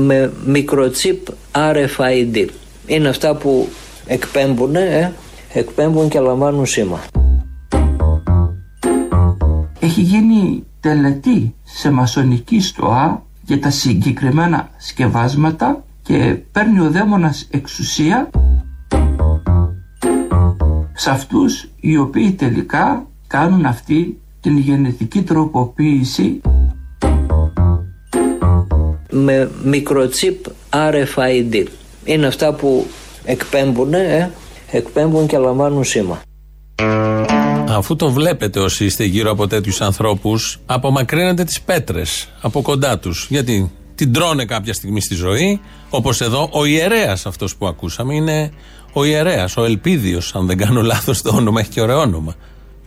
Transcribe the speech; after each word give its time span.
με 0.00 0.32
μικροτσίπ 0.46 1.26
RFID. 1.52 2.46
Είναι 2.86 3.08
αυτά 3.08 3.36
που 3.36 3.68
εκπέμπουν, 4.06 4.74
ε, 4.76 5.12
εκπέμπουν 5.52 6.08
και 6.08 6.20
λαμβάνουν 6.20 6.66
σήμα. 6.66 7.00
Έχει 9.80 10.00
γίνει 10.00 10.64
τελετή 10.80 11.54
σε 11.62 11.90
μασονική 11.90 12.60
στοά 12.60 13.22
για 13.44 13.60
τα 13.60 13.70
συγκεκριμένα 13.70 14.70
σκευάσματα 14.78 15.84
και 16.02 16.36
παίρνει 16.52 16.80
ο 16.80 16.90
δαίμονας 16.90 17.46
εξουσία 17.50 18.30
σε 20.92 21.10
αυτούς 21.10 21.70
οι 21.80 21.96
οποίοι 21.96 22.32
τελικά 22.32 23.06
κάνουν 23.26 23.66
αυτή 23.66 24.20
την 24.40 24.58
γενετική 24.58 25.22
τροποποίηση 25.22 26.40
με 29.10 29.50
μικροτσίπ 29.64 30.44
RFID. 30.70 31.64
Είναι 32.04 32.26
αυτά 32.26 32.52
που 32.52 32.86
εκπέμπουν, 33.24 33.94
ε, 33.94 34.30
εκπέμπουν 34.70 35.26
και 35.26 35.38
λαμβάνουν 35.38 35.84
σήμα. 35.84 36.22
Αφού 37.68 37.96
το 37.96 38.10
βλέπετε 38.10 38.60
όσοι 38.60 38.84
είστε 38.84 39.04
γύρω 39.04 39.30
από 39.30 39.46
τέτοιους 39.46 39.80
ανθρώπους, 39.80 40.60
απομακρύνετε 40.66 41.44
τις 41.44 41.60
πέτρες 41.60 42.28
από 42.40 42.62
κοντά 42.62 42.98
τους. 42.98 43.26
Γιατί 43.30 43.70
την 43.94 44.12
τρώνε 44.12 44.44
κάποια 44.44 44.72
στιγμή 44.72 45.00
στη 45.00 45.14
ζωή, 45.14 45.60
όπως 45.90 46.20
εδώ 46.20 46.48
ο 46.52 46.64
ιερέας 46.64 47.26
αυτός 47.26 47.56
που 47.56 47.66
ακούσαμε 47.66 48.14
είναι 48.14 48.50
ο 48.92 49.04
ιερέας, 49.04 49.56
ο 49.56 49.64
Ελπίδιος, 49.64 50.34
αν 50.34 50.46
δεν 50.46 50.56
κάνω 50.56 50.82
λάθος 50.82 51.22
το 51.22 51.36
όνομα, 51.36 51.60
έχει 51.60 51.70
και 51.70 51.80
ωραίο 51.80 51.98
όνομα. 51.98 52.34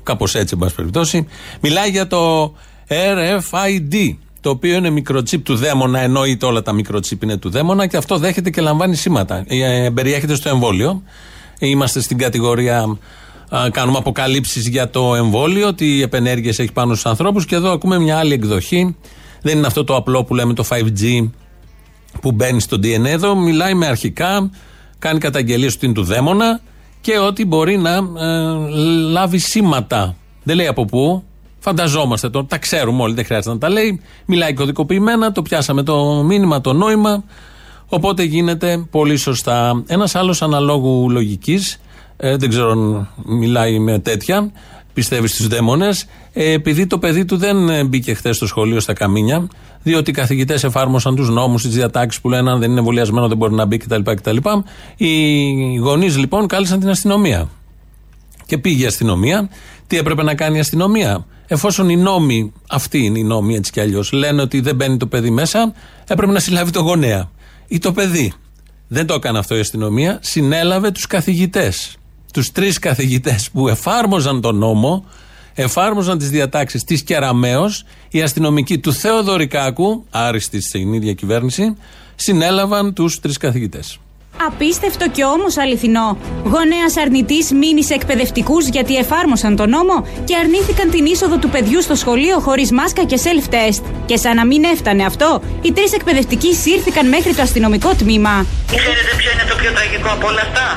Κάπως 0.04 0.36
έτσι, 0.36 0.54
εν 0.54 0.60
πάση 0.60 0.76
περιπτώσει. 0.76 1.28
Μιλάει 1.62 1.90
για 1.90 2.08
το 2.08 2.54
RFID, 2.88 4.16
το 4.44 4.50
οποίο 4.50 4.76
είναι 4.76 4.90
μικροτσίπ 4.90 5.46
του 5.46 5.56
δαίμονα, 5.56 6.00
εννοείται 6.00 6.46
όλα 6.46 6.62
τα 6.62 6.74
μικροτσίπ 6.74 7.24
είναι 7.24 7.38
του 7.38 7.50
δαίμονα 7.50 7.88
και 7.88 7.98
αυτό 7.98 8.18
δέχεται 8.18 8.50
και 8.50 8.62
λαμβάνει 8.62 8.96
σήματα. 8.96 9.44
Ε, 9.48 9.90
περιέχεται 9.94 10.36
στο 10.36 10.50
εμβόλιο. 10.50 11.04
Είμαστε 11.60 12.02
στην 12.02 12.18
κατηγορία 12.18 12.98
κάνουμε 13.72 13.98
αποκαλύψεις 13.98 14.68
για 14.68 14.90
το 14.90 15.16
εμβόλιο, 15.16 15.74
τι 15.74 16.02
επενέργειες 16.02 16.60
έχει 16.60 16.72
πάνω 16.72 16.94
στους 16.94 17.06
ανθρώπους. 17.06 17.46
Και 17.46 17.56
εδώ 17.56 17.72
ακούμε 17.72 18.00
μια 18.00 18.18
άλλη 18.18 18.34
εκδοχή. 18.34 18.96
Δεν 19.42 19.58
είναι 19.58 19.68
αυτό 19.68 19.84
το 19.84 19.96
απλό 19.96 20.24
που 20.24 20.36
λέμε 20.36 20.54
το 20.54 20.66
5G 20.70 21.30
που 22.22 22.32
μπαίνει 22.32 22.62
στο 22.62 22.78
DNA. 22.78 23.06
Εδώ 23.06 23.36
μιλάει 23.36 23.74
με 23.74 23.86
αρχικά, 23.86 24.50
κάνει 25.00 25.20
καταγγελίες 25.20 25.74
ότι 25.76 25.86
είναι 25.86 25.96
του 25.96 26.04
δαίμονα 26.04 26.60
και 27.02 27.18
ότι 27.18 27.46
μπορεί 27.46 27.78
να 27.78 27.96
ε, 27.96 28.02
λάβει 29.12 29.38
σήματα. 29.38 30.16
Δεν 30.44 30.56
λέει 30.56 30.68
από 30.68 30.86
πού. 30.86 31.24
Φανταζόμαστε 31.64 32.30
το, 32.30 32.46
τα 32.46 32.58
ξέρουμε 32.58 33.02
όλοι, 33.02 33.14
δεν 33.14 33.26
χρειάζεται 33.26 33.54
να 33.54 33.60
τα 33.60 33.70
λέει. 33.70 34.02
Μιλάει 34.26 34.54
κωδικοποιημένα, 34.54 35.32
το 35.32 35.42
πιάσαμε 35.42 35.84
το 35.84 36.24
μήνυμα, 36.24 36.62
το 36.62 36.74
νόημα. 36.74 37.24
Οπότε 37.88 38.24
γίνεται 38.24 38.88
πολύ 38.92 39.18
σωστά. 39.18 39.84
Ένας 39.88 40.16
άλλος 40.16 40.42
αναλόγου 40.42 41.10
λογικής 41.10 41.80
ε, 42.18 42.36
δεν 42.38 42.50
ξέρω 42.50 42.72
αν 42.72 43.10
μιλάει 43.26 43.80
με 43.80 44.00
τέτοια, 44.00 44.52
πιστεύει 44.94 45.28
στους 45.28 45.48
δαίμονες, 45.48 46.06
ε, 46.34 46.52
επειδή 46.52 46.88
το 46.88 46.98
παιδί 46.98 47.26
του 47.26 47.38
δεν 47.38 47.70
ε, 47.70 47.84
μπήκε 47.84 48.14
χθες 48.14 48.36
στο 48.36 48.48
σχολείο 48.48 48.80
στα 48.80 48.94
καμίνια, 48.94 49.48
διότι 49.84 50.10
οι 50.10 50.14
καθηγητές 50.14 50.64
εφάρμοσαν 50.64 51.16
τους 51.16 51.30
νόμους, 51.30 51.62
τις 51.62 51.74
διατάξεις 51.74 52.22
που 52.22 52.30
λένε 52.30 52.52
αν 52.52 52.60
δεν 52.60 52.70
είναι 52.70 52.80
εμβολιασμένο 52.80 53.28
δεν 53.28 53.38
μπορεί 53.38 53.54
να 53.54 53.66
μπει 53.66 53.78
κτλ. 53.78 54.02
κτλ. 54.04 54.38
Οι 54.98 55.76
γονείς 55.76 56.18
λοιπόν 56.18 56.48
κάλεσαν 56.48 56.80
την 56.80 56.90
αστυνομία. 56.90 57.50
Και 58.46 58.58
πήγε 58.58 58.84
η 58.84 58.86
αστυνομία. 58.88 59.50
Τι 59.88 59.98
έπρεπε 59.98 60.24
να 60.24 60.36
κάνει 60.36 60.58
η 60.58 60.60
αστυνομία; 60.60 61.26
Εφόσον 61.48 61.90
οι 61.90 61.96
νόμοι, 61.96 62.54
αυτοί 62.70 62.98
είναι 62.98 63.20
οι 63.20 63.24
νόμοι 63.24 63.56
έτσι 63.56 63.72
κι 63.72 63.80
αλλιώς, 63.80 64.12
λένε 64.12 64.42
ότι 64.42 64.60
δεν 64.60 64.76
μπαίνει 64.76 64.98
το 64.98 65.08
παιδί 65.08 65.30
μέσα, 65.30 65.74
έπρεπε 66.08 66.32
να 66.32 66.40
συλλάβει 66.40 66.72
το 66.72 66.82
γονέα 66.82 67.30
ή 67.68 67.80
το 67.80 67.92
παιδί. 67.92 68.34
Δεν 68.88 69.06
το 69.06 69.14
έκανε 69.14 69.40
αυτό 69.40 69.56
η 69.56 69.60
αστυνομία, 69.60 70.20
συνέλαβε 70.22 70.92
τους 70.92 71.08
καθηγητές 71.08 71.98
τους 72.34 72.52
τρεις 72.52 72.80
καθηγητές 72.80 73.50
που 73.52 73.68
εφάρμοζαν 73.68 74.42
τον 74.42 74.58
νόμο, 74.58 75.06
εφάρμοζαν 75.54 76.18
τις 76.18 76.30
διατάξεις 76.30 76.84
της 76.84 77.04
Κεραμέως, 77.04 77.84
οι 78.10 78.22
αστυνομικοί 78.22 78.78
του 78.78 78.94
Θεοδωρικάκου, 78.94 80.06
άριστοι 80.10 80.62
στην 80.62 80.94
ίδια 80.94 81.14
κυβέρνηση, 81.14 81.78
συνέλαβαν 82.16 82.94
τους 82.94 83.20
τρεις 83.20 83.38
καθηγητές. 83.38 84.00
Απίστευτο 84.38 85.10
και 85.10 85.24
όμως 85.24 85.58
αληθινό. 85.58 86.18
Γονέας 86.44 86.98
αρνητής 87.04 87.52
μείνει 87.52 87.84
σε 87.84 87.94
εκπαιδευτικούς 87.94 88.68
γιατί 88.68 88.96
εφάρμοσαν 88.96 89.56
τον 89.56 89.70
νόμο 89.70 90.08
και 90.26 90.36
αρνήθηκαν 90.36 90.90
την 90.90 91.06
είσοδο 91.06 91.38
του 91.38 91.50
παιδιού 91.50 91.82
στο 91.82 91.96
σχολείο 91.96 92.40
χωρίς 92.40 92.72
μάσκα 92.72 93.04
και 93.04 93.20
self-test. 93.26 93.84
Και 94.06 94.18
σαν 94.18 94.36
να 94.36 94.46
μην 94.46 94.64
έφτανε 94.64 95.04
αυτό, 95.06 95.42
οι 95.62 95.72
τρεις 95.72 95.92
εκπαιδευτικοί 95.94 96.52
σύρθηκαν 96.56 97.08
μέχρι 97.08 97.34
το 97.36 97.42
αστυνομικό 97.42 97.90
τμήμα. 98.02 98.46
Ξέρετε 98.82 99.12
ποιο 99.20 99.30
είναι 99.34 99.46
το 99.52 99.56
πιο 99.62 99.72
τραγικό 99.78 100.10
από 100.18 100.26
όλα 100.32 100.44
αυτά; 100.48 100.68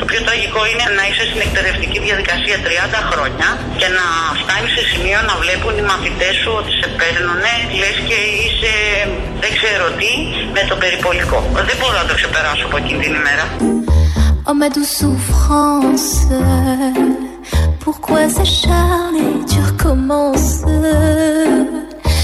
Το 0.00 0.04
πιο 0.10 0.20
τραγικό 0.26 0.60
είναι 0.70 0.84
να 0.98 1.02
είσαι 1.08 1.24
στην 1.30 1.40
εκπαιδευτική 1.46 1.98
διαδικασία 2.06 2.56
30 2.66 3.00
χρόνια 3.10 3.48
και 3.80 3.88
να 3.98 4.06
φτάνεις 4.40 4.70
σε 4.76 4.82
σημείο 4.90 5.18
να 5.28 5.34
βλέπουν 5.42 5.72
οι 5.78 5.84
μαθητές 5.92 6.34
σου 6.40 6.50
ότι 6.60 6.72
σε 6.80 6.88
παίρνουν, 6.98 7.40
λες 7.80 7.96
και 8.08 8.18
είσαι 8.40 8.74
δεν 9.42 9.52
ξέρω 9.58 9.86
τι 10.00 10.10
με 10.56 10.62
το 10.70 10.74
περιπολικό. 10.82 11.38
Δεν 11.68 11.76
μπορώ 11.78 11.96
να 12.02 12.06
το 12.10 12.14
ξεπεράσω 12.20 12.64
από 12.68 12.76
εκείνη 12.82 12.98
την 12.98 13.05
ημέρα. 13.05 13.05
Oh 14.48 14.54
ma 14.54 14.68
douce 14.68 14.98
souffrance, 14.98 16.26
pourquoi 17.80 18.28
s'acharner, 18.28 19.44
tu 19.48 19.60
recommences 19.60 20.62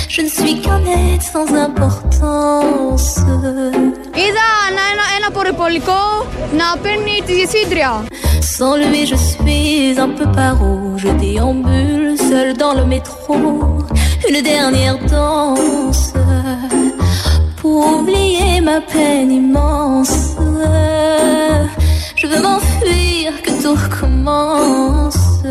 Je 0.08 0.22
ne 0.22 0.28
suis 0.28 0.60
qu'un 0.60 0.84
être 0.84 1.22
sans 1.22 1.54
importance. 1.54 3.20
Sans 8.40 8.76
lui, 8.76 9.06
je 9.06 9.16
suis 9.16 9.94
un 9.98 10.08
peu 10.10 10.30
paro, 10.30 10.96
je 10.96 11.08
déambule 11.08 12.16
seul 12.18 12.56
dans 12.56 12.74
le 12.74 12.84
métro. 12.84 13.34
Une 14.28 14.42
dernière 14.42 14.98
danse 15.06 16.12
pour 17.56 18.00
oublier 18.00 18.60
ma 18.60 18.80
peine 18.80 19.30
immense. 19.30 20.31
Je 22.16 22.26
veux 22.26 22.42
m'enfuir, 22.42 23.32
que 23.42 23.62
tout 23.62 23.74
recommence. 23.74 25.42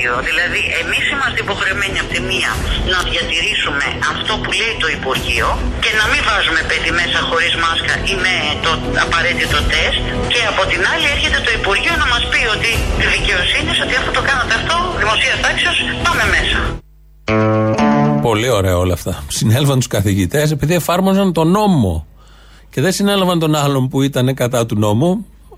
Υπουργείο. 0.00 0.28
Δηλαδή, 0.30 0.60
εμείς 0.82 1.04
είμαστε 1.12 1.38
υποχρεωμένοι 1.46 1.96
από 2.02 2.10
τη 2.14 2.20
μία 2.30 2.50
να 2.92 2.98
διατηρήσουμε 3.10 3.86
αυτό 4.12 4.32
που 4.42 4.50
λέει 4.60 4.74
το 4.82 4.88
Υπουργείο 4.98 5.48
και 5.84 5.90
να 6.00 6.04
μην 6.10 6.20
βάζουμε 6.28 6.60
παιδί 6.68 6.92
μέσα 7.00 7.18
χωρίς 7.28 7.52
μάσκα 7.62 7.94
ή 8.12 8.14
με 8.24 8.34
το 8.64 8.70
απαραίτητο 9.04 9.58
τεστ. 9.72 10.02
Και 10.32 10.40
από 10.52 10.62
την 10.70 10.80
άλλη, 10.92 11.06
έρχεται 11.14 11.38
το 11.46 11.50
Υπουργείο 11.60 11.94
να 12.02 12.06
μας 12.12 12.22
πει 12.30 12.40
ότι 12.56 12.70
τη 13.00 13.06
δικαιοσύνη, 13.14 13.72
ότι 13.84 13.94
αφού 14.00 14.10
το 14.18 14.22
κάνατε 14.28 14.54
αυτό, 14.60 14.76
δημοσίας 15.02 15.38
τάξεω, 15.44 15.72
πάμε 16.06 16.24
μέσα. 16.34 16.58
Πολύ 18.28 18.48
ωραία 18.58 18.76
όλα 18.84 18.94
αυτά. 18.98 19.12
Συνέλαβαν 19.38 19.78
τους 19.80 19.90
καθηγητές 19.96 20.46
επειδή 20.56 20.74
εφάρμοζαν 20.80 21.28
τον 21.38 21.48
νόμο. 21.58 21.92
Και 22.72 22.80
δεν 22.84 22.92
συνέλαβαν 22.98 23.38
τον 23.44 23.52
άλλον 23.64 23.82
που 23.90 23.98
ήταν 24.08 24.26
κατά 24.42 24.60
του 24.66 24.76
νόμου, 24.84 25.10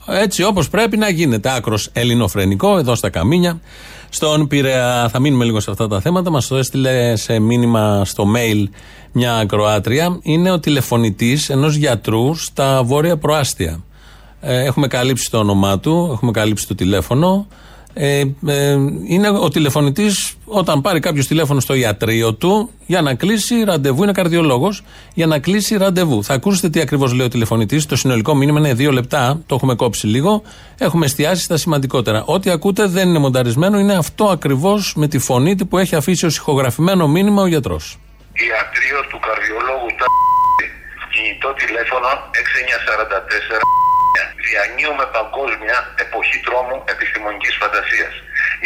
έτσι 0.06 0.42
όπως 0.42 0.69
πρέπει 0.69 0.96
να 0.96 1.08
γίνεται. 1.08 1.54
Άκρος 1.54 1.90
ελληνοφρενικό, 1.93 2.78
εδώ 2.78 2.94
στα 2.94 3.10
Καμίνια. 3.10 3.60
Στον 4.08 4.46
Πειραιά, 4.46 5.08
θα 5.12 5.20
μείνουμε 5.20 5.44
λίγο 5.44 5.60
σε 5.60 5.70
αυτά 5.70 5.88
τα 5.88 6.00
θέματα. 6.00 6.31
Μας 6.31 6.46
το 6.46 6.56
έστειλε 6.56 7.16
σε 7.16 7.38
μήνυμα 7.38 8.04
στο 8.04 8.25
mail 8.37 8.64
μια 9.12 9.37
ακροάτρια. 9.37 10.19
Είναι 10.22 10.50
ο 10.50 10.60
τηλεφωνητής 10.60 11.49
ενός 11.49 11.75
γιατρού 11.75 12.34
στα 12.34 12.82
βόρεια 12.82 13.16
προάστια. 13.16 13.82
Ε, 14.40 14.64
έχουμε 14.64 14.87
καλύψει 14.87 15.31
το 15.31 15.38
όνομά 15.38 15.78
του, 15.78 16.10
έχουμε 16.12 16.31
καλύψει 16.31 16.66
το 16.66 16.75
τηλέφωνο. 16.75 17.46
Ε, 17.94 18.22
ε, 18.46 18.72
είναι 19.06 19.28
ο 19.28 19.48
τηλεφωνητής 19.48 20.34
όταν 20.44 20.80
πάρει 20.80 21.00
κάποιος 21.00 21.26
τηλέφωνο 21.26 21.60
στο 21.60 21.74
ιατρείο 21.74 22.34
του 22.34 22.70
για 22.86 23.02
να 23.02 23.14
κλείσει 23.14 23.64
ραντεβού, 23.64 24.02
είναι 24.02 24.12
καρδιολόγος, 24.12 24.82
για 25.14 25.26
να 25.26 25.38
κλείσει 25.38 25.76
ραντεβού. 25.76 26.24
Θα 26.24 26.34
ακούσετε 26.34 26.68
τι 26.68 26.80
ακριβώς 26.80 27.12
λέει 27.12 27.26
ο 27.26 27.28
τηλεφωνητής. 27.28 27.86
Το 27.86 27.96
συνολικό 27.96 28.34
μήνυμα 28.34 28.58
είναι 28.58 28.74
δύο 28.74 28.92
λεπτά, 28.92 29.40
το 29.46 29.54
έχουμε 29.54 29.74
κόψει 29.74 30.06
λίγο. 30.06 30.42
Έχουμε 30.78 31.04
εστιάσει 31.04 31.42
στα 31.42 31.56
σημαντικότερα. 31.56 32.22
Ό,τι 32.26 32.50
ακούτε 32.50 32.86
δεν 32.86 33.08
είναι 33.08 33.18
μονταρισμένο, 33.18 33.78
είναι 33.78 33.94
αυτό 33.94 34.24
ακριβώς 34.24 34.94
με 34.96 35.08
τη 35.08 35.18
φωνή 35.18 35.64
που 35.66 35.78
έχει 35.78 35.94
αφήσει 35.94 36.26
ως 36.26 36.36
ηχογραφημένο 36.36 37.08
μήνυμα 37.08 37.42
ο 37.42 37.46
γιατρός. 37.46 37.98
Ιατρείο 38.32 39.00
του 39.10 39.18
καρδιολόγου 39.26 39.88
τα 39.98 40.06
κινητό 41.12 41.52
τηλέφωνο 41.52 42.08
6944 43.68 43.81
Διανύουμε 44.47 45.05
παγκόσμια 45.17 45.76
εποχή 46.05 46.38
τρόμου 46.47 46.76
επιστημονικής 46.94 47.55
φαντασίας. 47.61 48.14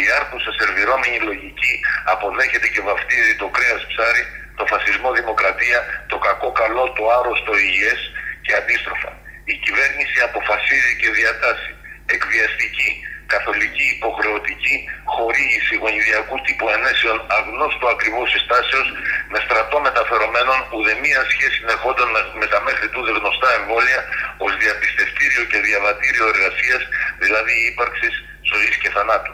Η 0.03 0.05
άρπουσα 0.17 0.51
σερβιρόμενη 0.59 1.19
λογική 1.29 1.73
αποδέχεται 2.13 2.67
και 2.73 2.81
βαφτίζει 2.87 3.33
το 3.41 3.47
κρέας 3.55 3.81
ψάρι, 3.89 4.23
το 4.59 4.63
φασισμό 4.71 5.09
δημοκρατία, 5.19 5.79
το 6.11 6.17
κακό 6.27 6.49
καλό, 6.61 6.83
το 6.97 7.03
άρρωστο 7.17 7.51
υγιές 7.65 8.01
και 8.45 8.51
αντίστροφα. 8.59 9.11
Η 9.51 9.53
κυβέρνηση 9.63 10.17
αποφασίζει 10.27 10.93
και 11.01 11.09
διατάσσει 11.17 11.71
εκβιαστική, 12.15 12.89
καθολική 13.33 13.85
υποχρεωτική 13.97 14.75
χορήγηση 15.13 15.73
γονιδιακού 15.81 16.35
τύπου 16.45 16.65
ενέσεων 16.75 17.17
αγνώστου 17.37 17.87
ακριβώς 17.93 18.27
συστάσεως 18.33 18.87
με 19.31 19.39
στρατό 19.45 19.77
μεταφερομένων 19.87 20.57
ουδεμία 20.73 21.21
σχέση 21.33 21.59
νεχόντων 21.69 22.09
με, 22.15 22.21
με 22.39 22.45
τα 22.51 22.59
μέχρι 22.67 22.87
τούδε 22.93 23.11
γνωστά 23.19 23.49
εμβόλια 23.59 24.01
ως 24.45 24.51
διαπιστευτήριο 24.63 25.43
και 25.51 25.59
διαβατήριο 25.67 26.25
εργασίας, 26.33 26.81
δηλαδή 27.23 27.53
ύπαρξης 27.69 28.15
ζωής 28.51 28.75
και 28.81 28.89
θανάτου. 28.95 29.33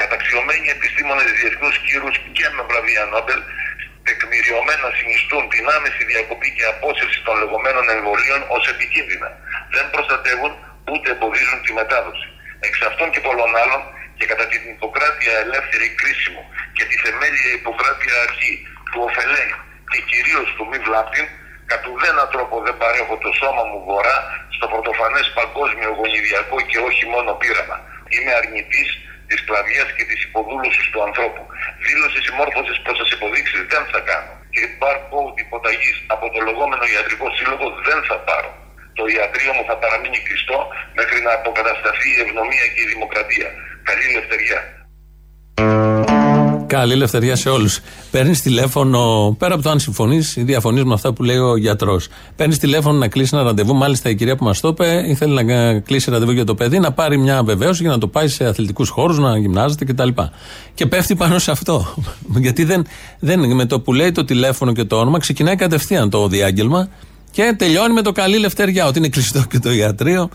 Καταξιωμένοι 0.00 0.66
επιστήμονες 0.76 1.28
διεθνούς 1.38 1.74
κύρους 1.86 2.14
και 2.36 2.46
με 2.56 2.62
βραβεία 2.68 3.04
Νόμπελ 3.12 3.40
τεκμηριωμένα 4.08 4.88
συνιστούν 4.98 5.42
την 5.54 5.64
άμεση 5.76 6.02
διακοπή 6.10 6.48
και 6.56 6.64
απόσυρση 6.72 7.20
των 7.26 7.34
λεγόμενων 7.42 7.86
εμβολίων 7.96 8.40
ως 8.56 8.64
επικίνδυνα. 8.74 9.28
Δεν 9.74 9.84
προστατεύουν 9.94 10.52
ούτε 10.90 11.08
εμποδίζουν 11.14 11.60
τη 11.64 11.72
μετάδοση. 11.80 12.26
Εξ 12.66 12.74
αυτών 12.90 13.08
και 13.14 13.20
πολλών 13.26 13.52
άλλων 13.62 13.82
και 14.18 14.26
κατά 14.30 14.46
την 14.52 14.62
υποκράτεια 14.74 15.34
ελεύθερη 15.44 15.86
κρίσιμο 16.00 16.42
και 16.76 16.84
τη 16.88 16.96
θεμέλια 17.02 17.50
υποκράτεια 17.60 18.14
αρχή 18.26 18.52
του 18.90 19.00
ωφελέν 19.06 19.50
και 19.92 20.00
κυρίως 20.10 20.48
του 20.56 20.64
μη 20.70 20.78
βλάπτην, 20.86 21.26
κατ' 21.70 21.86
ουδένα 21.90 22.24
τρόπο 22.34 22.54
δεν 22.66 22.76
παρέχω 22.82 23.14
το 23.24 23.30
σώμα 23.40 23.62
μου 23.70 23.78
βορρά 23.86 24.18
στο 24.56 24.66
πρωτοφανές 24.72 25.26
παγκόσμιο 25.38 25.90
γονιδιακό 25.98 26.56
και 26.70 26.78
όχι 26.88 27.04
μόνο 27.14 27.30
πείραμα. 27.40 27.76
Είμαι 28.14 28.32
αρνητής 28.40 28.88
της 29.28 29.38
σκλαβιάς 29.42 29.90
και 29.96 30.04
της 30.10 30.20
υποδούλωσης 30.28 30.86
του 30.92 31.00
ανθρώπου. 31.06 31.42
Δήλωση 31.86 32.18
συμμόρφωσης 32.26 32.76
προ 32.84 32.92
τι 32.98 33.06
υποδείξεις 33.16 33.60
δεν 33.72 33.84
θα 33.92 34.00
κάνω. 34.10 34.32
Και 34.54 34.62
barcode 34.80 35.36
υποταγής 35.44 35.96
από 36.14 36.24
το 36.32 36.38
λεγόμενο 36.48 36.84
ιατρικό 36.94 37.26
σύλλογο 37.36 37.66
δεν 37.86 37.98
θα 38.08 38.16
πάρω. 38.28 38.61
Το 38.98 39.04
ιατρείο 39.14 39.52
μου 39.56 39.64
θα 39.68 39.74
παραμείνει 39.82 40.18
κλειστό 40.26 40.58
μέχρι 40.98 41.18
να 41.26 41.32
αποκατασταθεί 41.38 42.08
η 42.16 42.20
ευνομία 42.24 42.64
και 42.72 42.80
η 42.84 42.88
δημοκρατία. 42.92 43.48
Καλή 43.88 44.04
ελευθεριά. 44.12 44.60
Καλή 46.66 46.92
ελευθερία 46.92 47.36
σε 47.36 47.48
όλους. 47.48 47.80
Παίρνεις 48.10 48.42
τηλέφωνο, 48.42 49.34
πέρα 49.38 49.54
από 49.54 49.62
το 49.62 49.70
αν 49.70 49.78
συμφωνείς 49.78 50.36
ή 50.36 50.42
διαφωνείς 50.42 50.84
με 50.84 50.94
αυτά 50.94 51.12
που 51.12 51.22
λέει 51.22 51.36
ο 51.36 51.56
γιατρός. 51.56 52.08
Παίρνεις 52.36 52.58
τηλέφωνο 52.58 52.98
να 52.98 53.08
κλείσει 53.08 53.30
ένα 53.34 53.44
ραντεβού. 53.44 53.74
Μάλιστα 53.74 54.10
η 54.10 54.14
κυρία 54.14 54.36
που 54.36 54.44
μας 54.44 54.60
το 54.60 54.68
είπε 54.68 55.04
ήθελε 55.06 55.42
να 55.42 55.80
κλείσει 55.80 56.10
ραντεβού 56.10 56.30
για 56.30 56.44
το 56.44 56.54
παιδί, 56.54 56.78
να 56.78 56.92
πάρει 56.92 57.18
μια 57.18 57.42
βεβαίωση 57.42 57.82
για 57.82 57.90
να 57.90 57.98
το 57.98 58.08
πάει 58.08 58.28
σε 58.28 58.44
αθλητικούς 58.44 58.88
χώρους, 58.88 59.18
να 59.18 59.38
γυμνάζεται 59.38 59.84
κτλ. 59.84 60.08
Και 60.74 60.86
πέφτει 60.86 61.16
πάνω 61.16 61.38
σε 61.38 61.50
αυτό. 61.50 61.94
Γιατί 62.44 62.64
δεν, 62.64 62.86
δεν, 63.18 63.54
με 63.54 63.64
το 63.66 63.80
που 63.80 63.92
λέει 63.92 64.12
το 64.12 64.24
τηλέφωνο 64.24 64.72
και 64.72 64.84
το 64.84 64.96
όνομα, 64.96 65.18
ξεκινάει 65.18 65.56
κατευθείαν 65.56 66.10
το 66.10 66.28
διάγγελμα 66.28 66.88
και 67.32 67.54
τελειώνει 67.58 67.92
με 67.92 68.02
το 68.02 68.12
καλή 68.12 68.34
ελευθεριά. 68.34 68.86
Ότι 68.86 68.98
είναι 68.98 69.08
κλειστό 69.08 69.42
και 69.50 69.58
το 69.58 69.72
ιατρείο. 69.72 70.28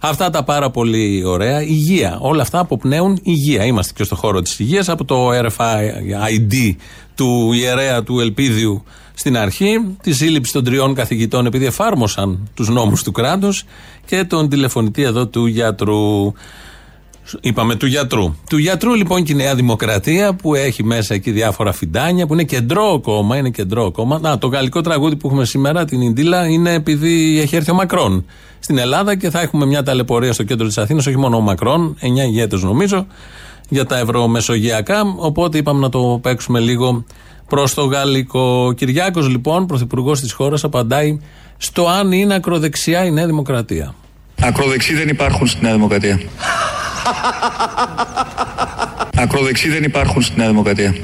Αυτά 0.00 0.30
τα 0.30 0.44
πάρα 0.44 0.70
πολύ 0.70 1.22
ωραία. 1.24 1.62
Υγεία. 1.62 2.16
Όλα 2.20 2.42
αυτά 2.42 2.58
αποπνέουν 2.58 3.18
υγεία. 3.22 3.64
Είμαστε 3.64 3.92
και 3.96 4.04
στο 4.04 4.16
χώρο 4.16 4.42
της 4.42 4.58
υγείας 4.58 4.88
από 4.88 5.04
το 5.04 5.30
RFID 5.30 6.74
του 7.14 7.52
ιερέα 7.52 8.02
του 8.02 8.20
Ελπίδιου 8.20 8.84
στην 9.14 9.36
αρχή, 9.36 9.96
τη 10.02 10.12
σύλληψη 10.12 10.52
των 10.52 10.64
τριών 10.64 10.94
καθηγητών 10.94 11.46
επειδή 11.46 11.66
εφάρμοσαν 11.66 12.50
τους 12.54 12.68
νόμους 12.68 13.02
του 13.02 13.12
κράτους 13.12 13.64
και 14.06 14.24
τον 14.24 14.48
τηλεφωνητή 14.48 15.02
εδώ 15.02 15.26
του 15.26 15.46
γιατρού. 15.46 16.32
Είπαμε 17.40 17.74
του 17.74 17.86
γιατρού. 17.86 18.34
Του 18.48 18.56
γιατρού 18.56 18.94
λοιπόν 18.94 19.22
και 19.22 19.32
η 19.32 19.34
Νέα 19.34 19.54
Δημοκρατία 19.54 20.34
που 20.34 20.54
έχει 20.54 20.84
μέσα 20.84 21.14
εκεί 21.14 21.30
διάφορα 21.30 21.72
φιντάνια, 21.72 22.26
που 22.26 22.32
είναι 22.32 22.44
κεντρό 22.44 23.00
κόμμα. 23.02 23.36
Είναι 23.36 23.50
κεντρό 23.50 23.90
κόμμα. 23.90 24.18
Να, 24.18 24.38
το 24.38 24.46
γαλλικό 24.46 24.80
τραγούδι 24.80 25.16
που 25.16 25.26
έχουμε 25.26 25.44
σήμερα, 25.44 25.84
την 25.84 26.00
Ιντίλα, 26.00 26.46
είναι 26.46 26.72
επειδή 26.72 27.40
έχει 27.40 27.56
έρθει 27.56 27.70
ο 27.70 27.74
Μακρόν 27.74 28.24
στην 28.58 28.78
Ελλάδα 28.78 29.16
και 29.16 29.30
θα 29.30 29.40
έχουμε 29.40 29.66
μια 29.66 29.82
ταλαιπωρία 29.82 30.32
στο 30.32 30.42
κέντρο 30.42 30.66
της 30.66 30.78
Αθήνας, 30.78 31.06
όχι 31.06 31.16
μόνο 31.18 31.36
ο 31.36 31.40
Μακρόν, 31.40 31.96
9 32.00 32.04
ηγέτες 32.04 32.62
νομίζω, 32.62 33.06
για 33.68 33.86
τα 33.86 33.98
ευρωμεσογειακά. 33.98 35.02
Οπότε 35.16 35.58
είπαμε 35.58 35.80
να 35.80 35.88
το 35.88 36.18
παίξουμε 36.22 36.60
λίγο 36.60 37.04
προς 37.48 37.74
το 37.74 37.84
γαλλικό. 37.84 38.72
Κυριάκος 38.76 39.28
λοιπόν, 39.28 39.66
πρωθυπουργός 39.66 40.20
της 40.20 40.32
χώρας, 40.32 40.64
απαντάει 40.64 41.20
στο 41.56 41.86
αν 41.86 42.12
είναι 42.12 42.34
ακροδεξιά 42.34 43.04
η 43.04 43.10
Νέα 43.10 43.26
Δημοκρατία. 43.26 43.94
Ακροδεξί 44.40 44.94
δεν 44.94 45.08
υπάρχουν 45.08 45.46
στη 45.46 45.62
Νέα 45.62 45.72
Δημοκρατία. 45.72 46.20
Ακροδεξί 49.16 49.68
δεν 49.68 49.82
υπάρχουν 49.82 50.22
στη 50.22 50.38
Νέα 50.38 50.48
Δημοκρατία. 50.48 50.94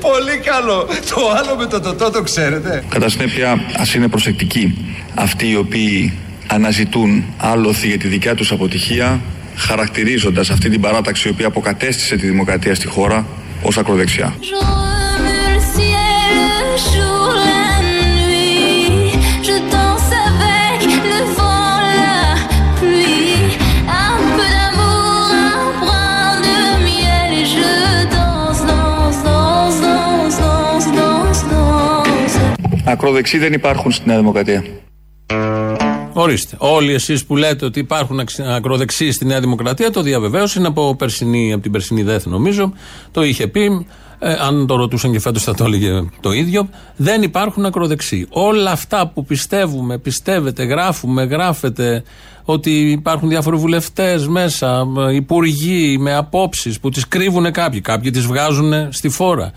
Πολύ 0.00 0.38
καλό. 0.44 0.86
Το 1.14 1.30
άλλο 1.38 1.56
με 1.56 1.66
το 1.66 1.80
τοτό 1.80 2.10
το 2.10 2.22
ξέρετε. 2.22 2.84
Κατά 2.88 3.08
συνέπεια, 3.08 3.60
ας 3.76 3.94
είναι 3.94 4.08
προσεκτικοί 4.08 4.78
αυτοί 5.14 5.50
οι 5.50 5.56
οποίοι 5.56 6.18
αναζητούν 6.46 7.24
άλοθη 7.36 7.88
για 7.88 7.98
τη 7.98 8.08
δικιά 8.08 8.34
τους 8.34 8.52
αποτυχία 8.52 9.20
χαρακτηρίζοντας 9.56 10.50
αυτή 10.50 10.68
την 10.68 10.80
παράταξη 10.80 11.28
η 11.28 11.30
οποία 11.30 11.46
αποκατέστησε 11.46 12.16
τη 12.16 12.26
δημοκρατία 12.26 12.74
στη 12.74 12.86
χώρα 12.86 13.26
ως 13.62 13.78
ακροδεξιά. 13.78 14.34
Ακροδεξί 32.88 33.38
δεν 33.38 33.52
υπάρχουν 33.52 33.92
στη 33.92 34.08
Νέα 34.08 34.16
Δημοκρατία. 34.16 34.64
Ορίστε. 36.12 36.56
Όλοι 36.58 36.92
εσείς 36.92 37.24
που 37.24 37.36
λέτε 37.36 37.64
ότι 37.64 37.78
υπάρχουν 37.78 38.20
ακροδεξιοί 38.54 39.12
στη 39.12 39.24
Νέα 39.24 39.40
Δημοκρατία, 39.40 39.90
το 39.90 40.02
διαβεβαίωσε. 40.02 40.58
Είναι 40.58 40.68
από, 40.68 40.94
περσινή, 40.94 41.52
από 41.52 41.62
την 41.62 41.72
περσινή 41.72 42.02
ΔΕΘ, 42.02 42.26
νομίζω. 42.26 42.72
Το 43.10 43.24
είχε 43.24 43.46
πει. 43.46 43.86
Ε, 44.18 44.32
αν 44.32 44.66
το 44.66 44.76
ρωτούσαν 44.76 45.12
και 45.12 45.20
φέτος 45.20 45.42
θα 45.42 45.54
το 45.54 45.64
έλεγε 45.64 46.04
το 46.20 46.32
ίδιο. 46.32 46.68
Δεν 46.96 47.22
υπάρχουν 47.22 47.64
ακροδεξιοί. 47.64 48.26
Όλα 48.30 48.70
αυτά 48.70 49.06
που 49.06 49.24
πιστεύουμε, 49.24 49.98
πιστεύετε, 49.98 50.64
γράφουμε, 50.64 51.22
γράφετε 51.24 52.02
ότι 52.44 52.90
υπάρχουν 52.90 53.28
διάφοροι 53.28 53.56
βουλευτές 53.56 54.28
μέσα, 54.28 54.86
υπουργοί 55.12 55.98
με 55.98 56.14
απόψεις 56.14 56.80
που 56.80 56.88
τις 56.90 57.08
κρύβουν 57.08 57.52
κάποιοι. 57.52 57.80
Κάποιοι 57.80 58.10
τις 58.10 58.26
βγάζουν 58.26 58.72
στη 58.92 59.08
φόρα. 59.08 59.52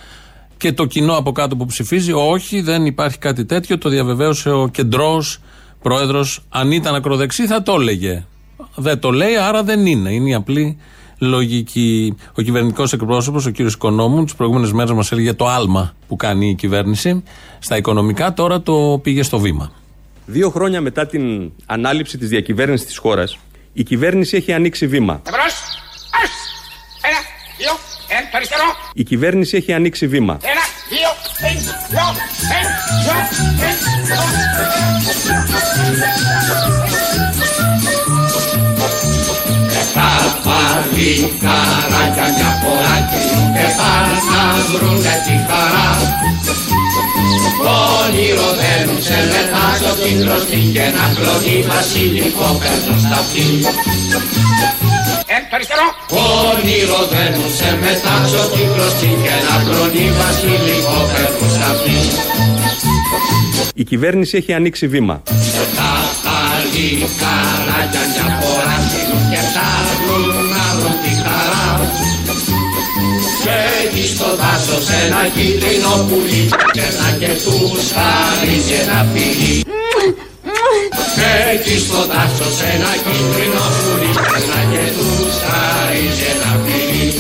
Και 0.60 0.72
το 0.72 0.86
κοινό 0.86 1.18
από 1.18 1.32
κάτω 1.32 1.56
που 1.56 1.66
ψηφίζει, 1.66 2.12
όχι, 2.12 2.62
δεν 2.62 2.86
υπάρχει 2.86 3.18
κάτι 3.18 3.46
τέτοιο. 3.46 3.78
Το 3.78 3.90
διαβεβαίωσε 3.90 4.50
ο 4.50 4.68
κεντρός 4.68 5.40
πρόεδρος, 5.82 6.42
αν 6.50 6.72
ήταν 6.72 6.96
ακροδεξί 6.96 7.48
θα 7.48 7.64
το 7.64 7.74
έλεγε. 7.74 8.26
Δεν 8.76 9.00
το 9.00 9.12
λέει, 9.12 9.36
άρα 9.36 9.64
δεν 9.64 9.86
είναι. 9.86 10.14
Είναι 10.14 10.30
η 10.30 10.34
απλή 10.34 10.78
λογική. 11.18 12.16
Ο 12.36 12.42
κυβερνητικός 12.42 12.94
εκπρόσωπος, 12.94 13.46
ο 13.46 13.50
κύριος 13.50 13.74
Οικονόμου, 13.74 14.24
τις 14.24 14.36
προηγούμενες 14.36 14.72
μέρες 14.72 14.92
μας 14.92 15.12
έλεγε 15.12 15.34
το 15.34 15.48
άλμα 15.48 15.94
που 16.08 16.16
κάνει 16.16 16.50
η 16.50 16.56
κυβέρνηση 16.56 17.24
στα 17.60 17.78
οικονομικά, 17.78 18.34
τώρα 18.34 18.62
το 18.62 19.00
πήγε 19.04 19.24
στο 19.24 19.40
βήμα. 19.40 19.72
Δύο 20.26 20.50
χρόνια 20.50 20.82
μετά 20.82 21.06
την 21.06 21.52
ανάληψη 21.66 22.18
της 22.18 22.30
διακυβέρνησης 22.30 22.86
της 22.86 22.98
χώρας, 22.98 23.38
η 23.74 23.84
κυβέρνηση 23.84 24.38
έχει 24.38 24.54
ανοίξει 24.54 24.88
βήμα. 24.88 25.22
Ένα, 25.26 25.38
δύο, 27.58 27.72
ένα, 27.72 27.89
το 28.32 28.38
αριστερό. 28.38 28.64
Η 28.94 29.04
κυβέρνηση 29.04 29.58
έχει 29.58 29.74
ανοίξει 29.74 30.08
βήμα. 30.08 30.38
Ένα, 30.42 30.62
δύο, 30.90 31.10
δύο, 31.40 31.70
τα 39.94 40.10
παλικάρακια 40.44 42.28
μια 42.36 42.52
φορά 42.62 42.96
και 43.10 43.22
πάνε 43.78 44.18
να 44.30 44.44
βρουνε 44.72 45.16
τη 45.26 45.36
χαρά. 45.48 45.88
Όνειρο 48.06 48.50
δένουν 48.62 49.02
σε 49.08 49.18
λετάζω 49.32 49.92
την 50.04 50.16
κλωστή 50.22 50.60
και 50.76 50.86
να 50.96 51.06
κλονεί 51.16 51.58
βασιλικό 51.72 52.48
παίρνω 52.62 52.96
στα 53.04 53.18
αυτή. 53.24 53.46
το 55.50 55.56
αριστερό. 55.58 55.86
Όνειρο 56.50 57.02
δένουν 57.14 57.50
σε 57.60 57.70
μετάξω 57.84 58.44
την 58.54 58.68
κλωστή 58.74 59.10
και 59.24 59.36
να 59.48 59.56
κλονεί 59.66 60.06
βασιλικό 60.22 60.98
παίρνω 61.12 61.48
στα 61.56 61.68
αυτή. 61.74 61.98
Η 63.74 63.84
κυβέρνηση 63.84 64.38
έχει 64.38 64.54
ανοίξει 64.54 64.88
βήμα. 64.88 65.22
Τα 65.78 65.92
παλικάρακια 66.26 68.04
μια 68.12 68.26
φορά 68.42 68.78
και 69.32 69.42
τα 69.56 69.89
στο 74.16 74.36
δάσος 74.36 74.88
ένα 75.04 75.22
κίτρινο 75.36 75.94
πουλί 76.08 76.44
και 76.76 76.86
να 77.00 77.10
και 77.20 77.32
τους 77.44 77.92
χαρίζει 77.96 78.74
ένα 78.84 79.00
φιλί. 79.14 79.64
Και 81.16 81.32
εκεί 81.54 81.80
στο 81.80 82.02
δάσος 82.12 82.58
ένα 82.74 82.92
κίτρινο 83.06 83.66
πουλί 83.80 84.12
και 84.14 84.40
να 84.52 84.60
και 84.72 84.86
τους 84.98 85.34
χαρίζει 85.48 86.26
ένα 86.34 86.52
φιλί. 86.66 87.14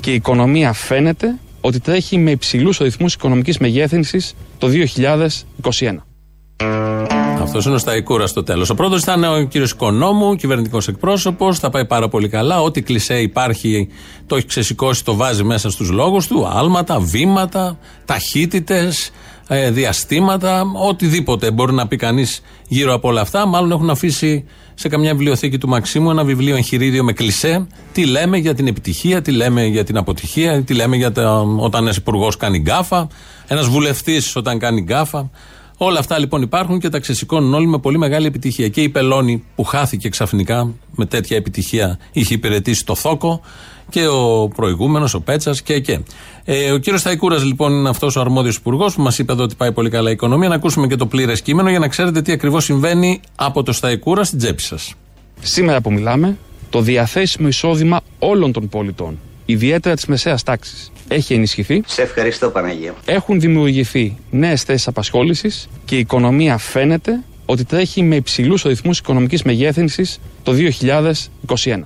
Και 0.00 0.10
η 0.10 0.14
οικονομία 0.14 0.72
φαίνεται 0.72 1.34
ότι 1.60 1.80
τρέχει 1.80 2.18
με 2.18 2.30
υψηλούς 2.30 2.78
ρυθμούς 2.78 3.14
οικονομικής 3.14 3.58
μεγέθυνσης 3.58 4.34
το 4.58 4.68
2021. 4.68 6.04
Αυτός 7.48 7.64
είναι 7.64 7.74
ο 7.74 7.78
Σταϊκούρα 7.78 8.26
στο 8.26 8.42
τέλος. 8.42 8.70
Ο 8.70 8.74
πρώτος 8.74 9.02
ήταν 9.02 9.24
ο 9.24 9.42
κύριος 9.42 9.70
Οικονόμου, 9.70 10.34
κυβερνητικός 10.34 10.88
εκπρόσωπος. 10.88 11.58
Θα 11.58 11.70
πάει 11.70 11.84
πάρα 11.86 12.08
πολύ 12.08 12.28
καλά. 12.28 12.60
Ό,τι 12.60 12.82
κλισέ 12.82 13.20
υπάρχει 13.20 13.88
το 14.26 14.36
έχει 14.36 14.46
ξεσηκώσει, 14.46 15.04
το 15.04 15.14
βάζει 15.14 15.44
μέσα 15.44 15.70
στους 15.70 15.90
λόγους 15.90 16.26
του. 16.26 16.46
Άλματα, 16.46 17.00
βήματα, 17.00 17.78
ταχύτητες, 18.04 19.10
ε, 19.48 19.70
διαστήματα, 19.70 20.64
οτιδήποτε 20.88 21.50
μπορεί 21.50 21.72
να 21.72 21.86
πει 21.86 21.96
κανείς 21.96 22.40
γύρω 22.68 22.94
από 22.94 23.08
όλα 23.08 23.20
αυτά. 23.20 23.46
Μάλλον 23.46 23.70
έχουν 23.70 23.90
αφήσει 23.90 24.44
σε 24.74 24.88
καμιά 24.88 25.10
βιβλιοθήκη 25.10 25.58
του 25.58 25.68
Μαξίμου 25.68 26.10
ένα 26.10 26.24
βιβλίο 26.24 26.56
εγχειρίδιο 26.56 27.04
με 27.04 27.12
κλισέ. 27.12 27.66
Τι 27.92 28.06
λέμε 28.06 28.36
για 28.36 28.54
την 28.54 28.66
επιτυχία, 28.66 29.22
τι 29.22 29.30
λέμε 29.30 29.64
για 29.64 29.84
την 29.84 29.96
αποτυχία, 29.96 30.62
τι 30.62 30.74
λέμε 30.74 30.96
για 30.96 31.12
τα, 31.12 31.44
όταν 31.56 31.82
ένας 31.82 31.96
υπουργός 31.96 32.36
κάνει 32.36 32.58
γκάφα, 32.58 33.08
ένας 33.46 33.68
βουλευτής 33.68 34.36
όταν 34.36 34.58
κάνει 34.58 34.80
γκάφα. 34.80 35.30
Όλα 35.80 35.98
αυτά 35.98 36.18
λοιπόν 36.18 36.42
υπάρχουν 36.42 36.78
και 36.78 36.88
τα 36.88 36.98
ξεσηκώνουν 36.98 37.54
όλοι 37.54 37.66
με 37.66 37.78
πολύ 37.78 37.98
μεγάλη 37.98 38.26
επιτυχία. 38.26 38.68
Και 38.68 38.80
η 38.80 38.88
Πελώνη 38.88 39.44
που 39.54 39.64
χάθηκε 39.64 40.08
ξαφνικά 40.08 40.74
με 40.94 41.06
τέτοια 41.06 41.36
επιτυχία 41.36 41.98
είχε 42.12 42.34
υπηρετήσει 42.34 42.84
το 42.84 42.94
θώκο 42.94 43.40
και 43.90 44.06
ο 44.06 44.48
προηγούμενος, 44.48 45.14
ο 45.14 45.20
Πέτσας 45.20 45.62
και 45.62 45.80
και. 45.80 46.00
Ε, 46.44 46.70
ο 46.70 46.78
κύριος 46.78 47.00
Σταϊκούρα 47.00 47.38
λοιπόν 47.38 47.72
είναι 47.72 47.88
αυτός 47.88 48.16
ο 48.16 48.20
αρμόδιος 48.20 48.56
υπουργός 48.56 48.94
που 48.94 49.02
μας 49.02 49.18
είπε 49.18 49.32
εδώ 49.32 49.42
ότι 49.42 49.54
πάει 49.54 49.72
πολύ 49.72 49.90
καλά 49.90 50.08
η 50.08 50.12
οικονομία. 50.12 50.48
Να 50.48 50.54
ακούσουμε 50.54 50.86
και 50.86 50.96
το 50.96 51.06
πλήρες 51.06 51.42
κείμενο 51.42 51.70
για 51.70 51.78
να 51.78 51.88
ξέρετε 51.88 52.22
τι 52.22 52.32
ακριβώς 52.32 52.64
συμβαίνει 52.64 53.20
από 53.34 53.62
το 53.62 53.72
Σταϊκούρα 53.72 54.24
στην 54.24 54.38
τσέπη 54.38 54.62
σας. 54.62 54.94
Σήμερα 55.40 55.80
που 55.80 55.92
μιλάμε, 55.92 56.36
το 56.70 56.80
διαθέσιμο 56.80 57.48
εισόδημα 57.48 58.00
όλων 58.18 58.52
των 58.52 58.68
πολιτών, 58.68 59.18
ιδιαίτερα 59.50 59.94
της 59.94 60.06
μεσαίας 60.06 60.42
τάξης, 60.42 60.90
έχει 61.08 61.34
ενισχυθεί. 61.34 61.82
Σε 61.86 62.02
ευχαριστώ, 62.02 62.50
Παναγία. 62.50 62.94
Έχουν 63.04 63.40
δημιουργηθεί 63.40 64.16
νέες 64.30 64.62
θέσεις 64.62 64.88
απασχόλησης 64.88 65.68
και 65.84 65.96
η 65.96 65.98
οικονομία 65.98 66.58
φαίνεται 66.58 67.20
ότι 67.46 67.64
τρέχει 67.64 68.02
με 68.02 68.16
υψηλούς 68.16 68.62
ρυθμούς 68.62 68.98
οικονομικής 68.98 69.42
μεγέθυνσης 69.42 70.20
το 70.42 70.52
2021. 70.52 71.82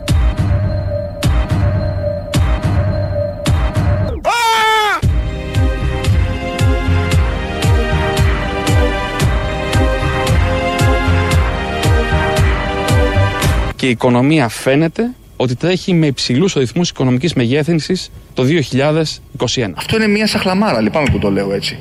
και 13.76 13.88
η 13.88 13.90
οικονομία 13.90 14.49
φαίνεται 14.49 15.11
ότι 15.43 15.57
τρέχει 15.57 15.95
με 15.95 16.07
υψηλούς 16.07 16.53
ρυθμού 16.53 16.83
οικονομικής 16.83 17.35
μεγέθυνσης 17.35 18.11
το 18.35 18.43
2021. 18.43 19.71
Αυτό 19.75 19.97
είναι 19.97 20.07
μια 20.07 20.27
σαχλαμάρα, 20.27 20.81
λυπάμαι 20.81 21.09
που 21.11 21.19
το 21.19 21.31
λέω 21.31 21.53
έτσι. 21.53 21.79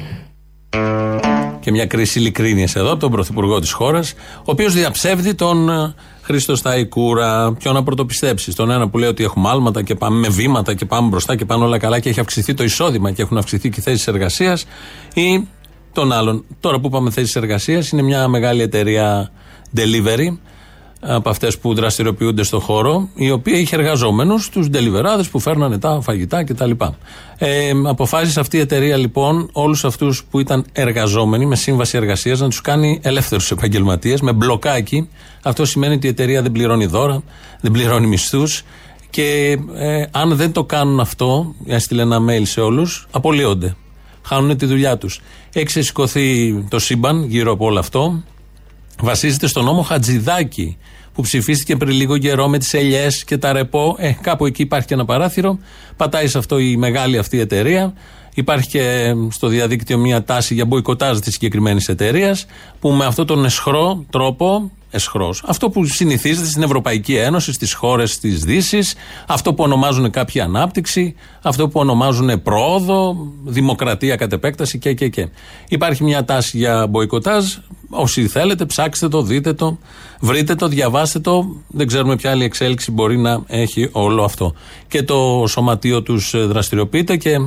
Και 1.60 1.72
μια 1.72 1.86
κρίση 1.86 2.20
ειλικρίνειας 2.20 2.76
εδώ 2.76 2.92
από 2.92 3.00
τον 3.00 3.12
Πρωθυπουργό 3.12 3.60
της 3.60 3.72
χώρας, 3.72 4.14
ο 4.38 4.44
οποίος 4.52 4.74
διαψεύδει 4.74 5.34
τον 5.34 5.70
ε, 5.70 5.94
Χρήστο 6.22 6.56
Σταϊκούρα. 6.56 7.54
Ποιο 7.54 7.72
να 7.72 7.84
πρωτοπιστέψεις. 7.84 8.56
Τον 8.56 8.72
ένα 8.72 8.90
που 8.90 8.98
λέει 8.98 9.10
ότι 9.10 9.24
έχουμε 9.24 9.50
άλματα 9.50 9.84
και 9.84 9.96
πάμε 9.96 10.20
με 10.20 10.28
βήματα 10.28 10.74
και 10.74 10.86
πάμε 10.86 11.10
μπροστά 11.10 11.36
και 11.36 11.46
πάνε 11.46 11.64
όλα 11.64 11.78
καλά 11.78 12.00
και 12.00 12.10
έχει 12.10 12.20
αυξηθεί 12.20 12.54
το 12.54 12.64
εισόδημα 12.64 13.12
και 13.12 13.22
έχουν 13.22 13.38
αυξηθεί 13.38 13.70
και 13.70 13.80
οι 13.80 13.84
θέσεις 13.84 14.08
εργασίας. 14.08 14.66
Ή 15.14 15.48
τον 15.94 16.12
άλλον. 16.12 16.46
Τώρα 16.60 16.80
που 16.80 16.90
πάμε 16.90 17.12
θέσεις 17.12 17.36
εργασίας, 17.36 17.92
είναι 17.92 18.02
μια 18.02 18.28
μεγάλη 18.28 18.62
εταιρεία 18.62 19.32
delivery 19.76 20.38
από 21.02 21.30
αυτές 21.30 21.58
που 21.58 21.74
δραστηριοποιούνται 21.74 22.44
στο 22.44 22.60
χώρο, 22.60 23.10
η 23.16 23.32
οποία 23.32 23.58
είχε 23.58 23.76
εργαζόμενους, 23.76 24.50
τους 24.50 24.70
ντελιβεράδες 24.70 25.28
που 25.30 25.40
φέρνανε 25.40 25.80
τα 25.80 26.02
φαγητά 26.02 26.44
κτλ. 26.44 26.72
Ε, 27.38 27.72
αποφάσισε 27.86 28.40
αυτή 28.40 28.58
η 28.58 28.60
εταιρεία 28.60 28.98
λοιπόν 28.98 29.50
όλους 29.52 29.86
αυτούς 29.86 30.24
που 30.30 30.40
ήταν 30.40 30.66
εργαζόμενοι 30.72 31.46
με 31.46 31.56
σύμβαση 31.56 31.98
εργασίας 31.98 32.40
να 32.40 32.50
τους 32.50 32.62
κάνει 32.62 33.00
ελεύθερους 33.04 33.52
επαγγελματίες 33.52 34.22
με 34.22 34.34
μπλοκάκι. 34.34 35.10
Αυτό 35.44 35.66
σημαίνει 35.66 35.94
ότι 35.94 36.06
η 36.06 36.10
εταιρεία 36.10 36.42
δεν 36.42 36.52
πληρώνει 36.52 36.86
δώρα, 36.86 37.24
δεν 37.62 37.72
πληρώνει 37.72 38.08
μισθούς 38.08 38.64
και 39.10 39.58
ε, 39.76 40.04
αν 40.12 40.36
δεν 40.36 40.52
το 40.52 40.64
κάνουν 40.64 41.00
αυτό, 41.00 41.56
έστειλε 41.66 42.02
ένα 42.02 42.18
mail 42.30 42.42
σε 42.44 42.62
όλους, 42.62 43.08
απολύονται. 43.12 43.76
Χάνουν 44.24 44.58
τη 44.58 44.66
δουλειά 44.66 44.98
τους. 44.98 45.22
Έχει 45.54 45.66
ξεσηκωθεί 45.66 46.54
το 46.70 46.80
σύμπαν 46.80 47.24
γύρω 47.24 47.52
από 47.52 47.66
όλο 47.66 47.80
αυτό 47.80 48.24
βασίζεται 49.02 49.48
στο 49.48 49.62
νόμο 49.62 49.82
Χατζηδάκη 49.82 50.78
που 51.14 51.22
ψηφίστηκε 51.22 51.76
πριν 51.76 51.92
λίγο 51.92 52.18
καιρό 52.18 52.48
με 52.48 52.58
τις 52.58 52.74
ελιές 52.74 53.24
και 53.24 53.38
τα 53.38 53.54
ρεπό. 53.54 53.96
Ε, 54.00 54.12
κάπου 54.22 54.46
εκεί 54.46 54.62
υπάρχει 54.62 54.88
και 54.88 54.94
ένα 54.94 55.06
παράθυρο. 55.06 55.60
Πατάει 55.98 56.28
σε 56.28 56.38
αυτό 56.38 56.60
η 56.60 56.78
μεγάλη 56.78 57.18
αυτή 57.18 57.40
εταιρεία. 57.40 57.94
Υπάρχει 58.34 58.68
και 58.68 59.14
στο 59.30 59.48
διαδίκτυο 59.48 59.98
μια 59.98 60.24
τάση 60.24 60.54
για 60.54 60.66
μποϊκοτάζ 60.66 61.20
της 61.20 61.34
συγκεκριμένης 61.34 61.88
εταιρείας 61.88 62.46
που 62.80 62.90
με 62.90 63.06
αυτόν 63.06 63.26
τον 63.26 63.46
εσχρό 63.46 64.06
τρόπο 64.10 64.72
εσχρός. 64.92 65.44
Αυτό 65.46 65.70
που 65.70 65.86
συνηθίζεται 65.86 66.48
στην 66.48 66.64
Ευρωπαϊκή 66.64 67.16
Ένωση, 67.16 67.54
στις 67.54 67.74
χώρες 67.74 68.20
της 68.20 68.44
Δύσης, 68.44 68.96
αυτό 69.28 69.54
που 69.54 69.64
ονομάζουν 69.64 70.10
κάποια 70.10 70.44
ανάπτυξη, 70.44 71.16
αυτό 71.42 71.68
που 71.68 71.80
ονομάζουν 71.80 72.42
πρόοδο, 72.42 73.16
δημοκρατία 73.46 74.16
κατ' 74.16 74.34
επέκταση 74.34 74.80
και, 74.80 74.94
και, 74.94 75.08
και. 75.10 75.28
Υπάρχει 75.68 76.04
μια 76.04 76.26
τάση 76.26 76.58
για 76.58 76.88
μποϊκοτάζ. 76.88 77.46
Όσοι 77.94 78.28
θέλετε, 78.28 78.66
ψάξτε 78.66 79.08
το, 79.08 79.22
δείτε 79.22 79.54
το, 79.54 79.78
βρείτε 80.20 80.56
το, 80.56 80.68
διαβάστε 80.68 81.20
το. 81.20 81.56
Δεν 81.68 81.88
ξέρουμε 81.88 82.16
ποια 82.16 82.32
άλλη 82.32 82.44
εξέλιξη 82.44 82.92
μπορεί 82.92 83.18
να 83.18 83.44
έχει 83.48 83.90
όλο 83.92 84.24
αυτό. 84.24 84.54
Και 84.88 85.04
το 85.04 85.46
σωματείο 85.48 86.02
τους 86.02 86.48
δραστηριοποιείται 86.48 87.18
και 87.18 87.38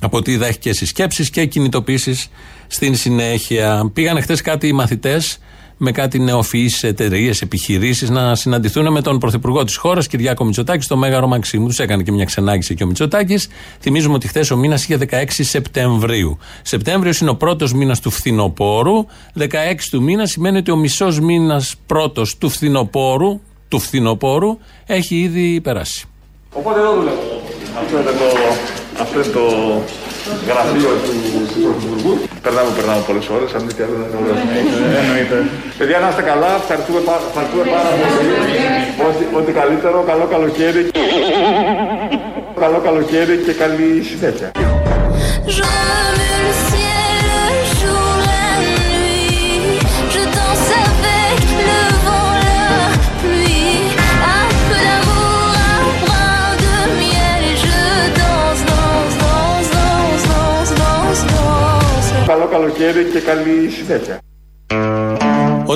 από 0.00 0.16
ό,τι 0.16 0.32
είδα 0.32 0.46
έχει 0.46 0.58
και 0.58 0.72
συσκέψεις 0.72 1.30
και 1.30 1.46
κινητοποιήσει 1.46 2.28
στην 2.66 2.94
συνέχεια. 2.94 3.90
Πήγαν 3.92 4.22
χτε 4.22 4.36
κάτι 4.36 4.68
οι 4.68 4.72
μαθητές 4.72 5.38
με 5.76 5.92
κάτι 5.92 6.18
νεοφυεί 6.18 6.72
εταιρείες, 6.80 7.40
επιχειρήσεις 7.42 8.10
να 8.10 8.34
συναντηθούν 8.34 8.92
με 8.92 9.00
τον 9.00 9.18
Πρωθυπουργό 9.18 9.64
της 9.64 9.76
χώρας, 9.76 10.06
Κυριάκο 10.06 10.44
Μητσοτάκη, 10.44 10.82
στο 10.82 10.96
Μέγαρο 10.96 11.26
Μαξίμου. 11.26 11.66
Τους 11.66 11.78
έκανε 11.78 12.02
και 12.02 12.12
μια 12.12 12.24
ξενάγηση 12.24 12.74
και 12.74 12.84
ο 12.84 12.86
Μητσοτάκης. 12.86 13.48
Θυμίζουμε 13.80 14.14
ότι 14.14 14.28
χθες 14.28 14.50
ο 14.50 14.56
μήνας 14.56 14.82
είχε 14.82 14.96
16 14.96 15.24
Σεπτεμβρίου. 15.28 16.38
Σεπτέμβριος 16.62 17.20
είναι 17.20 17.30
ο 17.30 17.36
πρώτος 17.36 17.72
μήνας 17.72 18.00
του 18.00 18.10
φθινοπόρου. 18.10 19.06
16 19.38 19.44
του 19.90 20.02
μήνα 20.02 20.26
σημαίνει 20.26 20.58
ότι 20.58 20.70
ο 20.70 20.76
μισός 20.76 21.20
μήνας 21.20 21.74
πρώτος 21.86 22.38
του 22.38 22.48
φθινοπόρου, 22.48 23.40
του 23.68 23.78
φθινοπόρου 23.78 24.58
έχει 24.86 25.16
ήδη 25.16 25.60
περάσει. 25.60 26.06
Οπότε 26.52 26.80
εδώ 26.80 26.94
δουλεύω. 26.94 27.42
Αυτό 27.80 28.00
είναι 28.00 28.10
το, 28.10 28.38
αυτό 29.00 29.18
είναι 29.20 29.32
το 29.32 29.44
γραφείο 30.48 30.90
του 31.04 31.12
Πρωθυπουργού. 31.64 32.12
Περνάμε, 32.44 32.70
περνάμε 32.76 33.02
πολλές 33.08 33.26
ώρες. 33.36 33.48
Αν 33.56 33.62
μη 33.66 33.72
τι 33.76 33.82
άλλο, 33.84 33.96
δεν 34.02 34.10
Εννοείται. 35.02 35.38
Παιδιά, 35.78 35.98
να 36.02 36.08
είστε 36.10 36.22
καλά. 36.30 36.50
Ευχαριστούμε, 36.62 37.00
ευχαριστούμε 37.30 37.64
πάρα 37.74 37.90
πολύ. 38.00 38.34
Ό,τι, 39.08 39.24
ό,τι 39.38 39.50
καλύτερο. 39.60 39.98
Καλό 40.10 40.24
καλοκαίρι. 40.34 40.82
Καλό 42.62 42.78
καλοκαίρι 42.86 43.36
και 43.46 43.52
καλή 43.62 43.88
συνέχεια. 44.10 44.50
Καλοκαίρι 62.56 63.04
και 63.04 63.20
καλή 63.20 63.70
συνέχεια. 63.70 65.25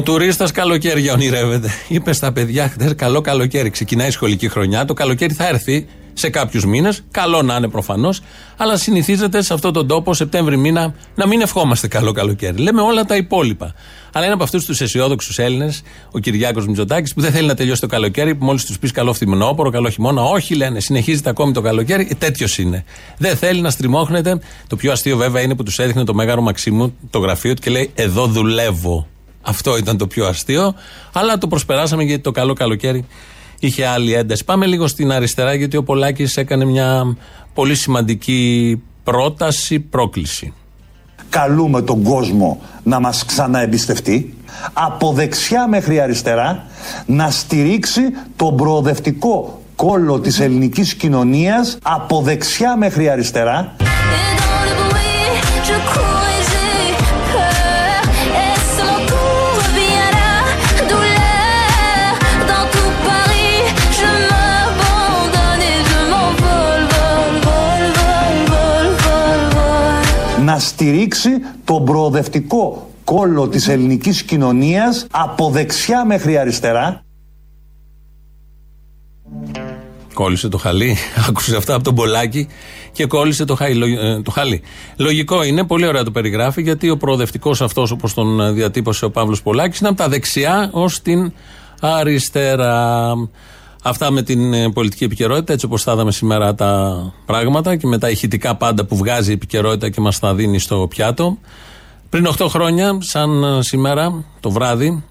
Ο 0.00 0.02
τουρίστα 0.02 0.50
καλοκαίρια 0.52 1.12
ονειρεύεται. 1.12 1.70
Είπες 1.88 2.16
στα 2.16 2.32
παιδιά 2.32 2.68
χθε: 2.68 2.94
Καλό 2.96 3.20
καλοκαίρι. 3.20 3.70
Ξεκινάει 3.70 4.08
η 4.08 4.10
σχολική 4.10 4.48
χρονιά. 4.48 4.84
Το 4.84 4.94
καλοκαίρι 4.94 5.34
θα 5.34 5.48
έρθει 5.48 5.86
σε 6.12 6.30
κάποιους 6.30 6.64
μήνες. 6.64 7.04
Καλό 7.10 7.42
να 7.42 7.56
είναι 7.56 7.68
προφανώς. 7.68 8.20
Αλλά 8.56 8.76
συνηθίζεται 8.76 9.42
σε 9.42 9.54
αυτόν 9.54 9.72
τον 9.72 9.86
τόπο, 9.86 10.14
Σεπτέμβρη 10.14 10.56
μήνα, 10.56 10.94
να 11.14 11.26
μην 11.26 11.40
ευχόμαστε 11.40 11.88
καλό 11.88 12.12
καλοκαίρι. 12.12 12.56
Λέμε 12.56 12.80
όλα 12.80 13.04
τα 13.04 13.16
υπόλοιπα. 13.16 13.74
Αλλά 14.12 14.24
είναι 14.24 14.34
από 14.34 14.42
αυτούς 14.42 14.64
τους 14.64 14.80
αισιόδοξους 14.80 15.38
Έλληνες, 15.38 15.82
ο 16.10 16.18
Κυριάκος 16.18 16.66
Μητσοτάκης, 16.66 17.14
που 17.14 17.20
δεν 17.20 17.32
θέλει 17.32 17.46
να 17.46 17.54
τελειώσει 17.54 17.80
το 17.80 17.86
καλοκαίρι, 17.86 18.34
που 18.34 18.44
μόλις 18.44 18.64
τους 18.64 18.78
πεις 18.78 18.92
καλό 18.92 19.12
φθινόπωρο, 19.12 19.70
καλό 19.70 19.88
χειμώνα. 19.88 20.22
Όχι, 20.22 20.54
λένε, 20.54 20.80
συνεχίζεται 20.80 21.30
ακόμη 21.30 21.52
το 21.52 21.60
καλοκαίρι. 21.60 22.08
Ε, 22.10 22.14
Τέτοιος 22.14 22.58
είναι. 22.58 22.84
Δεν 23.18 23.36
θέλει 23.36 23.60
να 23.60 23.70
στριμώχνεται. 23.70 24.40
Το 24.66 24.76
πιο 24.76 24.92
αστείο 24.92 25.16
βέβαια 25.16 25.42
είναι 25.42 25.54
που 25.54 25.62
τους 25.62 25.78
έδειχνε 25.78 26.04
το 26.04 26.14
μέγαρο 26.14 26.40
Μαξίμου 26.40 26.94
το 27.10 27.18
γραφείο 27.18 27.54
του 27.54 27.60
και 27.62 27.70
λέει 27.70 27.90
Εδώ 27.94 28.26
δουλεύω. 28.26 29.06
Αυτό 29.42 29.76
ήταν 29.76 29.96
το 29.96 30.06
πιο 30.06 30.26
αστείο. 30.26 30.74
Αλλά 31.12 31.38
το 31.38 31.48
προσπεράσαμε 31.48 32.02
γιατί 32.02 32.22
το 32.22 32.30
καλό 32.30 32.52
καλοκαίρι 32.52 33.04
είχε 33.60 33.86
άλλη 33.86 34.12
ένταση. 34.12 34.44
Πάμε 34.44 34.66
λίγο 34.66 34.86
στην 34.86 35.12
αριστερά 35.12 35.54
γιατί 35.54 35.76
ο 35.76 35.82
Πολάκης 35.82 36.36
έκανε 36.36 36.64
μια 36.64 37.16
πολύ 37.54 37.74
σημαντική 37.74 38.82
πρόταση, 39.04 39.80
πρόκληση. 39.80 40.52
Καλούμε 41.28 41.82
τον 41.82 42.02
κόσμο 42.02 42.60
να 42.82 43.00
μας 43.00 43.24
ξαναεμπιστευτεί 43.24 44.34
από 44.72 45.12
δεξιά 45.12 45.68
μέχρι 45.68 46.00
αριστερά 46.00 46.64
να 47.06 47.30
στηρίξει 47.30 48.02
τον 48.36 48.56
προοδευτικό 48.56 49.62
κόλλο 49.76 50.20
της 50.20 50.40
ελληνικής 50.40 50.94
κοινωνίας 50.94 51.78
από 51.82 52.22
δεξιά 52.22 52.76
μέχρι 52.76 53.08
αριστερά 53.08 53.76
στηρίξει 70.58 71.30
τον 71.64 71.84
προοδευτικό 71.84 72.90
κόλλο 73.04 73.48
της 73.48 73.68
ελληνικής 73.68 74.22
κοινωνίας 74.22 75.06
από 75.10 75.50
δεξιά 75.50 76.04
μέχρι 76.04 76.38
αριστερά. 76.38 77.04
Κόλλησε 80.14 80.48
το 80.48 80.58
χαλί. 80.58 80.96
Άκουσες 81.28 81.54
αυτά 81.54 81.74
από 81.74 81.84
τον 81.84 81.94
Πολάκη 81.94 82.48
και 82.92 83.06
κόλλησε 83.06 83.44
το, 83.44 83.54
χαλί. 83.54 83.98
Ε, 84.00 84.22
το 84.22 84.30
χαλί. 84.30 84.62
Λογικό 84.96 85.42
είναι, 85.42 85.64
πολύ 85.64 85.86
ωραία 85.86 86.02
το 86.02 86.10
περιγράφει, 86.10 86.62
γιατί 86.62 86.90
ο 86.90 86.96
προοδευτικός 86.96 87.60
αυτός, 87.60 87.90
όπως 87.90 88.14
τον 88.14 88.54
διατύπωσε 88.54 89.04
ο 89.04 89.10
Παύλος 89.10 89.42
Πολάκης, 89.42 89.78
είναι 89.78 89.88
από 89.88 89.98
τα 89.98 90.08
δεξιά 90.08 90.70
ως 90.72 91.00
την 91.02 91.32
αριστερά. 91.80 93.12
Αυτά 93.82 94.10
με 94.10 94.22
την 94.22 94.52
ε, 94.54 94.70
πολιτική 94.70 95.04
επικαιρότητα, 95.04 95.52
έτσι 95.52 95.66
όπως 95.66 95.82
θα 95.82 95.92
είδαμε 95.92 96.12
σήμερα 96.12 96.54
τα 96.54 97.02
πράγματα 97.26 97.76
και 97.76 97.86
με 97.86 97.98
τα 97.98 98.10
ηχητικά 98.10 98.56
πάντα 98.56 98.84
που 98.84 98.96
βγάζει 98.96 99.30
η 99.30 99.34
επικαιρότητα 99.34 99.88
και 99.90 100.00
μας 100.00 100.18
τα 100.18 100.34
δίνει 100.34 100.58
στο 100.58 100.86
πιάτο. 100.88 101.38
Πριν 102.08 102.28
8 102.38 102.46
χρόνια, 102.48 102.98
σαν 103.00 103.44
ε, 103.44 103.62
σήμερα 103.62 104.24
το 104.40 104.50
βράδυ, 104.50 105.04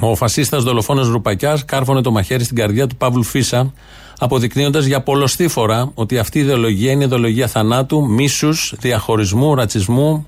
ο 0.00 0.14
φασίστας 0.14 0.62
δολοφόνος 0.62 1.08
Ρουπακιάς 1.08 1.64
κάρφωνε 1.64 2.00
το 2.00 2.10
μαχαίρι 2.10 2.44
στην 2.44 2.56
καρδιά 2.56 2.86
του 2.86 2.96
Παύλου 2.96 3.22
Φίσα, 3.22 3.72
αποδεικνύοντας 4.18 4.84
για 4.84 5.00
πολλωστή 5.00 5.48
φορά 5.48 5.90
ότι 5.94 6.18
αυτή 6.18 6.38
η 6.38 6.40
ιδεολογία 6.40 6.92
είναι 6.92 7.04
ιδεολογία 7.04 7.46
θανάτου, 7.46 8.06
μίσους, 8.10 8.74
διαχωρισμού, 8.78 9.54
ρατσισμού, 9.54 10.26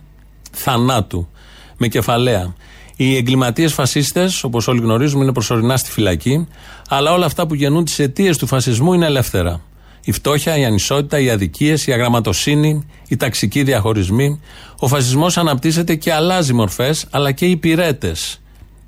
θανάτου. 0.52 1.28
Με 1.76 1.88
κεφαλαία. 1.88 2.54
Οι 2.97 3.17
εγκληματίες 3.17 3.73
φασίστες, 3.73 4.45
όπως 4.45 4.69
όλοι 4.69 4.81
γνωρίζουμε, 4.81 5.23
είναι 5.23 5.33
προσωρινά 5.33 5.77
στη 5.77 5.91
φυλακή, 5.91 6.47
αλλά 6.89 7.13
όλα 7.13 7.27
αυτά 7.27 7.47
που 7.47 7.55
γεννούν 7.55 7.85
τις 7.85 7.99
αιτίες 7.99 8.39
του 8.39 8.47
φασισμού 8.47 8.93
είναι 8.93 9.07
ελεύθερα. 9.07 9.61
Η 10.05 10.13
φτώχεια, 10.13 10.57
η 10.57 10.65
ανισότητα, 10.65 11.19
οι 11.19 11.31
αδικίες, 11.31 11.87
η 11.87 11.93
αγραμματοσύνη, 11.93 12.87
οι 13.09 13.17
ταξικοί 13.17 13.63
διαχωρισμοί. 13.63 14.41
Ο 14.79 14.89
φασισμός 14.89 15.37
αναπτύσσεται 15.37 15.95
και 15.95 16.13
αλλάζει 16.13 16.53
μορφές, 16.53 17.07
αλλά 17.11 17.33
και 17.33 17.47
οι 17.47 17.51
υπηρέτες. 17.51 18.41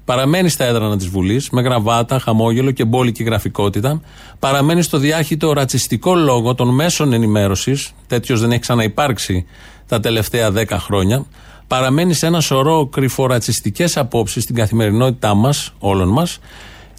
Παραμένει 0.04 0.48
στα 0.48 0.64
έδρανα 0.64 0.96
της 0.96 1.08
Βουλής, 1.08 1.50
με 1.50 1.62
γραβάτα, 1.62 2.18
χαμόγελο 2.18 2.70
και 2.70 2.84
μπόλικη 2.84 3.22
γραφικότητα. 3.22 4.00
Παραμένει 4.38 4.82
στο 4.82 4.98
διάχυτο 4.98 5.52
ρατσιστικό 5.52 6.14
λόγο 6.14 6.54
των 6.54 6.74
μέσων 6.74 7.12
ενημέρωσης. 7.12 7.92
Τέτοιος 8.06 8.40
δεν 8.40 8.50
έχει 8.50 8.60
ξαναυπάρξει 8.60 9.46
τα 9.88 10.00
τελευταία 10.00 10.50
δέκα 10.50 10.78
χρόνια. 10.78 11.26
Παραμένει 11.66 12.14
σε 12.14 12.26
ένα 12.26 12.40
σωρό 12.40 12.86
κρυφορατσιστικές 12.86 13.96
απόψεις 13.96 14.42
στην 14.42 14.54
καθημερινότητά 14.54 15.34
μας, 15.34 15.72
όλων 15.78 16.08
μας. 16.08 16.38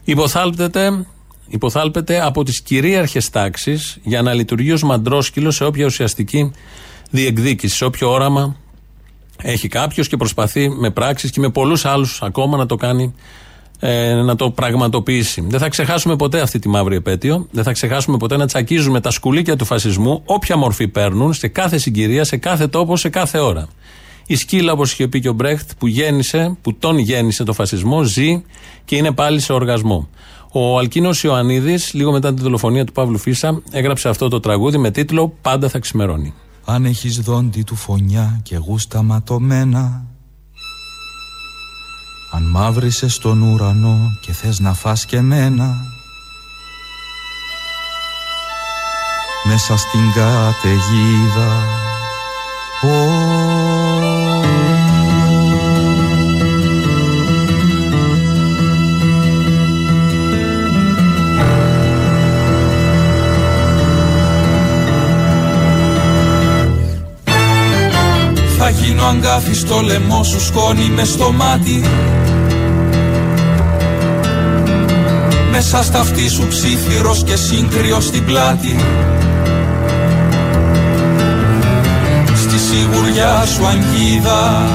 Υποθάλπτεται 0.03 1.05
υποθάλπεται 1.47 2.21
από 2.25 2.43
τις 2.43 2.61
κυρίαρχες 2.61 3.29
τάξεις 3.29 3.97
για 4.03 4.21
να 4.21 4.33
λειτουργεί 4.33 4.71
ως 4.71 4.83
μαντρόσκυλο 4.83 5.51
σε 5.51 5.63
όποια 5.63 5.85
ουσιαστική 5.85 6.51
διεκδίκηση, 7.09 7.75
σε 7.75 7.85
όποιο 7.85 8.11
όραμα 8.11 8.55
έχει 9.43 9.67
κάποιος 9.67 10.07
και 10.07 10.17
προσπαθεί 10.17 10.69
με 10.69 10.89
πράξεις 10.89 11.31
και 11.31 11.39
με 11.39 11.49
πολλούς 11.49 11.85
άλλους 11.85 12.21
ακόμα 12.21 12.57
να 12.57 12.65
το 12.65 12.75
κάνει, 12.75 13.13
ε, 13.79 14.13
να 14.13 14.35
το 14.35 14.51
πραγματοποιήσει. 14.51 15.45
Δεν 15.47 15.59
θα 15.59 15.69
ξεχάσουμε 15.69 16.15
ποτέ 16.15 16.39
αυτή 16.39 16.59
τη 16.59 16.69
μαύρη 16.69 16.95
επέτειο. 16.95 17.47
Δεν 17.51 17.63
θα 17.63 17.71
ξεχάσουμε 17.71 18.17
ποτέ 18.17 18.37
να 18.37 18.45
τσακίζουμε 18.45 19.01
τα 19.01 19.11
σκουλίκια 19.11 19.55
του 19.55 19.65
φασισμού, 19.65 20.21
όποια 20.25 20.57
μορφή 20.57 20.87
παίρνουν, 20.87 21.33
σε 21.33 21.47
κάθε 21.47 21.77
συγκυρία, 21.77 22.23
σε 22.23 22.37
κάθε 22.37 22.67
τόπο, 22.67 22.97
σε 22.97 23.09
κάθε 23.09 23.39
ώρα. 23.39 23.67
Η 24.27 24.35
σκύλα, 24.35 24.71
όπως 24.71 24.91
είχε 24.91 25.07
πει 25.07 25.19
και 25.19 25.29
ο 25.29 25.33
Μπρέχτ, 25.33 25.69
που 25.77 25.87
γέννησε, 25.87 26.57
που 26.61 26.73
τον 26.73 26.97
γέννησε 26.97 27.43
το 27.43 27.53
φασισμό, 27.53 28.03
ζει 28.03 28.43
και 28.85 28.95
είναι 28.95 29.11
πάλι 29.11 29.39
σε 29.39 29.53
οργασμό. 29.53 30.09
Ο 30.51 30.77
Αλκίνος 30.77 31.23
Ιωαννίδης, 31.23 31.93
λίγο 31.93 32.11
μετά 32.11 32.33
τη 32.33 32.41
δολοφονία 32.41 32.85
του 32.85 32.91
Παύλου 32.91 33.17
Φίσα, 33.17 33.61
έγραψε 33.71 34.09
αυτό 34.09 34.27
το 34.27 34.39
τραγούδι 34.39 34.77
με 34.77 34.91
τίτλο 34.91 35.33
Πάντα 35.41 35.69
θα 35.69 35.79
ξημερώνει. 35.79 36.33
Αν 36.65 36.85
έχεις 36.85 37.17
δόντι 37.19 37.63
του 37.63 37.75
φωνιά 37.75 38.39
και 38.43 38.57
γούστα 38.57 39.01
ματωμένα 39.01 40.05
Αν 42.31 42.43
μαύρισες 42.43 43.13
στον 43.13 43.41
ουρανό 43.41 43.97
και 44.21 44.31
θες 44.31 44.59
να 44.59 44.73
φας 44.73 45.05
και 45.05 45.21
μένα 45.21 45.75
Μέσα 49.43 49.77
στην 49.77 50.11
καταιγίδα 50.15 51.63
Θα 52.81 53.56
αγκάθι 69.07 69.55
στο 69.55 69.81
λαιμό 69.81 70.23
σου 70.23 70.41
σκόνη 70.41 70.91
με 70.95 71.03
στο 71.03 71.31
μάτι. 71.31 71.83
Μέσα 75.51 75.83
στα 75.83 75.99
αυτή 75.99 76.29
σου 76.29 76.47
ψήθυρος 76.47 77.23
και 77.23 77.35
σύγκριος 77.35 78.05
στην 78.05 78.25
πλάτη. 78.25 78.75
Στη 82.35 82.59
σιγουριά 82.59 83.45
σου 83.45 83.65
αγγίδα. 83.65 84.67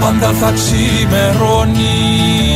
Πάντα 0.00 0.32
θα 0.32 0.52
ξημερώνεις 0.52 2.51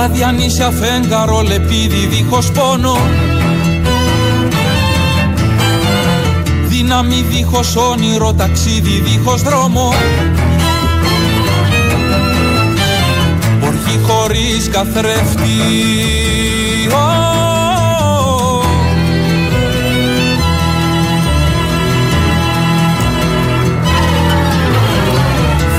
Σκοτάδι 0.00 0.22
ανήσια 0.22 0.70
φέγγαρο 0.70 1.40
λεπίδι 1.40 2.06
δίχως 2.06 2.50
πόνο. 2.50 2.96
Δύναμη 6.68 7.24
δίχως 7.30 7.76
όνειρο 7.76 8.32
ταξίδι 8.32 9.00
δίχως 9.00 9.42
δρόμο. 9.42 9.94
Οργή 13.64 13.98
χωρίς 14.06 14.68
καθρέφτη. 14.70 15.58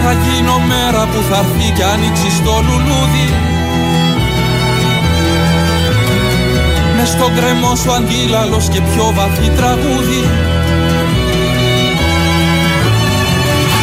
Θα 0.04 0.12
γίνω 0.12 0.60
μέρα 0.60 1.06
που 1.06 1.24
θα 1.30 1.38
έρθει 1.38 1.72
κι 1.76 1.84
άνοιξεις 1.84 2.34
στο 2.34 2.64
λουλούδι 2.68 3.51
Μες 7.04 7.10
στον 7.10 7.36
κρεμό 7.36 7.76
σου 7.76 7.92
αντίλαλος 7.92 8.68
και 8.68 8.82
πιο 8.82 9.12
βαθύ 9.16 9.50
τραγούδι. 9.50 10.24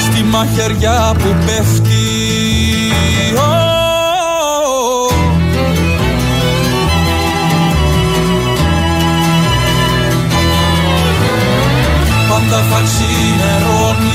Στη 0.01 0.23
μαχαιριά 0.23 1.15
που 1.19 1.37
πέφτει. 1.47 1.93
Πάντα 12.29 12.63
θα 12.71 12.83
ξημερώνει. 12.85 14.09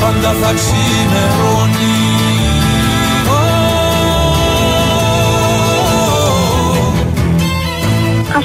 Πάντα 0.00 0.34
θα 0.42 0.52
ξημερώνει 0.54 2.09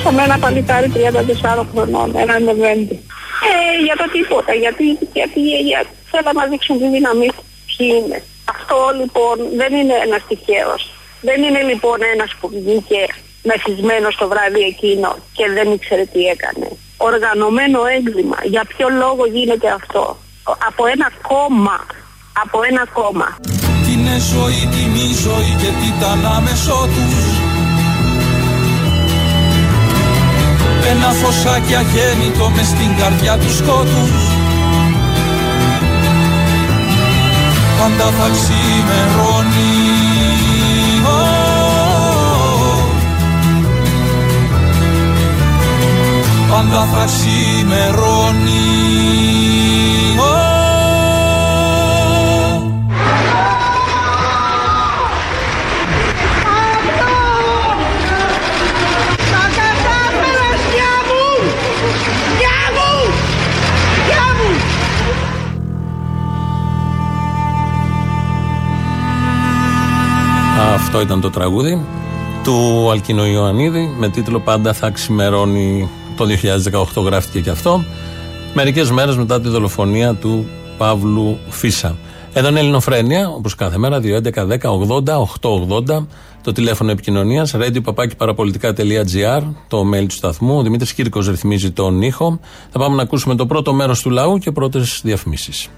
Χάσαμε 0.05 0.23
ένα 0.23 0.39
παλικάρι 0.39 0.91
34 0.95 1.65
χρονών, 1.71 2.15
ένα 2.15 2.39
νεβέντη. 2.39 2.97
Ε, 3.49 3.83
για 3.85 3.95
το 3.99 4.05
τίποτα, 4.15 4.53
γιατί, 4.53 4.85
γιατί, 5.13 5.39
γιατί 5.71 5.93
θέλω 6.11 6.31
να 6.39 6.45
δείξουν 6.45 6.77
τη 6.79 6.87
δύναμή 6.95 7.29
ποιοι 7.69 7.87
είναι. 7.97 8.23
Αυτό 8.55 8.77
λοιπόν 8.99 9.35
δεν 9.61 9.71
είναι 9.79 9.95
ένας 10.05 10.21
τυχαίος. 10.27 10.81
Δεν 11.21 11.43
είναι 11.43 11.61
λοιπόν 11.71 11.97
ένας 12.13 12.31
που 12.39 12.47
βγήκε 12.55 13.01
μεθυσμένος 13.49 14.15
το 14.15 14.27
βράδυ 14.27 14.61
εκείνο 14.73 15.15
και 15.37 15.45
δεν 15.55 15.67
ήξερε 15.73 16.05
τι 16.13 16.21
έκανε. 16.35 16.67
Οργανωμένο 16.97 17.79
έγκλημα. 17.97 18.37
Για 18.43 18.63
ποιο 18.71 18.87
λόγο 18.89 19.23
γίνεται 19.25 19.67
αυτό; 19.79 20.17
Από 20.67 20.83
ένα 20.93 21.07
κόμμα. 21.31 21.77
Από 22.43 22.57
ένα 22.69 22.83
κόμμα. 22.99 23.27
Τι 23.83 23.91
είναι 23.97 24.17
ζωή, 24.33 24.61
τι 24.73 24.81
μη 24.93 25.07
ζωή 25.25 25.51
και 25.61 25.69
τι 25.77 25.85
ήταν 25.97 26.25
άμεσό 26.35 26.79
τους 26.93 27.34
ένα 30.91 31.09
φωσάκι 31.09 31.75
αγέννητο 31.75 32.49
μες 32.49 32.67
στην 32.67 32.97
καρδιά 32.97 33.37
του 33.37 33.55
σκότου. 33.55 34.03
πάντα 37.79 38.11
θα 38.17 38.29
ξημερώνει 38.35 39.73
πάντα 46.49 46.87
θα 46.93 47.05
ξημερώνει 47.05 48.84
Αυτό 70.57 71.01
ήταν 71.01 71.21
το 71.21 71.29
τραγούδι 71.29 71.85
του 72.43 72.89
Αλκίνο 72.91 73.25
Ιωαννίδη 73.25 73.95
με 73.97 74.09
τίτλο 74.09 74.39
Πάντα 74.39 74.73
θα 74.73 74.89
ξημερώνει. 74.89 75.89
Το 76.17 76.25
2018 76.95 77.03
γράφτηκε 77.03 77.39
και 77.39 77.49
αυτό. 77.49 77.83
Μερικές 78.53 78.91
μέρες 78.91 79.17
μετά 79.17 79.41
τη 79.41 79.49
δολοφονία 79.49 80.13
του 80.13 80.47
Παύλου 80.77 81.37
Φίσα. 81.49 81.95
Εδώ 82.33 82.47
είναι 82.47 82.59
Ελληνοφρένια, 82.59 83.29
όπως 83.29 83.55
κάθε 83.55 83.77
μέρα, 83.77 83.99
2.11.10.80.880 83.99 86.05
το 86.41 86.51
τηλέφωνο 86.51 86.91
επικοινωνίας, 86.91 87.55
radio.parapolitica.gr, 87.55 89.41
το 89.67 89.83
mail 89.93 90.05
του 90.07 90.15
σταθμού. 90.15 90.57
Ο 90.57 90.61
Δημήτρης 90.61 90.93
Κύρκος 90.93 91.27
ρυθμίζει 91.27 91.71
τον 91.71 92.01
ήχο. 92.01 92.39
Θα 92.69 92.79
πάμε 92.79 92.95
να 92.95 93.01
ακούσουμε 93.01 93.35
το 93.35 93.45
πρώτο 93.45 93.73
μέρος 93.73 94.01
του 94.01 94.09
λαού 94.09 94.37
και 94.37 94.51
πρώτες 94.51 95.01
διαφημίσεις. 95.03 95.69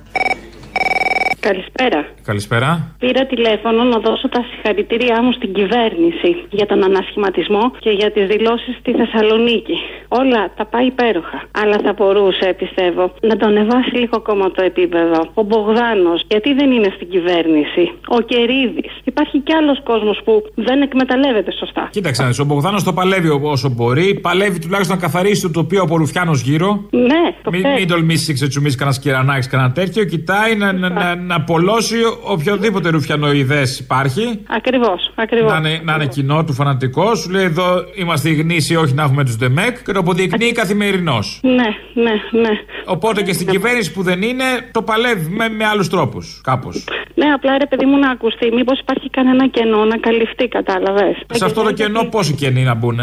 Καλησπέρα. 1.39 1.99
Καλησπέρα. 2.23 2.95
Πήρα 2.99 3.25
τηλέφωνο 3.25 3.83
να 3.83 3.97
δώσω 3.99 4.29
τα 4.29 4.41
συγχαρητήριά 4.49 5.23
μου 5.23 5.31
στην 5.31 5.53
κυβέρνηση 5.53 6.31
για 6.49 6.65
τον 6.65 6.83
ανασχηματισμό 6.83 7.71
και 7.79 7.89
για 7.89 8.11
τις 8.11 8.25
δηλώσεις 8.27 8.73
στη 8.79 8.91
Θεσσαλονίκη. 8.99 9.77
Όλα 10.07 10.41
τα 10.57 10.65
πάει 10.65 10.85
υπέροχα. 10.85 11.39
Αλλά 11.61 11.77
θα 11.85 11.93
μπορούσε, 11.97 12.55
πιστεύω, 12.61 13.13
να 13.21 13.35
το 13.37 13.45
ανεβάσει 13.51 13.91
λίγο 14.01 14.15
ακόμα 14.21 14.51
το 14.51 14.61
επίπεδο. 14.63 15.19
Ο 15.33 15.43
Μπογδάνος, 15.43 16.19
γιατί 16.27 16.53
δεν 16.53 16.71
είναι 16.71 16.91
στην 16.95 17.09
κυβέρνηση; 17.09 17.83
Ο 18.07 18.19
Κερίδης. 18.29 18.93
Υπάρχει 19.03 19.37
κι 19.39 19.53
άλλος 19.53 19.77
κόσμος 19.83 20.17
που 20.25 20.33
δεν 20.55 20.81
εκμεταλλεύεται 20.81 21.51
σωστά. 21.51 21.87
Κοίταξε, 21.91 22.23
ο 22.41 22.45
Μπογδάνος 22.45 22.83
το 22.83 22.93
παλεύει 22.93 23.29
όσο 23.55 23.69
μπορεί. 23.69 24.19
Παλεύει 24.21 24.59
τουλάχιστον 24.59 24.95
να 24.95 25.01
καθαρίσει 25.01 25.41
το 25.41 25.51
τοπίο 25.51 25.81
από 25.81 25.97
Ρουφιάνο 25.97 26.31
γύρω. 26.33 26.69
Ναι, 26.91 27.23
το 27.43 27.49
Μην, 27.51 27.61
μην 27.77 27.87
τολμήσεις 27.87 28.33
ξετσουμίσεις 28.33 28.77
κανένα 28.77 28.97
κυρανάκι, 28.97 29.47
κανένα 29.47 29.71
τέτοιο. 29.71 30.03
Κοιτάει 30.03 30.55
να, 30.55 30.71
να, 30.73 30.89
να, 31.15 31.26
να 31.27 31.35
απολώσει 31.35 31.95
οποιοδήποτε 32.23 32.89
ρουφιανοειδές 32.89 33.79
υπάρχει. 33.79 34.39
Ακριβώς, 34.47 35.11
ακριβώς. 35.15 35.51
Να, 35.51 35.57
είναι, 35.57 35.81
να 35.83 35.93
είναι 35.93 36.05
κοινό 36.05 36.43
του 36.43 36.53
φανατικό. 36.53 37.15
Σου 37.15 37.29
λέει 37.29 37.43
εδώ 37.43 37.83
είμαστε 37.95 38.29
οι 38.29 38.33
γνήσιοι, 38.33 38.75
όχι 38.75 38.93
να 38.93 39.03
έχουμε 39.03 39.23
τους 39.23 39.37
Ντεμεκ. 39.37 39.83
Και 39.83 39.91
το 39.91 39.99
αποδεικνύει 39.99 40.51
καθημερινό. 40.51 41.19
Ναι, 41.41 41.69
ναι, 42.03 42.41
ναι. 42.41 42.49
Οπότε 42.85 43.21
και 43.21 43.33
στην 43.33 43.47
κυβέρνηση 43.47 43.93
που 43.93 44.01
δεν 44.03 44.21
είναι, 44.21 44.43
το 44.71 44.81
παλεύει 44.81 45.29
με, 45.29 45.49
με 45.49 45.65
άλλους 45.65 45.89
τρόπους. 45.89 46.41
Κάπως. 46.43 46.83
Ναι, 47.13 47.25
απλά 47.33 47.57
ρε 47.57 47.65
παιδί 47.65 47.85
μου 47.85 47.97
να 47.97 48.09
ακουστεί. 48.09 48.51
Μήπως 48.53 48.79
υπάρχει 48.79 49.09
κανένα 49.09 49.47
κενό 49.47 49.85
να 49.85 49.97
καλυφθεί, 49.97 50.47
κατάλαβες. 50.47 51.15
Σε 51.33 51.45
αυτό 51.45 51.63
το 51.63 51.71
κενό 51.71 52.03
πόσοι 52.03 52.33
κενοί 52.33 52.63
να 52.63 52.73
μπουν. 52.73 52.99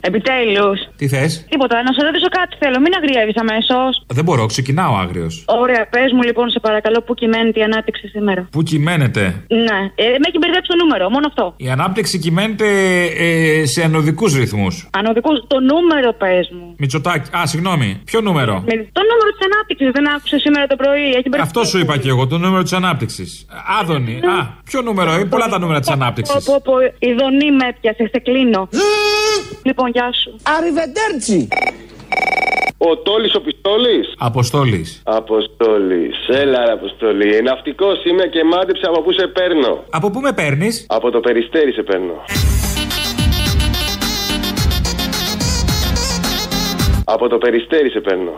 Επιτέλους. 0.00 0.78
Τι 0.96 1.08
θες; 1.08 1.44
Τίποτα, 1.48 1.82
να 1.82 1.92
σε 1.92 2.00
ρωτήσω 2.06 2.28
κάτι 2.38 2.56
θέλω. 2.60 2.78
Μην 2.84 2.92
αγριεύεις 2.98 3.36
αμέσως. 3.44 3.92
Δεν 4.06 4.24
μπορώ, 4.24 4.46
ξεκινάω 4.46 4.94
άγριος. 4.96 5.44
Ωραία, 5.46 5.86
πες 5.94 6.12
μου 6.14 6.22
λοιπόν, 6.22 6.50
σε 6.50 6.60
παρακαλώ, 6.60 6.98
πού 7.06 7.14
κυμαίνεται 7.14 7.60
η 7.60 7.62
ανάπτυξη 7.62 8.08
σήμερα. 8.08 8.48
Πού 8.50 8.62
κυμαίνεται; 8.62 9.22
Ναι, 9.48 9.78
ε, 9.94 10.04
με 10.20 10.26
έχει 10.28 10.38
μπερδέψει 10.40 10.68
το 10.74 10.76
νούμερο, 10.82 11.10
μόνο 11.10 11.26
αυτό. 11.26 11.54
Η 11.56 11.68
ανάπτυξη 11.70 12.18
κυμαίνεται 12.18 12.68
ε, 13.04 13.66
σε 13.66 13.82
ανωδικούς 13.82 14.34
ρυθμούς. 14.34 14.88
Ανωδικούς, 14.92 15.36
το 15.46 15.58
νούμερο 15.60 16.12
πες 16.12 16.50
μου. 16.56 16.74
Μητσοτάκι. 16.78 17.28
Α, 17.36 17.46
συγγνώμη. 17.46 18.00
Ποιο 18.04 18.20
νούμερο; 18.20 18.54
Με, 18.68 18.74
το 18.98 19.02
νούμερο 19.10 19.30
της 19.36 19.42
ανάπτυξης 19.50 19.90
δεν 19.96 20.04
άκουσε 20.14 20.38
σήμερα 20.38 20.66
το 20.66 20.76
πρωί. 20.76 21.04
Έχει 21.18 21.28
μπερδέψει. 21.28 21.42
Αυτό 21.50 21.64
σου 21.64 21.78
είπα 21.78 21.98
και 21.98 22.08
εγώ, 22.08 22.26
το 22.26 22.38
νούμερο 22.38 22.62
της 22.62 22.72
ανάπτυξης. 22.72 23.46
Άδωνη. 23.80 24.14
Α, 24.16 24.38
ποιο 24.64 24.80
νούμερο, 24.82 25.14
είναι 25.14 25.24
πολλά 25.24 25.48
τα 25.48 25.58
νούμερα 25.58 25.80
της 25.80 25.88
ανάπτυξης. 25.88 26.44
Πω, 26.44 26.60
πω, 26.64 26.72
η 26.98 27.12
δονή 27.18 27.48
με 27.58 27.64
έπιασε, 27.68 28.04
σε 28.12 28.18
κλείνω. 28.26 28.68
Λοιπόν, 29.62 29.88
γεια 29.90 30.12
σου. 30.12 30.36
Αριβεντέρτσι. 30.42 31.48
Ο 32.78 32.96
Τόλης 32.96 33.34
ο 33.34 33.40
Πιστόλης. 33.40 34.14
Αποστόλης. 34.18 35.02
Αποστόλης. 35.04 36.16
Έλα, 36.28 36.64
ρε 36.66 36.72
Αποστόλη. 36.72 37.42
Ναυτικός 37.42 38.04
είμαι 38.04 38.26
και 38.26 38.44
μάντεψε 38.44 38.86
από 38.86 39.02
πού 39.02 39.12
σε 39.12 39.26
παίρνω. 39.26 39.84
Από 39.90 40.10
πού 40.10 40.20
με 40.20 40.32
παίρνεις; 40.32 40.84
Από 40.88 41.10
το 41.10 41.20
περιστέρι 41.20 41.72
σε 41.72 41.82
παίρνω. 41.82 42.14
Από 47.04 47.28
το 47.28 47.38
περιστέρι 47.38 47.90
σε 47.90 48.00
παίρνω. 48.00 48.32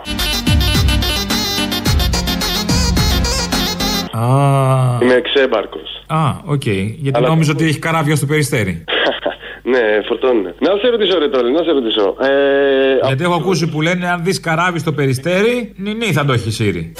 Α, 4.12 4.98
Είμαι 5.02 5.14
εξέμπαρκο. 5.14 5.78
Α, 6.06 6.18
οκ. 6.44 6.66
Γιατί 6.66 7.10
Αλλά- 7.18 7.28
νόμιζα 7.28 7.52
ότι 7.52 7.64
έχει 7.64 7.78
καράβια 7.78 8.16
στο 8.16 8.26
Περιστέρι. 8.26 8.84
ναι, 9.62 9.78
φορτώνουν. 10.08 10.42
Να 10.42 10.70
σε 10.80 10.88
ρωτήσω, 10.88 11.18
ρε 11.18 11.28
Τόλη, 11.28 11.52
να 11.52 11.62
σε 11.62 11.70
ρωτήσω. 11.70 12.16
Ε, 12.20 13.06
Γιατί 13.06 13.22
έχω 13.22 13.34
ακούσει 13.34 13.68
που 13.68 13.80
λένε 13.80 14.10
αν 14.10 14.24
δεις 14.24 14.40
καράβι 14.40 14.78
στο 14.78 14.92
Περιστέρι, 14.92 15.72
νινί 15.76 16.12
θα 16.12 16.24
το 16.24 16.32
έχει 16.32 16.50
σύρει. 16.50 16.92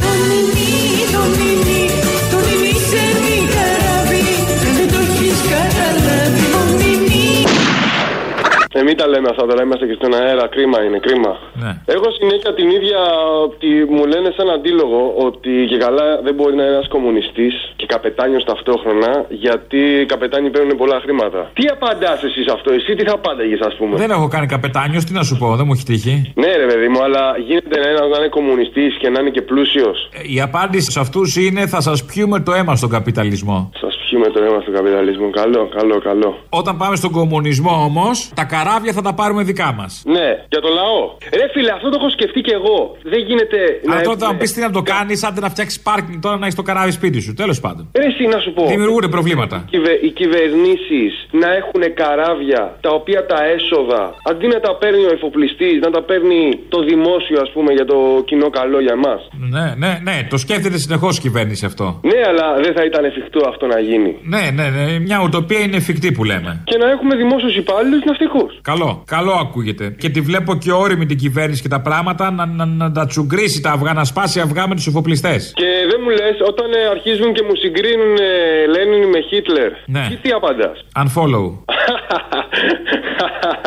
Ε, 8.72 8.82
μην 8.82 8.96
τα 8.96 9.06
λέμε 9.12 9.28
αυτά 9.32 9.44
τώρα, 9.46 9.62
είμαστε 9.62 9.86
και 9.86 9.96
στον 10.00 10.12
αέρα. 10.20 10.44
Κρίμα 10.54 10.78
είναι, 10.84 10.98
κρίμα. 11.06 11.32
Ναι. 11.62 11.72
Έχω 11.94 12.08
συνέχεια 12.18 12.50
την 12.58 12.68
ίδια 12.76 13.00
ότι 13.46 13.68
μου 13.94 14.04
λένε 14.12 14.28
σαν 14.36 14.48
αντίλογο 14.56 15.00
ότι 15.26 15.52
και 15.70 15.78
καλά 15.84 16.06
δεν 16.26 16.34
μπορεί 16.34 16.54
να 16.58 16.62
είναι 16.62 16.74
ένας 16.76 16.88
κομμουνιστής 16.88 17.54
και 17.76 17.86
καπετάνιος 17.86 18.44
ταυτόχρονα 18.44 19.12
γιατί 19.28 19.80
οι 20.00 20.06
καπετάνοι 20.06 20.50
παίρνουν 20.50 20.76
πολλά 20.76 20.98
χρήματα. 21.04 21.50
Τι 21.58 21.64
απαντάς 21.74 22.22
εσύ 22.22 22.40
σε 22.46 22.52
αυτό, 22.56 22.68
εσύ 22.72 22.94
τι 22.94 23.02
θα 23.08 23.14
απάνταγες, 23.20 23.60
ας 23.60 23.74
πούμε; 23.78 23.96
Δεν 23.96 24.10
έχω 24.10 24.28
κάνει 24.28 24.46
καπετάνιος, 24.46 25.04
τι 25.04 25.12
να 25.12 25.22
σου 25.22 25.36
πω, 25.40 25.56
δεν 25.56 25.66
μου 25.66 25.72
έχει 25.76 25.84
τύχει. 25.84 26.32
Ναι, 26.42 26.50
ρε 26.62 26.66
παιδί 26.70 26.88
μου, 26.88 27.02
αλλά 27.02 27.22
γίνεται 27.48 27.76
ένα 27.90 28.02
να 28.12 28.16
είναι 28.18 28.28
κομμουνιστής 28.28 28.92
και 29.00 29.08
να 29.08 29.20
είναι 29.20 29.30
και 29.30 29.42
πλούσιος. 29.42 30.08
Η 30.36 30.40
απάντηση 30.40 30.90
σε 30.90 31.00
αυτούς 31.00 31.36
είναι 31.36 31.66
θα 31.66 31.80
σας 31.80 32.04
πιούμε 32.04 32.40
το 32.40 32.52
αίμα 32.52 32.76
στον 32.76 32.90
καπιταλισμό. 32.90 33.70
Σας 33.80 33.94
πιούμε 34.04 34.28
το 34.28 34.42
αίμα 34.42 34.60
στον 34.60 34.74
καπιταλισμό. 34.74 35.30
Καλό, 35.30 35.68
καλό, 35.76 35.98
καλό. 35.98 36.38
Όταν 36.48 36.76
πάμε 36.76 36.96
στον 36.96 37.10
κομμουνισμό 37.10 37.70
όμως, 37.70 38.30
τα 38.34 38.44
καράβια 38.60 38.92
θα 38.92 39.02
τα 39.02 39.12
πάρουμε 39.14 39.42
δικά 39.42 39.72
μας. 39.78 40.02
Ναι, 40.16 40.28
για 40.52 40.60
το 40.60 40.68
λαό. 40.78 41.02
Ρε 41.40 41.46
φίλε, 41.52 41.70
αυτό 41.72 41.88
το 41.88 41.96
έχω 42.00 42.10
σκεφτεί 42.10 42.40
και 42.40 42.54
εγώ. 42.60 42.78
Δεν 43.12 43.20
γίνεται. 43.28 43.58
να 43.84 43.92
Αλλά 43.92 44.02
τότε 44.02 44.18
θα 44.18 44.24
έχουμε- 44.24 44.32
μου 44.32 44.38
πεις 44.38 44.52
τι 44.52 44.60
να 44.60 44.70
το 44.70 44.82
κάνεις, 44.82 45.24
άντε 45.24 45.40
να 45.40 45.50
φτιάξεις 45.50 45.80
πάρκινγκ 45.80 46.20
τώρα 46.22 46.36
να 46.38 46.46
έχει 46.46 46.56
το 46.56 46.62
καράβι 46.62 46.90
σπίτι 46.90 47.20
σου. 47.20 47.32
Τέλος 47.34 47.60
πάντων. 47.60 47.84
Ρε, 48.00 48.06
εσύ 48.06 48.24
να 48.34 48.38
σου 48.44 48.52
πω. 48.52 48.66
Δημιουργούνται 48.66 49.08
προβλήματα. 49.08 49.56
Κυβε, 49.70 49.92
οι 50.06 50.10
κυβερνήσεις 50.20 51.12
να 51.30 51.48
έχουν 51.60 51.82
καράβια 51.94 52.62
τα 52.80 52.90
οποία 52.90 53.26
τα 53.26 53.38
έσοδα 53.44 54.14
αντί 54.30 54.46
να 54.46 54.60
τα 54.60 54.76
παίρνει 54.80 55.04
ο 55.04 55.12
εφοπλιστής, 55.12 55.80
να 55.80 55.90
τα 55.90 56.02
παίρνει 56.02 56.42
το 56.68 56.78
δημόσιο, 56.82 57.38
ας 57.40 57.50
πούμε, 57.54 57.72
για 57.72 57.84
το 57.84 57.98
κοινό 58.24 58.50
καλό 58.50 58.80
για 58.80 58.92
εμάς. 58.92 59.20
Ναι, 59.54 59.66
ναι, 59.82 59.98
ναι, 60.02 60.26
το 60.30 60.36
σκέφτεται 60.36 60.78
συνεχώς 60.78 61.16
η 61.18 61.20
κυβέρνηση 61.20 61.64
αυτό. 61.64 62.00
Ναι, 62.02 62.18
αλλά 62.30 62.46
δεν 62.64 62.72
θα 62.76 62.84
ήταν 62.84 63.04
εφικτό 63.04 63.40
αυτό 63.48 63.66
να 63.66 63.78
γίνει. 63.80 64.16
Ναι, 64.22 64.42
ναι, 64.54 64.66
ναι, 64.76 64.98
μια 64.98 65.18
ουτοπία 65.24 65.60
είναι 65.60 65.76
εφικτή 65.76 66.12
που 66.12 66.24
λέμε. 66.24 66.62
Και 66.64 66.76
να 66.76 66.90
έχουμε 66.90 67.16
δημόσιους 67.16 67.56
υπάλληλους 67.56 68.04
ναυτικού. 68.04 68.49
Καλό, 68.62 69.02
καλό 69.06 69.32
ακούγεται. 69.32 69.94
Και 69.98 70.08
τη 70.08 70.20
βλέπω 70.20 70.54
και 70.56 70.72
όρημη 70.72 71.06
την 71.06 71.16
κυβέρνηση 71.16 71.62
και 71.62 71.68
τα 71.68 71.80
πράγματα 71.80 72.30
να, 72.30 72.46
να, 72.46 72.64
να 72.66 72.92
τα 72.92 73.06
τσουγκρίσει 73.06 73.60
τα 73.60 73.70
αυγά, 73.70 73.92
να 73.92 74.04
σπάσει 74.04 74.40
αυγά 74.40 74.68
με 74.68 74.74
τους 74.74 74.86
εφοπλιστές. 74.86 75.52
Και 75.54 75.64
δεν 75.90 76.00
μου 76.02 76.08
λες, 76.10 76.36
όταν 76.48 76.72
ε, 76.72 76.88
αρχίζουν 76.90 77.32
και 77.32 77.42
μου 77.42 77.54
συγκρίνουν 77.56 78.16
ε, 78.16 78.66
Λένιν 78.66 79.08
με 79.08 79.20
Χίτλερ, 79.28 79.70
Ναι. 79.86 80.06
τι, 80.08 80.16
τι 80.16 80.30
απαντάς; 80.30 80.84
Unfollow. 81.02 81.48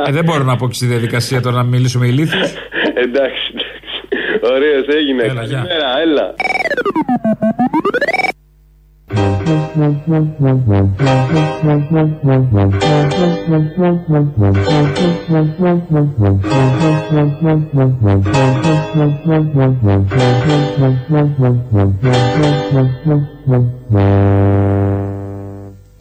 ε, 0.08 0.12
δεν 0.12 0.24
μπορώ 0.24 0.44
να 0.44 0.56
πω 0.56 0.68
και 0.68 0.74
στη 0.74 0.86
διαδικασία 0.86 1.42
τώρα 1.42 1.56
να 1.56 1.64
μιλήσω 1.64 2.00
με 2.00 2.08
ηλίθιους. 2.08 2.50
εντάξει, 2.96 3.04
εντάξει. 3.06 3.52
Ωραίος 4.54 4.86
έγινε. 4.88 5.24
Έλα, 5.24 5.44
γεια. 5.44 5.58
Καλημέρα, 5.58 6.00
έλα. 6.02 6.34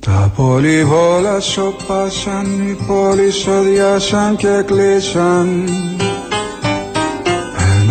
Τα 0.07 0.33
πολυβόλα 0.37 1.41
σοπάσαν, 1.41 2.69
οι 2.69 2.77
πόλεις 2.87 3.47
οδιάσαν 3.47 4.37
και 4.37 4.63
κλείσαν 4.67 5.49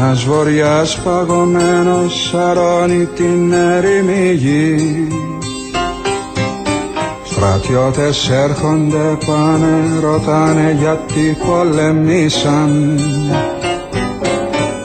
Ένας 0.04 0.24
βοριάς 0.24 1.00
παγωμένος 1.04 2.30
σαρώνει 2.30 3.06
την 3.06 3.54
έρημη 3.54 4.34
γη. 4.34 5.08
Στρατιώτες 7.24 8.30
έρχονται 8.30 9.18
πάνε 9.26 10.00
ρωτάνε 10.02 10.78
γιατί 10.80 11.38
πολεμήσαν 11.46 13.00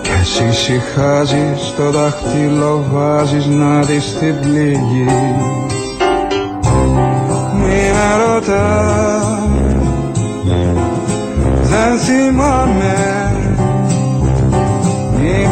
Κι 0.02 0.10
εσύ 0.20 0.52
συχάζεις 0.52 1.74
το 1.76 1.90
δάχτυλο 1.90 2.84
βάζεις 2.92 3.46
να 3.46 3.80
δεις 3.80 4.18
την 4.18 4.40
πληγή. 4.40 5.04
Μη 7.54 7.90
με 7.92 8.24
ρωτάς 8.26 9.36
δεν 11.62 11.98
θυμάμαι. 11.98 12.94
Μη 13.08 13.25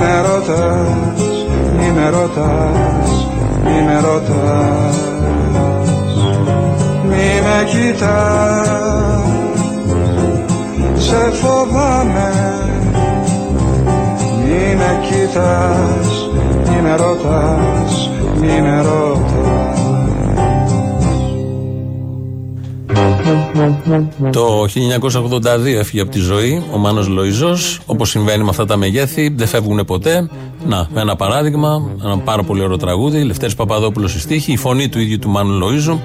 με 0.04 0.20
ρωτάς, 0.20 1.46
μη 1.76 1.90
με 1.94 2.08
ρωτάς, 2.08 3.28
μη 3.64 3.82
με 3.86 4.00
ρωτάς 4.00 4.96
Μη 7.08 7.40
με 7.44 7.64
κοιτάς, 7.70 9.22
σε 10.94 11.30
φοβάμαι. 11.32 12.32
Μη 14.44 14.76
με 14.76 15.00
κοιτάς, 15.06 16.30
μη 16.68 16.80
με 16.82 16.96
ρωτάς, 16.96 18.10
μη 18.40 18.60
με 18.60 18.82
ρωτάς 18.82 19.33
Το 24.32 24.64
1982 24.64 25.66
έφυγε 25.66 26.02
από 26.02 26.10
τη 26.10 26.18
ζωή 26.18 26.62
ο 26.72 26.78
Μάνος 26.78 27.08
Λοϊζός 27.08 27.80
Όπως 27.86 28.08
συμβαίνει 28.08 28.42
με 28.42 28.48
αυτά 28.48 28.66
τα 28.66 28.76
μεγέθη, 28.76 29.32
δεν 29.36 29.46
φεύγουν 29.46 29.84
ποτέ. 29.84 30.28
Να, 30.66 30.88
ένα 30.94 31.16
παράδειγμα, 31.16 31.90
ένα 32.04 32.18
πάρα 32.18 32.42
πολύ 32.42 32.62
ωραίο 32.62 32.76
τραγούδι. 32.76 33.22
Λευτέρης 33.22 33.54
Παπαδόπουλος 33.54 34.10
στη 34.10 34.20
στίχη, 34.20 34.52
η 34.52 34.56
φωνή 34.56 34.88
του 34.88 34.98
ίδιου 34.98 35.18
του 35.18 35.28
Μάνου 35.28 35.58
Λοϊζού. 35.58 36.00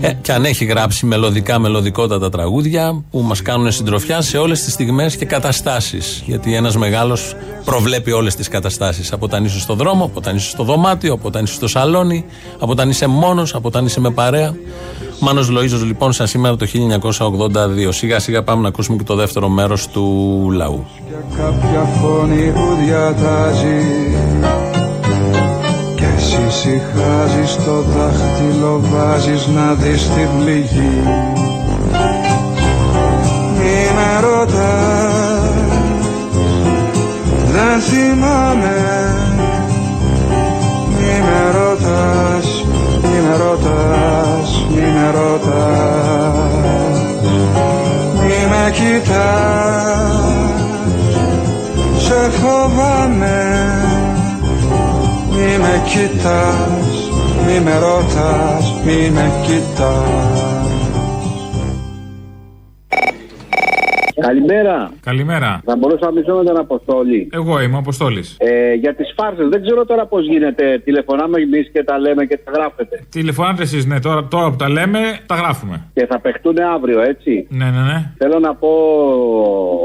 Ε, 0.00 0.12
και 0.22 0.32
αν 0.32 0.44
έχει 0.44 0.64
γράψει 0.64 1.06
μελωδικά, 1.06 1.58
μελωδικότατα 1.58 2.28
τραγούδια 2.28 3.02
που 3.10 3.20
μας 3.20 3.42
κάνουν 3.42 3.72
συντροφιά 3.72 4.20
σε 4.20 4.38
όλες 4.38 4.62
τις 4.62 4.72
στιγμές 4.72 5.16
και 5.16 5.24
καταστάσεις. 5.24 6.22
Γιατί 6.26 6.54
ένας 6.54 6.76
μεγάλος 6.76 7.34
προβλέπει 7.64 8.12
όλες 8.12 8.34
τις 8.34 8.48
καταστάσεις. 8.48 9.12
Από 9.12 9.24
όταν 9.24 9.44
είσαι 9.44 9.60
στο 9.60 9.74
δρόμο, 9.74 10.04
από 10.04 10.18
όταν 10.18 10.36
είσαι 10.36 10.48
στο 10.48 10.64
δωμάτιο, 10.64 11.12
από 11.12 11.28
όταν 11.28 11.44
είσαι 11.44 11.54
στο 11.54 11.68
σαλόνι, 11.68 12.24
από 12.58 12.72
όταν 12.72 12.88
είσαι 12.90 13.06
μόνος, 13.06 13.54
από 13.54 13.68
όταν 13.68 13.84
είσαι 13.84 14.00
με 14.00 14.10
παρέα. 14.10 14.54
Μάνος 15.24 15.50
Λοΐζος 15.50 15.84
λοιπόν 15.84 16.12
σαν 16.12 16.26
σήμερα 16.26 16.56
το 16.56 16.66
1982. 17.88 17.88
Σιγά 17.88 18.18
σιγά 18.18 18.42
πάμε 18.42 18.62
να 18.62 18.68
ακούσουμε 18.68 18.96
και 18.96 19.04
το 19.04 19.14
δεύτερο 19.14 19.48
μέρος 19.48 19.88
του 19.88 20.48
λαού. 20.52 20.84
Για 21.08 21.24
κάποια 21.36 21.82
φωνή 22.00 22.52
που 22.54 22.76
διατάζει 22.84 23.80
Και 25.96 26.04
εσύ 26.16 26.50
συχάζεις 26.50 27.64
το 27.64 27.82
δάχτυλο 27.82 28.80
βάζεις 28.92 29.46
να 29.46 29.74
δεις 29.74 30.02
την 30.02 30.28
πληγή 30.38 31.02
Μη 33.58 33.94
με 33.94 34.20
ρωτάς 34.20 34.81
Καλημέρα. 64.20 64.92
Καλημέρα. 65.00 65.60
Θα 65.64 65.76
μπορούσα 65.76 66.04
να 66.04 66.12
μιλήσω 66.12 66.34
με 66.34 66.44
τον 66.44 66.56
Αποστόλη. 66.56 67.28
Εγώ 67.32 67.62
είμαι 67.62 67.74
ο 67.74 67.78
Αποστόλης. 67.78 68.36
Ε, 68.38 68.61
για 68.74 68.94
τις 68.94 69.14
φάρσες, 69.16 69.48
δεν 69.48 69.62
ξέρω 69.62 69.84
τώρα 69.84 70.06
πώς 70.06 70.26
γίνεται. 70.26 70.80
Τηλεφωνάμε 70.84 71.40
εμείς 71.40 71.70
και 71.72 71.84
τα 71.84 71.98
λέμε 71.98 72.24
και 72.24 72.38
τα 72.44 72.50
γράφετε. 72.54 73.04
Τηλεφωνάτε 73.10 73.62
εσείς, 73.62 73.86
ναι, 73.86 74.00
τώρα, 74.00 74.24
τώρα 74.24 74.50
που 74.50 74.56
τα 74.56 74.68
λέμε, 74.68 74.98
τα 75.26 75.34
γράφουμε. 75.34 75.86
Και 75.94 76.06
θα 76.06 76.20
παιχτούν 76.20 76.58
αύριο, 76.58 77.00
έτσι. 77.00 77.46
Ναι, 77.50 77.64
ναι, 77.64 77.70
ναι. 77.70 78.12
Θέλω 78.18 78.38
να 78.38 78.54
πω 78.54 78.68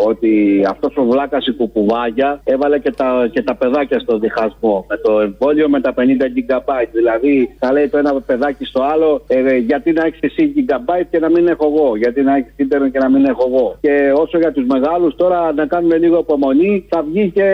ότι 0.07 0.63
αυτός 0.69 0.93
ο 0.97 1.03
βλάκας 1.03 1.47
η 1.47 1.51
κουκουβάγια 1.51 2.41
έβαλε 2.43 2.79
και 2.79 2.91
τα, 2.91 3.29
και 3.31 3.43
τα 3.43 3.55
παιδάκια 3.55 3.99
στο 3.99 4.17
διχασμό. 4.17 4.85
Με 4.89 4.97
το 4.97 5.19
εμβόλιο 5.19 5.69
με 5.69 5.81
τα 5.81 5.93
50 5.93 5.99
GB. 5.99 6.69
Δηλαδή, 6.91 7.55
θα 7.59 7.71
λέει 7.71 7.87
το 7.87 7.97
ένα 7.97 8.21
παιδάκι 8.21 8.65
στο 8.65 8.83
άλλο, 8.83 9.23
ε, 9.27 9.55
γιατί 9.55 9.91
να 9.91 10.05
έχεις 10.05 10.19
εσύ 10.21 10.53
GB 10.57 10.89
και 11.09 11.19
να 11.19 11.29
μην 11.29 11.47
έχω 11.47 11.65
εγώ. 11.75 11.95
Γιατί 11.95 12.21
να 12.21 12.35
έχεις 12.35 12.53
ίντερνετ 12.55 12.91
και 12.91 12.99
να 12.99 13.09
μην 13.09 13.25
έχω 13.25 13.43
εγώ. 13.47 13.77
Και 13.81 14.13
όσο 14.15 14.37
για 14.37 14.51
τους 14.51 14.65
μεγάλους, 14.65 15.15
τώρα 15.15 15.53
να 15.53 15.65
κάνουμε 15.65 15.97
λίγο 15.97 16.17
απομονή, 16.17 16.85
θα 16.89 17.03
βγει 17.03 17.31
και 17.31 17.47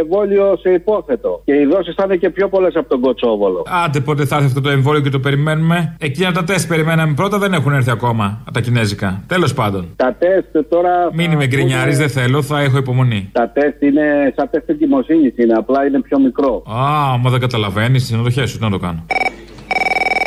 εμβόλιο 0.00 0.56
σε 0.60 0.70
υπόθετο. 0.70 1.42
Και 1.44 1.54
οι 1.54 1.64
δόσεις 1.64 1.94
θα 1.94 2.02
είναι 2.06 2.16
και 2.16 2.30
πιο 2.30 2.48
πολλές 2.48 2.74
από 2.76 2.88
τον 2.88 3.00
Κοτσόβολο. 3.00 3.62
Άντε 3.84 4.00
πότε 4.00 4.24
θα 4.24 4.34
έρθει 4.34 4.46
αυτό 4.46 4.60
το 4.60 4.70
εμβόλιο 4.70 5.00
και 5.00 5.10
το 5.10 5.18
περιμένουμε. 5.20 5.96
Εκείνα 6.00 6.32
τα 6.32 6.44
τεστ 6.44 6.68
περιμέναμε 6.68 7.14
πρώτα 7.14 7.38
δεν 7.38 7.52
έχουν 7.52 7.72
έρθει 7.72 7.90
ακόμα. 7.90 8.44
Τα 8.52 8.60
κινέζικα. 8.60 9.22
Τέλος 9.26 9.54
πάντων. 9.54 9.88
Τα 9.96 10.16
τεστ 10.18 10.68
τώρα. 10.68 11.10
Μην 11.12 11.32
είμαι 11.32 11.46
γκρινιάρη, 11.46 11.94
δεν 11.94 12.08
θέλω, 12.08 12.42
θα 12.42 12.60
έχω 12.60 12.76
υπομονή. 12.76 13.28
Τα 13.32 13.50
τεστ 13.50 13.82
είναι 13.82 14.34
σαν 14.36 14.50
τεστ 14.50 14.68
εγκυμοσύνης, 14.68 15.32
είναι 15.36 15.52
απλά 15.52 15.86
είναι 15.86 16.00
πιο 16.00 16.18
μικρό. 16.18 16.62
Α, 16.66 17.18
μα 17.18 17.30
δεν 17.30 17.40
καταλαβαίνεις, 17.40 18.10
να 18.10 18.22
το 18.22 18.30
χέσου, 18.30 18.58
να 18.60 18.70
το 18.70 18.78
κάνω. 18.78 19.04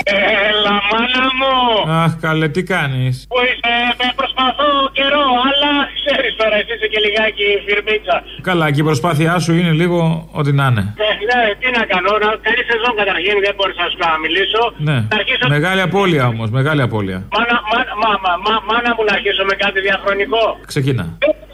Έλα, 0.03 0.75
μάνα 0.89 1.25
μου! 1.39 1.55
Αχ, 2.03 2.11
καλέ, 2.19 2.47
τι 2.49 2.63
κάνεις; 2.63 3.25
Που 3.29 3.39
είσαι, 3.47 3.73
με 3.99 4.07
προσπαθώ 4.15 4.69
καιρό, 4.91 4.91
αλλά 4.91 4.92
ξέρεις 6.23 6.41
τώρα, 6.43 6.55
εσύ 6.61 6.71
είσαι 6.75 6.87
και 6.93 6.99
λιγάκι 7.05 7.45
φιρμίτσα. 7.65 8.17
Καλά, 8.49 8.65
και 8.73 8.81
η 8.83 8.87
προσπάθειά 8.89 9.33
σου 9.43 9.51
είναι 9.59 9.73
λίγο 9.81 9.99
ό,τι 10.39 10.51
να 10.59 10.65
είναι. 10.69 10.83
Ε, 11.07 11.09
ναι, 11.29 11.39
τι 11.59 11.67
να 11.77 11.83
κάνω, 11.91 12.11
να, 12.23 12.29
καλή 12.47 12.63
σεζόν 12.69 12.93
καταρχήν, 13.01 13.35
δεν 13.45 13.53
μπορούσα 13.57 13.81
να 13.85 13.89
σου 13.93 13.99
μιλήσω. 14.25 14.61
Ναι. 14.87 14.97
Θα 15.11 15.15
αρχίσω... 15.21 15.43
Μεγάλη 15.57 15.81
απώλεια 15.87 16.23
όμως, 16.33 16.47
μεγάλη 16.59 16.81
απώλεια. 16.87 17.19
Μάνα, 17.35 17.57
μα, 17.71 17.79
μα, 18.01 18.11
μα, 18.23 18.33
μα, 18.45 18.53
μάνα 18.69 18.91
μου 18.95 19.03
να 19.07 19.13
αρχίσω 19.17 19.43
με 19.49 19.55
κάτι 19.63 19.79
διαχρονικό. 19.87 20.45
Ξεκινά. 20.71 21.05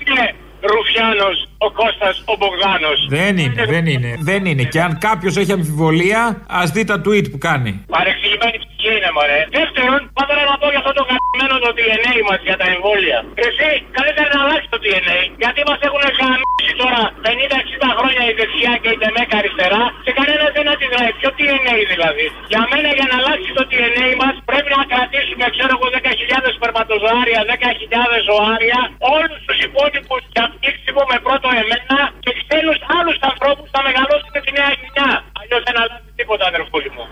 Είναι 0.04 0.26
Ρουφιάνος 0.72 1.38
ο 1.66 1.68
Κώστας 1.80 2.16
ο 2.32 2.34
Μπογδάνος. 2.40 3.00
Δεν 3.18 3.34
είναι, 3.44 3.66
δεν 3.74 3.86
είναι. 3.94 4.12
Δεν 4.30 4.42
είναι. 4.50 4.64
Και 4.74 4.82
αν 4.82 4.92
κάποιος 5.08 5.34
έχει 5.42 5.52
αμφιβολία, 5.52 6.22
ας 6.62 6.68
δει 6.72 6.84
τα 6.84 6.98
tweet 7.06 7.26
που 7.32 7.38
κάνει. 7.48 7.72
Παρεξηγημένη 7.96 8.58
ψυχή 8.80 8.96
είναι, 8.98 9.12
μωρέ. 9.18 9.40
Δεύτερον, 9.60 10.00
πάντα 10.18 10.34
να 10.52 10.56
πω 10.62 10.68
για 10.74 10.82
αυτό 10.84 10.92
το 11.00 11.04
γαμμένο 11.10 11.56
το 11.66 11.70
DNA 11.78 12.16
μας 12.30 12.40
για 12.48 12.58
τα 12.62 12.68
εμβόλια. 12.74 13.20
Εσύ, 13.46 13.70
καλύτερα 13.98 14.30
να 14.36 14.40
αλλάξεις 14.44 14.70
το 14.74 14.80
DNA, 14.84 15.20
γιατί 15.42 15.60
μας 15.70 15.80
έχουν 15.88 16.04
γαμίσει 16.20 16.74
τώρα 16.82 17.02
50-60 17.26 17.90
χρόνια 17.98 18.24
η 18.32 18.34
δεξιά 18.40 18.74
και 18.82 18.90
η 18.96 18.98
τεμέκα 19.04 19.36
αριστερά 19.42 19.84
και 20.06 20.12
κανένας 20.20 20.52
δεν 20.58 20.66
αντιδράει. 20.74 21.12
Ποιο 21.20 21.30
DNA 21.38 21.78
δηλαδή. 21.94 22.26
Για 22.52 22.62
μένα, 22.72 22.90
για 22.98 23.08
να 23.12 23.16
αλλάξεις 23.20 23.52
το 23.60 23.64
DNA 23.72 24.08
μας, 24.22 24.36
πρέπει 24.50 24.70
να 24.78 24.82
κρατήσουμε, 24.92 25.46
ξέρω 25.56 25.72
εγώ, 25.78 25.88
10.000 25.96 26.50
σπερματοζωάρια, 26.58 27.40
10.000 27.52 28.18
ζωάρια, 28.30 28.80
όλους 29.16 29.40
τους 29.48 29.58
υπόλοιπους 29.68 30.22
για 30.36 30.46
πτήξιμο 30.54 31.04
με 31.12 31.18
πρώτο 31.26 31.48
εμένα 31.62 32.00
και 32.24 32.32
ξένους 32.40 32.80
άλλους 32.98 33.18
ανθρώπους 33.30 33.68
θα 33.74 33.82
μεγαλώσουν 33.88 34.34
τη 34.46 34.52
νέα 34.58 34.72
γενιά. 34.80 35.12
Αλλιώ 35.52 35.64
δεν 35.70 35.78
αλλάζει 35.82 36.12
τίποτα, 36.16 36.46
αδερφούλη 36.52 36.90
μου. 36.96 37.04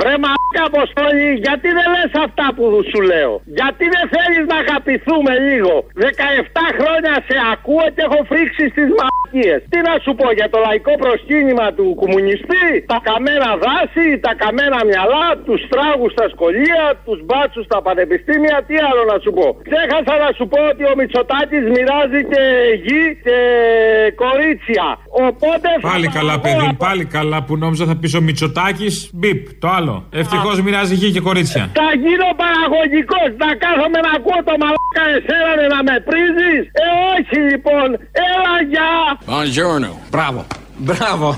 Βρε 0.00 0.14
μαλάκα 0.24 0.62
Αποστόλη, 0.70 1.28
γιατί 1.46 1.68
δεν 1.78 1.88
λες 1.94 2.12
αυτά 2.26 2.46
που 2.56 2.64
σου 2.90 3.00
λέω; 3.10 3.32
Γιατί 3.58 3.84
δεν 3.94 4.04
θέλεις 4.14 4.44
να 4.52 4.56
αγαπηθούμε 4.64 5.32
λίγο; 5.48 5.74
17 6.08 6.64
χρόνια 6.78 7.14
σε 7.28 7.36
ακούω 7.52 7.86
και 7.94 8.02
έχω 8.08 8.20
φρίξει 8.30 8.64
στις 8.74 8.88
μαλακίες. 8.98 9.60
Τι 9.72 9.78
να 9.88 9.94
σου 10.04 10.12
πω 10.18 10.26
για 10.38 10.48
το 10.52 10.58
λαϊκό 10.66 10.92
προσκύνημα 11.04 11.66
του 11.76 11.86
κομμουνιστή, 12.00 12.68
τα 12.92 12.98
καμένα 13.08 13.50
δάση, 13.64 14.06
τα 14.26 14.32
καμένα 14.42 14.78
μυαλά, 14.90 15.26
τους 15.46 15.60
τράγους 15.72 16.12
στα 16.16 16.26
σχολεία, 16.34 16.82
τους 17.06 17.18
μπάτσους 17.26 17.64
στα 17.68 17.78
πανεπιστήμια, 17.86 18.56
τι 18.66 18.74
άλλο 18.88 19.02
να 19.12 19.16
σου 19.24 19.30
πω; 19.38 19.46
Ξέχασα 19.68 20.14
να 20.24 20.30
σου 20.36 20.44
πω 20.52 20.58
ότι 20.72 20.82
ο 20.90 20.94
Μητσοτάκης 20.98 21.64
μοιράζει 21.74 22.20
και 22.32 22.42
γη 22.86 23.04
και 23.24 23.36
κορίτσια. 24.22 24.86
Οπότε 25.28 25.68
Πάλι 25.92 26.08
καλά, 26.16 26.34
παιδί, 26.44 26.68
πάλι 26.84 26.93
καλά 27.02 27.42
που 27.42 27.56
νόμιζα 27.56 27.84
θα 27.86 27.96
πεις 27.96 28.14
ο 28.14 28.20
Μητσοτάκης. 28.20 29.10
Μπιπ, 29.12 29.40
το 29.58 29.68
άλλο. 29.68 30.04
Ευτυχώς 30.10 30.62
μοιράζει 30.62 30.94
γη 30.94 31.10
και 31.10 31.20
κορίτσια. 31.20 31.70
Θα 31.80 31.88
γίνω 32.04 32.28
παραγωγικός. 32.42 33.28
Να 33.42 33.50
κάθομαι 33.64 33.98
να 34.06 34.10
ακούω 34.16 34.40
το 34.48 34.54
μαλάκα 34.62 35.04
εσένα 35.16 35.52
ναι, 35.58 35.66
να 35.74 35.80
με 35.88 35.94
πρίζεις. 36.08 36.62
Ε, 36.82 36.86
όχι 37.14 37.36
λοιπόν. 37.50 37.88
Έλα, 38.26 38.54
γεια. 38.72 38.90
Buongiorno. 39.30 39.90
Μπράβο. 40.10 40.40
Μπράβο. 40.76 41.36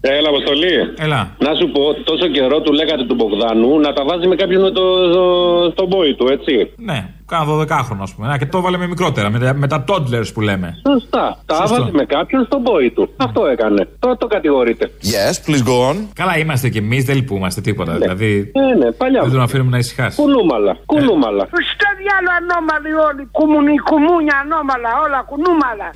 Έλα, 0.00 0.28
Αποστολή. 0.28 0.74
Έλα. 0.98 1.36
Να 1.38 1.54
σου 1.54 1.70
πω, 1.74 1.94
τόσο 2.04 2.26
καιρό 2.28 2.60
του 2.60 2.72
λέγατε 2.72 3.04
του 3.04 3.14
Μπογδάνου 3.14 3.80
να 3.80 3.92
τα 3.92 4.04
βάζει 4.04 4.26
με 4.26 4.34
κάποιον 4.34 4.62
με 4.62 4.70
το, 4.70 4.82
στο, 5.12 5.24
στον 5.72 5.88
πόη 5.88 6.14
του, 6.14 6.26
έτσι. 6.30 6.70
Ναι. 6.76 7.08
Κάνα 7.32 7.44
12χρονο, 7.52 8.02
ας 8.02 8.14
πούμε. 8.14 8.32
Α, 8.32 8.36
και 8.38 8.46
το 8.46 8.58
έβαλε 8.58 8.76
με 8.76 8.86
μικρότερα, 8.86 9.30
με, 9.30 9.38
τα- 9.38 9.54
με 9.54 9.66
τα 9.68 9.84
toddlers 9.88 10.28
που 10.34 10.40
λέμε. 10.40 10.74
Σωστά. 10.88 11.38
Τα 11.46 11.54
Σωστό. 11.54 11.74
έβαλε 11.74 11.90
με 11.92 12.04
κάποιον 12.04 12.44
στον 12.44 12.62
πόη 12.62 12.90
του. 12.90 13.08
Αυτό 13.16 13.46
έκανε. 13.46 13.88
Τώρα 13.98 14.16
το 14.16 14.26
κατηγορείτε. 14.26 14.90
Yes, 15.02 15.34
please 15.50 15.62
go 15.70 15.90
on. 15.90 15.96
Καλά 16.14 16.38
είμαστε 16.38 16.68
κι 16.68 16.78
εμείς, 16.78 17.04
δεν 17.04 17.16
λυπούμαστε 17.16 17.60
τίποτα. 17.60 17.92
Δηλαδή. 17.92 18.50
Ναι, 18.58 18.84
ναι, 18.84 18.92
παλιά. 18.92 19.22
Δεν 19.22 19.30
τον 19.30 19.40
αφήνουμε 19.40 19.70
να 19.70 19.78
ησυχάσει. 19.78 20.16
Κουνούμαλα. 20.22 20.76
Κουνούμαλα. 20.86 21.44
Στο 21.44 21.88
διάλογο 22.00 22.34
ανώμαλοι 22.40 22.92
όλοι. 23.08 23.28
Κουμουνι, 23.30 23.74
κουμούνια 23.78 24.36
ανώμαλα, 24.44 24.90
όλα 25.04 25.20
κουνούμαλα. 25.30 25.88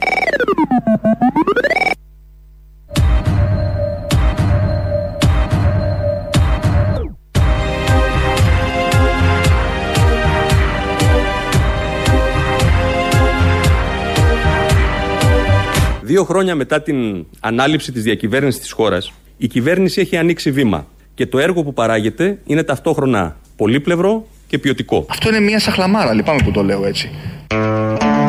Δύο 16.07 16.25
χρόνια 16.25 16.55
μετά 16.55 16.83
την 16.83 17.27
ανάληψη 17.40 17.92
της 17.92 18.03
διακυβέρνησης 18.03 18.61
της 18.61 18.73
χώρας, 18.73 19.12
η 19.37 19.47
κυβέρνηση 19.47 20.01
έχει 20.01 20.16
ανοίξει 20.16 20.51
βήμα. 20.51 20.87
Και 21.14 21.27
το 21.27 21.38
έργο 21.38 21.62
που 21.62 21.73
παράγεται 21.73 22.38
είναι 22.47 22.62
ταυτόχρονα 22.62 23.37
πολύπλευρο 23.57 24.27
και 24.47 24.59
ποιοτικό. 24.59 25.07
Αυτό 25.09 25.29
είναι 25.29 25.40
μια 25.40 25.61
σαχλαμάρα, 25.61 26.14
λυπάμαι 26.14 26.40
που 26.45 26.51
το 26.51 26.62
λέω 26.62 26.87
έτσι. 26.87 27.11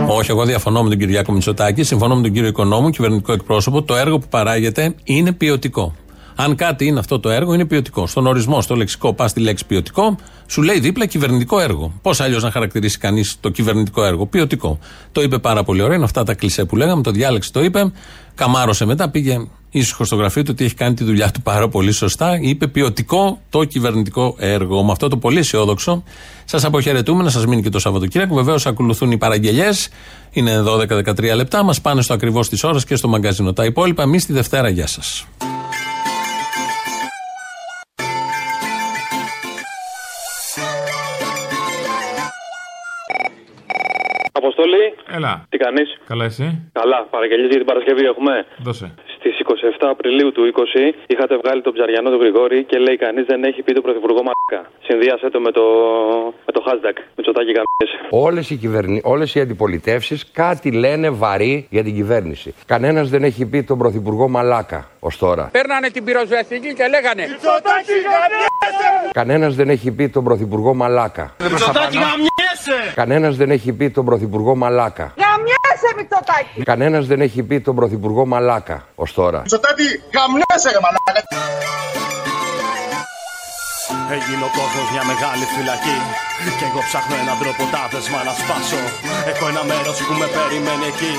Όχι, 0.08 0.32
εγώ 0.32 0.46
διαφωνώ 0.46 0.84
με 0.84 0.90
τον 0.90 0.98
Κυριάκο 0.98 1.32
Μητσοτάκη, 1.32 1.84
συμφωνώ 1.84 2.16
με 2.16 2.22
τον 2.22 2.32
κύριο 2.32 2.48
Οικονόμου, 2.48 2.90
κυβερνητικό 2.90 3.34
εκπρόσωπο. 3.34 3.84
Το 3.84 3.96
έργο 3.96 4.20
που 4.20 4.28
παράγεται 4.30 4.96
είναι 5.04 5.32
ποιοτικό. 5.32 5.96
Αν 6.40 6.56
κάτι 6.56 6.86
είναι 6.86 7.00
αυτό 7.00 7.20
το 7.20 7.30
έργο, 7.30 7.54
είναι 7.54 7.66
ποιοτικό. 7.66 8.08
Στον 8.08 8.28
ορισμό, 8.28 8.62
στο 8.62 8.76
λεξικό, 8.76 9.14
πας 9.14 9.32
στη 9.32 9.40
λέξη 9.40 9.66
ποιοτικό, 9.66 10.16
σου 10.48 10.62
λέει 10.62 10.80
δίπλα 10.80 11.06
κυβερνητικό 11.06 11.60
έργο. 11.60 11.94
Πώς 12.02 12.20
αλλιώς 12.20 12.44
να 12.44 12.52
χαρακτηρίσει 12.52 12.98
κανείς 12.98 13.38
το 13.40 13.50
κυβερνητικό 13.50 14.04
έργο, 14.04 14.26
ποιοτικό. 14.26 14.80
Το 15.12 15.22
είπε 15.22 15.38
πάρα 15.38 15.64
πολύ 15.64 15.82
ωραία, 15.82 15.96
είναι 15.96 16.06
αυτά 16.06 16.24
τα 16.24 16.34
κλισέ 16.34 16.66
που 16.66 16.76
λέγαμε, 16.76 17.02
το 17.02 17.12
διάλεξε, 17.12 17.52
το 17.52 17.64
είπε, 17.64 17.92
καμάρωσε 18.36 18.86
μετά, 18.86 19.10
πήγε 19.10 19.48
ήσυχος 19.70 20.08
στο 20.08 20.16
γραφείο 20.16 20.44
του 20.44 20.50
ότι 20.54 20.66
έχει 20.66 20.74
κάνει 20.74 20.94
τη 20.94 21.04
δουλειά 21.04 21.32
του 21.32 21.42
πάρα 21.42 21.68
πολύ 21.68 21.92
σωστά. 21.92 22.40
Είπε 22.42 22.68
ποιοτικό 22.68 23.42
το 23.50 23.64
κυβερνητικό 23.64 24.36
έργο. 24.38 24.84
Με 24.84 24.92
αυτό 24.92 25.08
το 25.08 25.18
πολύ 25.18 25.40
αισιόδοξο, 25.40 26.04
σας 26.46 26.66
αποχαιρετούμε 26.66 27.24
να 27.24 27.30
σας 27.30 27.46
μείνει 27.46 27.62
και 27.62 27.70
το 27.70 27.80
Σαββατοκύριακο. 27.80 28.36
Βεβαίως 28.36 28.66
ακολουθούν 28.66 29.12
οι 29.12 29.18
παραγγελίε. 29.18 29.70
Είναι 30.32 30.62
12-13 30.62 31.36
λεπτά. 31.36 31.64
Μας 31.64 31.82
πάνε 31.82 32.02
στο 32.02 32.14
ακριβώς 32.14 32.50
τη 32.50 32.68
ώρα 32.68 32.80
και 32.88 32.96
στο 32.96 33.08
μαγκαζίνο. 33.08 33.54
Τα 33.54 33.66
υπόλοιπα 33.66 34.04
εμείς 34.04 34.26
τη 34.26 34.34
Δευτέρα. 34.34 34.70
Γεια 34.70 34.88
σας. 34.88 35.26
Έλα. 45.18 45.34
Τι 45.50 45.58
κάνεις; 45.58 45.98
Καλά, 46.08 46.26
εσύ. 46.26 46.70
Καλά, 46.80 46.98
παραγγελίες 47.14 47.50
για 47.50 47.58
την 47.58 47.66
Παρασκευή 47.66 48.04
έχουμε; 48.06 48.46
Δώσε. 48.58 48.94
Στις 49.18 49.37
27 49.48 49.88
Απριλίου 49.96 50.32
του 50.32 50.42
20 50.56 50.94
είχατε 51.08 51.38
βγάλει 51.42 51.62
τον 51.62 51.74
ψαριανό 51.74 52.10
του 52.10 52.20
Γρηγόρη 52.24 52.64
και 52.64 52.78
λέει 52.78 52.98
κανείς 52.98 53.26
δεν 53.26 53.44
έχει 53.44 53.62
πει 53.62 53.74
τον 53.74 53.84
Πρωθυπουργό 53.84 54.22
Μαλάκα. 54.28 54.72
Συνδύασε 54.88 55.30
το 55.30 55.40
με 55.40 55.52
το, 55.52 55.66
με 56.46 56.52
το 56.56 56.62
hashtag. 56.68 56.98
Με 57.16 57.22
τσοτάκι 57.24 57.52
καμπιέ. 57.58 57.88
Όλες 58.10 58.50
οι, 58.50 58.56
κυβερνη... 58.56 59.02
Όλες 59.04 59.36
οι 59.36 59.40
αντιπολιτεύσεις 59.40 60.32
κάτι 60.32 60.72
λένε 60.72 61.10
βαρύ 61.10 61.68
για 61.70 61.84
την 61.84 61.94
κυβέρνηση. 61.96 62.54
Κανένας 62.66 63.10
δεν 63.10 63.24
έχει 63.24 63.46
πει 63.46 63.64
τον 63.64 63.78
Πρωθυπουργό 63.78 64.28
Μαλάκα 64.28 64.90
ως 65.00 65.18
τώρα. 65.18 65.50
Παίρνανε 65.52 65.90
την 65.90 66.04
πυροσβεστική 66.04 66.74
και 66.74 66.88
λέγανε 66.88 67.24
Μητσοτάκη 67.28 67.98
Κανένας 69.12 69.56
δεν 69.56 69.70
έχει 69.70 69.92
πει 69.92 70.10
τον 70.10 70.24
Πρωθυπουργό 70.24 70.74
Μαλάκα. 70.74 71.36
Μητσοτάκη 71.42 71.98
γαμιέσαι 71.98 72.94
Κανένας 72.96 73.38
δεν 73.38 73.50
έχει 73.52 73.74
πει 73.74 73.90
τον 73.90 74.06
Πρωθυπουργό 74.06 74.56
Μαλάκα. 74.56 75.14
Γαμιέσαι 75.78 75.94
Μητσοτάκη 75.98 76.64
Κανένας 76.64 77.08
δεν 77.08 77.22
έχει 77.22 77.44
πει 77.44 77.62
τον 77.62 77.76
Πρωθυπουργό 77.76 78.26
Μαλάκα 78.26 78.88
ως 78.96 79.14
τώρα. 79.14 79.40
Μητσοτάκη 79.40 79.84
γαμιέσαι 80.14 80.70
ρε 80.72 80.80
μαλάκα 80.82 81.22
Έγινε 84.16 84.44
ο 84.50 84.52
κόσμος 84.58 84.88
μια 84.94 85.04
μεγάλη 85.12 85.46
φυλακή. 85.56 85.98
Κι 86.58 86.66
εγώ 86.70 86.82
ψάχνω 86.88 87.16
έναν 87.24 87.38
τρόπο 87.42 87.62
τα 87.74 87.82
δεσμά 87.94 88.22
να 88.30 88.34
σπάσω. 88.42 88.82
Έχω 89.32 89.44
ένα 89.52 89.64
μέρος 89.72 89.98
που 90.06 90.14
με 90.22 90.28
περιμένει 90.36 90.88
εκεί. 90.94 91.14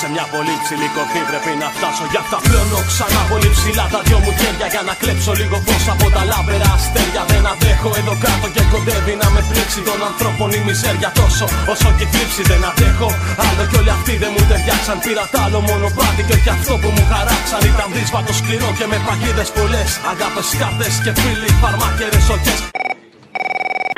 Σε 0.00 0.06
μια 0.14 0.24
πολύ 0.34 0.54
ψηλή 0.64 0.88
κορφή 0.96 1.22
πρέπει 1.30 1.52
να 1.62 1.68
φτάσω. 1.76 2.04
Γι' 2.12 2.20
αυτά 2.24 2.38
πλώνω 2.46 2.78
ξανά 2.90 3.22
πολύ 3.30 3.48
ψηλά 3.56 3.84
τα 3.94 4.00
δυο 4.06 4.18
μου 4.24 4.32
χέρια. 4.40 4.66
Για 4.74 4.82
να 4.88 4.94
κλέψω 5.00 5.32
λίγο 5.40 5.56
φως 5.66 5.84
από 5.94 6.06
τα 6.14 6.22
λάμπερα 6.30 6.68
αστέρια. 6.76 7.22
Δεν 7.30 7.44
αντέχω 7.52 7.90
εδώ 8.00 8.14
κάτω 8.24 8.46
και 8.54 8.62
κοντεύει 8.72 9.14
να 9.22 9.28
με 9.34 9.40
πλήξει 9.48 9.80
των 9.88 9.98
ανθρώπων 10.08 10.48
η 10.58 10.60
μιζέρια 10.66 11.10
τόσο. 11.20 11.44
Όσο 11.72 11.88
και 11.96 12.04
η 12.06 12.08
θλίψη 12.12 12.42
δεν 12.50 12.62
αντέχω. 12.70 13.08
Άλλο 13.46 13.62
κι 13.70 13.76
όλοι 13.80 13.92
αυτοί 13.96 14.14
δεν 14.22 14.30
μου 14.34 14.42
ταιριάξαν. 14.50 14.96
Πήρα 15.04 15.24
τ' 15.32 15.38
άλλο 15.44 15.58
μονοπάτι 15.68 16.22
και 16.28 16.34
όχι 16.38 16.50
αυτό 16.56 16.72
που 16.82 16.88
μου 16.94 17.04
χαράξαν. 17.12 17.60
Ήταν 17.72 17.88
δύσβατο 17.94 18.32
σκληρό 18.40 18.68
και 18.78 18.86
με 18.90 18.98
παγίδες 19.06 19.50
πολλές. 19.58 19.90
Αγάπες 20.12 20.48
κάρτες 20.60 20.94
και 21.04 21.12
φίλοι 21.20 21.50
quieres 22.00 22.24
solteras 22.24 22.69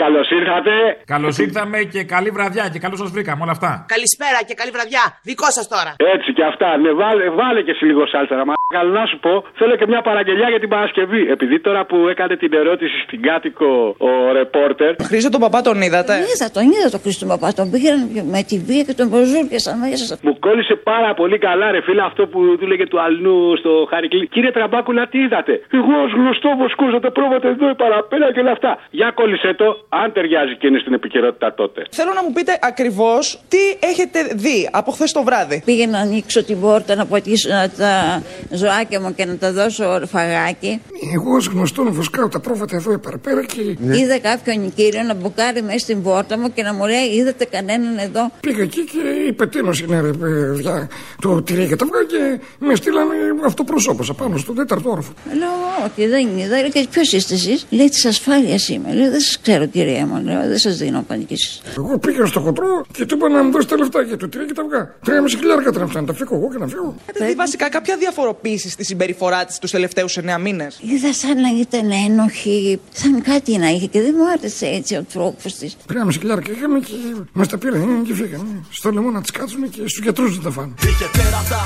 Καλώς 0.05 0.29
ήρθατε. 0.41 0.73
Καλώς 1.15 1.35
ήρθαμε 1.47 1.79
και 1.93 2.01
καλή 2.15 2.31
βραδιά 2.37 2.65
και 2.73 2.79
καλώς 2.85 2.99
σας 3.03 3.11
βρήκαμε 3.17 3.41
όλα 3.45 3.55
αυτά. 3.59 3.71
Καλησπέρα 3.95 4.38
και 4.49 4.55
καλή 4.61 4.73
βραδιά. 4.77 5.05
Δικό 5.31 5.49
σας 5.57 5.67
τώρα. 5.75 5.93
Έτσι 6.15 6.29
και 6.37 6.45
αυτά. 6.53 6.69
Ναι, 6.83 6.91
βάλε, 7.01 7.25
βάλε 7.41 7.61
και 7.67 7.73
εσύ 7.75 7.85
λίγο 7.91 8.03
σάλτσα. 8.12 8.35
Μα 8.51 8.55
καλά 8.77 8.93
να 9.01 9.07
σου 9.11 9.19
πω, 9.27 9.33
θέλω 9.59 9.75
και 9.81 9.87
μια 9.93 10.03
παραγγελιά 10.09 10.49
για 10.53 10.61
την 10.65 10.71
Παρασκευή. 10.75 11.23
Επειδή 11.37 11.57
τώρα 11.67 11.83
που 11.91 11.97
έκανε 12.12 12.35
την 12.43 12.51
ερώτηση 12.62 12.97
στην 13.07 13.21
κάτοικο 13.29 13.71
ο 14.09 14.11
ρεπόρτερ. 14.38 14.93
Χρήστο 15.11 15.31
τον 15.35 15.41
παπά 15.45 15.61
τον 15.69 15.77
είδατε; 15.87 16.15
Είδα 16.33 16.47
τον, 16.55 16.62
είδα 16.75 16.88
τον 16.95 17.01
Χρήστο 17.05 17.25
Παπά. 17.33 17.49
Τον 17.59 17.67
πήγαν 17.73 17.99
με 18.35 18.41
τη 18.49 18.57
βία 18.67 18.83
και 18.88 18.95
τον 19.01 19.07
προζούρκεσαν 19.12 19.77
μέσα. 19.83 20.05
Μου 20.27 20.35
κόλλησε 20.47 20.75
πάρα 20.91 21.11
πολύ 21.21 21.38
καλά, 21.47 21.67
ρε 21.75 21.81
φίλε, 21.87 22.03
αυτό 22.11 22.23
που 22.33 22.38
του 22.59 22.67
λέγε 22.71 22.87
του 22.93 22.99
αλλού 23.07 23.38
στο 23.62 23.73
Χαρικλή. 23.91 24.25
Κύριε 24.35 24.53
Τραμπάκουλα, 24.57 25.03
τι 25.12 25.19
είδατε; 25.25 25.53
Εγώ 25.79 25.95
ως 26.05 26.12
γνωστό 26.19 26.49
βοσκό 26.61 26.85
να 26.97 27.01
το 27.05 27.11
πρόβατε 27.17 27.49
εδώ 27.55 27.67
παραπέρα 27.83 28.27
και 28.35 28.41
όλα 28.45 28.53
αυτά. 28.57 28.71
Για 28.99 29.09
κόλλησε 29.19 29.51
το, 29.61 29.67
αν 30.00 30.12
ταιριάζει 30.12 30.57
και 30.57 30.66
είναι 30.66 30.78
στην 30.78 30.92
επικαιρότητα 30.92 31.55
τότε. 31.55 31.87
Θέλω 31.90 32.12
να 32.12 32.22
μου 32.24 32.33
πείτε 32.33 32.59
ακριβώς 32.62 33.40
τι 33.48 33.59
έχετε 33.81 34.18
δει 34.35 34.68
από 34.72 34.90
χθες 34.90 35.12
το 35.12 35.22
βράδυ. 35.22 35.62
Πήγα 35.64 35.87
να 35.87 35.98
ανοίξω 35.98 36.44
την 36.44 36.61
πόρτα, 36.61 36.94
να 36.94 37.07
ποτίσω 37.07 37.48
τα 37.76 38.22
ζωάκια 38.50 39.00
μου 39.00 39.14
και 39.14 39.24
να 39.24 39.37
τα 39.37 39.52
δώσω 39.52 40.02
φαγάκι. 40.07 40.83
Εγώ 41.14 41.35
ως 41.37 41.46
γνωστό 41.46 41.83
να 41.83 41.90
βοσκάω 41.90 42.28
τα 42.28 42.40
πρόβατα 42.40 42.76
εδώ 42.76 42.98
παραπέρα 42.98 43.44
και... 43.44 43.61
Είδα 43.98 44.18
κάποιον 44.18 44.74
κύριο 44.74 45.02
να 45.02 45.14
μπουκάρει 45.14 45.62
μέσα 45.62 45.78
στην 45.78 46.02
πόρτα 46.02 46.38
μου 46.38 46.52
και 46.52 46.62
να 46.62 46.74
μου 46.74 46.87
λέει: 46.87 47.07
Είδατε 47.18 47.44
κανέναν 47.44 47.98
εδώ; 47.98 48.31
Πήγα 48.40 48.62
εκεί 48.62 48.85
και 48.85 48.98
είπε 49.28 49.46
τέλος 49.46 49.81
είναι 49.81 50.00
ρε 50.00 50.12
παιδιά 50.12 50.88
το 51.20 51.42
τυρί 51.42 51.66
και 51.68 51.76
τα 51.76 51.85
αυγά 51.85 52.05
και 52.05 52.40
με 52.59 52.74
στείλανε 52.74 53.14
αυτοπροσώπως 53.46 54.11
απάνω 54.11 54.37
στον 54.37 54.55
τέταρτο 54.55 54.90
όροφο. 54.90 55.12
Λέω: 55.38 55.50
Όχι, 55.85 56.07
δεν 56.07 56.38
είδα. 56.38 56.61
Λέω, 56.61 56.68
Και 56.68 56.87
ποιος 56.90 57.12
είστε 57.12 57.35
εσείς; 57.35 57.66
Λέει: 57.70 57.88
Της 57.88 58.05
ασφάλειας 58.05 58.68
είμαι. 58.68 58.94
Λέω: 58.94 59.11
Δεν 59.11 59.20
σας 59.20 59.40
ξέρω, 59.40 59.66
κυρία 59.85 60.07
μου. 60.07 60.23
Λέω: 60.25 60.40
Δεν 60.49 60.59
σας 60.59 60.77
δίνω 60.77 61.05
πανικήσει. 61.09 61.61
Εγώ 61.79 61.99
πήγα 61.99 62.27
στο 62.27 62.40
χοντρό 62.40 62.85
και 62.92 63.07
του 63.07 63.14
είπα 63.16 63.29
να 63.29 63.42
μου 63.42 63.51
δώσει 63.51 63.68
τα 63.68 63.77
λεφτά 63.77 64.03
για 64.03 64.16
το 64.16 64.29
τυρί 64.29 64.45
και 64.47 64.53
τα 64.53 64.62
αυγά. 64.62 64.95
Τρία 65.05 65.23
μισή 65.23 65.37
χιλιάρικα 65.37 65.71
ήταν 65.71 65.83
αυτά, 65.83 66.01
να 66.01 66.07
τα 66.07 66.14
φύγω 66.14 66.35
εγώ 66.37 66.49
και 66.53 66.59
να 66.59 66.66
φύγω. 66.66 66.95
Έχετε 67.07 67.27
δει 67.27 67.35
βασικά 67.35 67.68
κάποια 67.68 67.97
διαφοροποίηση 67.97 68.71
στη 68.71 68.85
συμπεριφορά 68.85 69.45
της 69.45 69.59
τους 69.59 69.71
τελευταίους 69.71 70.19
9 70.19 70.38
μήνες; 70.40 70.81
Είδα 70.83 71.13
σαν 71.13 71.40
να 71.40 71.48
ήταν 71.61 71.90
ένοχη, 72.06 72.81
σαν 72.92 73.23
κάτι 73.23 73.59
να 73.59 73.69
είχε 73.69 73.87
και 73.87 74.00
δεν 74.00 74.15
μου 74.19 74.27
άρεσε 74.29 74.67
έτσι 74.67 74.94
ο 74.96 75.04
τρόπος 75.13 75.54
της. 75.54 75.77
Τρία 75.87 76.04
μισή 76.04 76.19
χιλιάρικα 76.19 76.52
είχαμε 76.52 76.79
και 76.79 76.94
μας 77.33 77.48
τα 77.48 77.59
πήραν 77.59 78.02
και 78.06 78.15
φύγανε. 78.15 78.65
Στο 78.71 78.90
λαιμό 78.90 79.11
να 79.11 79.21
τις 79.21 79.31
κάτσουν 79.31 79.71
και 79.71 79.79
στους 79.79 80.02
γιατρούς 80.02 80.37
να 80.37 80.42
τα 80.42 80.50
φάνε. 80.50 80.75
Είχε 80.83 81.09
τέρατα 81.13 81.61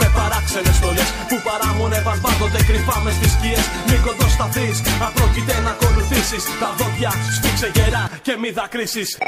με 0.00 0.06
παράξενες 0.16 0.76
στολές 0.80 1.08
Που 1.28 1.36
παράμονευαν 1.48 2.18
πάντοτε 2.24 2.58
κρυφά 2.68 2.96
μες 3.04 3.14
στις 3.18 3.32
σκιές 3.36 3.64
Μην 3.88 4.00
κοντοσταθείς, 4.06 4.76
αν 5.04 5.10
πρόκειται 5.16 5.54
να 5.64 5.70
ακολουθήσεις 5.76 6.42
Τα 6.62 6.68
δόντια 6.78 7.12
σφίξε 7.62 7.80
γερά 7.80 8.04
και 8.22 8.36
μη 8.40 8.50
δακρύσεις 8.50 9.18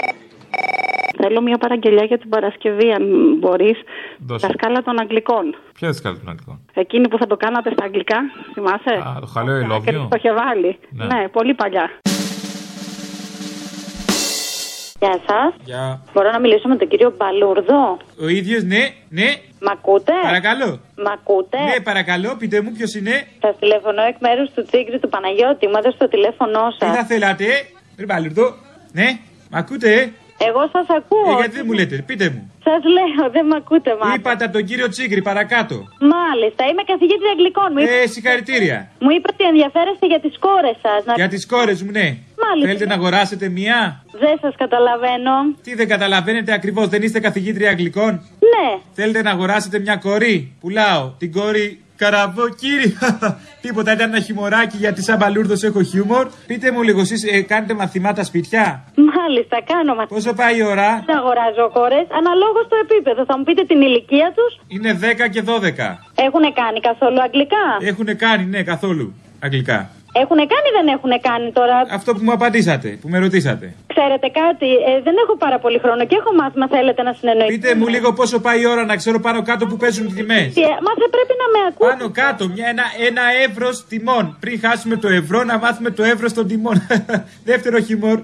Θέλω 1.16 1.40
μια 1.42 1.58
παραγγελιά 1.58 2.04
για 2.04 2.18
την 2.18 2.28
Παρασκευή, 2.28 2.90
αν 2.90 3.02
μπορείς. 3.38 3.78
Δώσε. 4.26 4.46
Τα 4.46 4.52
σκάλα 4.52 4.82
των 4.82 5.00
Αγγλικών. 5.00 5.44
Ποια 5.72 5.86
είναι 5.88 5.96
σκάλα 5.96 6.16
των 6.18 6.28
Αγγλικών; 6.28 6.60
Εκείνη 6.74 7.08
που 7.08 7.18
θα 7.18 7.26
το 7.26 7.36
κάνατε 7.36 7.70
στα 7.70 7.84
αγγλικά, 7.84 8.18
θυμάσαι; 8.54 8.94
Α, 9.08 9.20
το 9.20 9.26
χαλαίο 9.26 9.58
Και 9.58 9.64
ηλόβιο. 9.64 10.06
το 10.10 10.16
είχε 10.18 10.32
βάλει. 10.32 10.78
Ναι. 10.90 11.04
Ναι. 11.04 11.28
πολύ 11.28 11.54
παλιά. 11.54 11.86
Γεια 15.00 15.14
σας. 15.28 15.50
Γεια. 15.64 16.02
Μπορώ 16.12 16.30
να 16.30 16.40
μιλήσω 16.40 16.68
με 16.68 16.76
τον 16.76 16.88
κύριο 16.88 17.14
Μπαλούρδο; 17.16 17.82
Ο 18.24 18.28
ίδιος, 18.28 18.62
ναι, 18.62 18.82
ναι. 19.08 19.28
Μ' 19.64 19.70
ακούτε; 19.76 20.12
Παρακαλώ. 20.22 20.70
Μ' 21.04 21.10
ακούτε; 21.16 21.58
Ναι, 21.70 21.80
παρακαλώ, 21.82 22.36
πείτε 22.38 22.60
μου 22.62 22.72
ποιος 22.76 22.94
είναι. 22.94 23.14
Σας 23.40 23.54
τηλεφωνώ 23.60 24.02
εκ 24.02 24.16
μέρους 24.20 24.48
του 24.54 24.62
Τσίγκρι 24.68 24.98
του 24.98 25.08
Παναγιώτη. 25.08 25.66
Μου 25.66 25.76
έδωσε 25.80 25.96
το 25.98 26.08
τηλέφωνό 26.08 26.62
Τι 26.78 26.84
σας. 26.86 26.96
θα 26.96 27.04
θέλατε, 27.04 27.46
ρε 27.98 28.04
Μπαλουρδό. 28.04 28.54
Ναι, 28.92 29.18
μ' 29.50 29.56
ακούτε, 29.56 29.92
ε; 30.00 30.12
Εγώ 30.48 30.62
σας 30.72 30.86
ακούω. 30.98 31.30
Ε, 31.30 31.34
γιατί 31.40 31.56
δεν 31.56 31.64
μου 31.66 31.72
λέτε, 31.72 31.96
πείτε 32.08 32.26
μου. 32.34 32.42
Σας 32.66 32.82
λέω, 32.96 33.30
δεν 33.30 33.46
με 33.46 33.56
ακούτε, 33.56 33.90
μάλλον. 34.00 34.16
Είπατε 34.16 34.44
από 34.44 34.52
τον 34.58 34.64
κύριο 34.64 34.88
Τσίγκρη, 34.88 35.22
παρακάτω. 35.22 35.76
Μάλιστα, 36.14 36.62
είμαι 36.70 36.82
καθηγήτρια 36.92 37.30
Αγγλικών. 37.34 37.68
Μου, 37.72 37.78
είπε... 37.78 37.92
Ε, 38.02 38.06
συγχαρητήρια. 38.06 38.78
μου 39.04 39.10
είπε 39.14 39.28
ότι 39.32 39.44
ενδιαφέρεστε 39.52 40.06
για 40.12 40.20
τις 40.24 40.34
κόρες 40.46 40.76
σας. 40.84 41.00
Να... 41.04 41.14
Για 41.14 41.28
τις 41.28 41.46
κόρες 41.46 41.82
μου, 41.82 41.90
ναι. 41.90 42.08
Μάλιστα. 42.44 42.66
Θέλετε 42.66 42.86
να 42.86 42.94
αγοράσετε 42.94 43.48
μία; 43.48 43.78
Δεν 44.24 44.36
σας 44.40 44.54
καταλαβαίνω. 44.62 45.34
Τι 45.62 45.74
δεν 45.74 45.88
καταλαβαίνετε 45.88 46.52
ακριβώς, 46.52 46.88
δεν 46.88 47.02
είστε 47.02 47.20
καθηγήτρια 47.20 47.70
Αγγλικών; 47.70 48.12
Ναι. 48.54 48.68
Θέλετε 48.92 49.22
να 49.22 49.30
αγοράσετε 49.30 49.78
μια 49.78 49.96
κόρη; 49.96 50.56
Πουλάω 50.60 51.12
την 51.18 51.32
κόρη 51.32 51.84
Καραβοκύρη. 51.96 52.96
Τίποτα, 53.62 53.92
ήταν 53.92 54.08
ένα 54.10 54.20
χιμωράκι 54.20 54.76
γιατί 54.76 55.02
σαν 55.02 55.16
μπαλούρδος 55.16 55.62
έχω 55.62 55.82
χιούμορ. 55.82 56.26
Πείτε 56.46 56.70
μου 56.72 56.82
λίγο, 56.82 57.00
εσείς 57.00 57.24
ε, 57.24 57.40
κάνετε 57.40 57.74
μαθημάτα 57.74 58.24
σπιτιά; 58.24 58.84
Μάλιστα, 58.94 59.56
κάνω 59.72 59.94
μα. 59.94 60.06
Πόσο 60.06 60.32
πάει 60.32 60.56
η 60.56 60.62
ώρα, 60.62 61.02
Δεν 61.06 61.16
αγοράζω 61.16 61.70
κόρε, 61.72 62.00
αναλόγως 62.18 62.64
στο 62.66 62.76
επίπεδο. 62.84 63.24
Θα 63.24 63.38
μου 63.38 63.44
πείτε 63.44 63.62
την 63.64 63.80
ηλικία 63.80 64.32
τους. 64.36 64.52
Είναι 64.68 64.98
10 65.26 65.28
και 65.30 65.42
12. 65.46 65.50
Έχουν 66.26 66.44
κάνει 66.60 66.80
καθόλου 66.88 67.20
αγγλικά; 67.22 67.64
Έχουν 67.80 68.16
κάνει, 68.16 68.44
ναι, 68.44 68.62
καθόλου 68.62 69.14
αγγλικά. 69.40 69.90
Έχουν 70.22 70.36
κάνει 70.36 70.66
ή 70.70 70.74
δεν 70.78 70.86
έχουν 70.96 71.12
κάνει 71.28 71.52
τώρα; 71.52 71.76
Αυτό 71.90 72.12
που 72.14 72.20
μου 72.22 72.32
απαντήσατε, 72.32 72.88
που 73.00 73.08
με 73.08 73.18
ρωτήσατε. 73.18 73.74
Ξέρετε 73.94 74.28
κάτι, 74.42 74.70
ε, 74.88 74.92
δεν 75.06 75.14
έχω 75.22 75.34
πάρα 75.44 75.58
πολύ 75.64 75.78
χρόνο 75.84 76.02
και 76.06 76.16
έχω 76.20 76.30
μάθημα. 76.40 76.66
Θέλετε 76.68 77.02
να 77.02 77.12
συνεννοηθείτε. 77.18 77.68
Πείτε 77.68 77.78
μου 77.80 77.86
λίγο 77.94 78.08
πόσο 78.12 78.36
πάει 78.46 78.60
η 78.60 78.66
ώρα 78.66 78.84
να 78.84 78.96
ξέρω 78.96 79.18
πάνω 79.26 79.42
κάτω 79.42 79.66
που 79.66 79.76
παίζουν 79.76 80.06
οι 80.06 80.12
τιμές. 80.18 80.50
Ε, 80.56 80.66
Μα 80.86 80.92
θα 81.00 81.08
πρέπει 81.14 81.34
να 81.42 81.46
με 81.54 81.60
ακούτε. 81.68 81.90
Πάνω 81.90 82.06
κάτω, 82.22 82.42
μια, 82.54 82.66
ένα, 82.74 82.84
ένα 83.08 83.22
εύρος 83.46 83.76
τιμών. 83.90 84.24
Πριν 84.40 84.60
χάσουμε 84.64 84.96
το 84.96 85.08
ευρώ, 85.08 85.44
να 85.44 85.58
μάθουμε 85.58 85.90
το 85.90 86.02
εύρος 86.02 86.32
των 86.32 86.44
τιμών. 86.48 86.76
Δεύτερο 87.50 87.78
χιμόρ. 87.86 88.18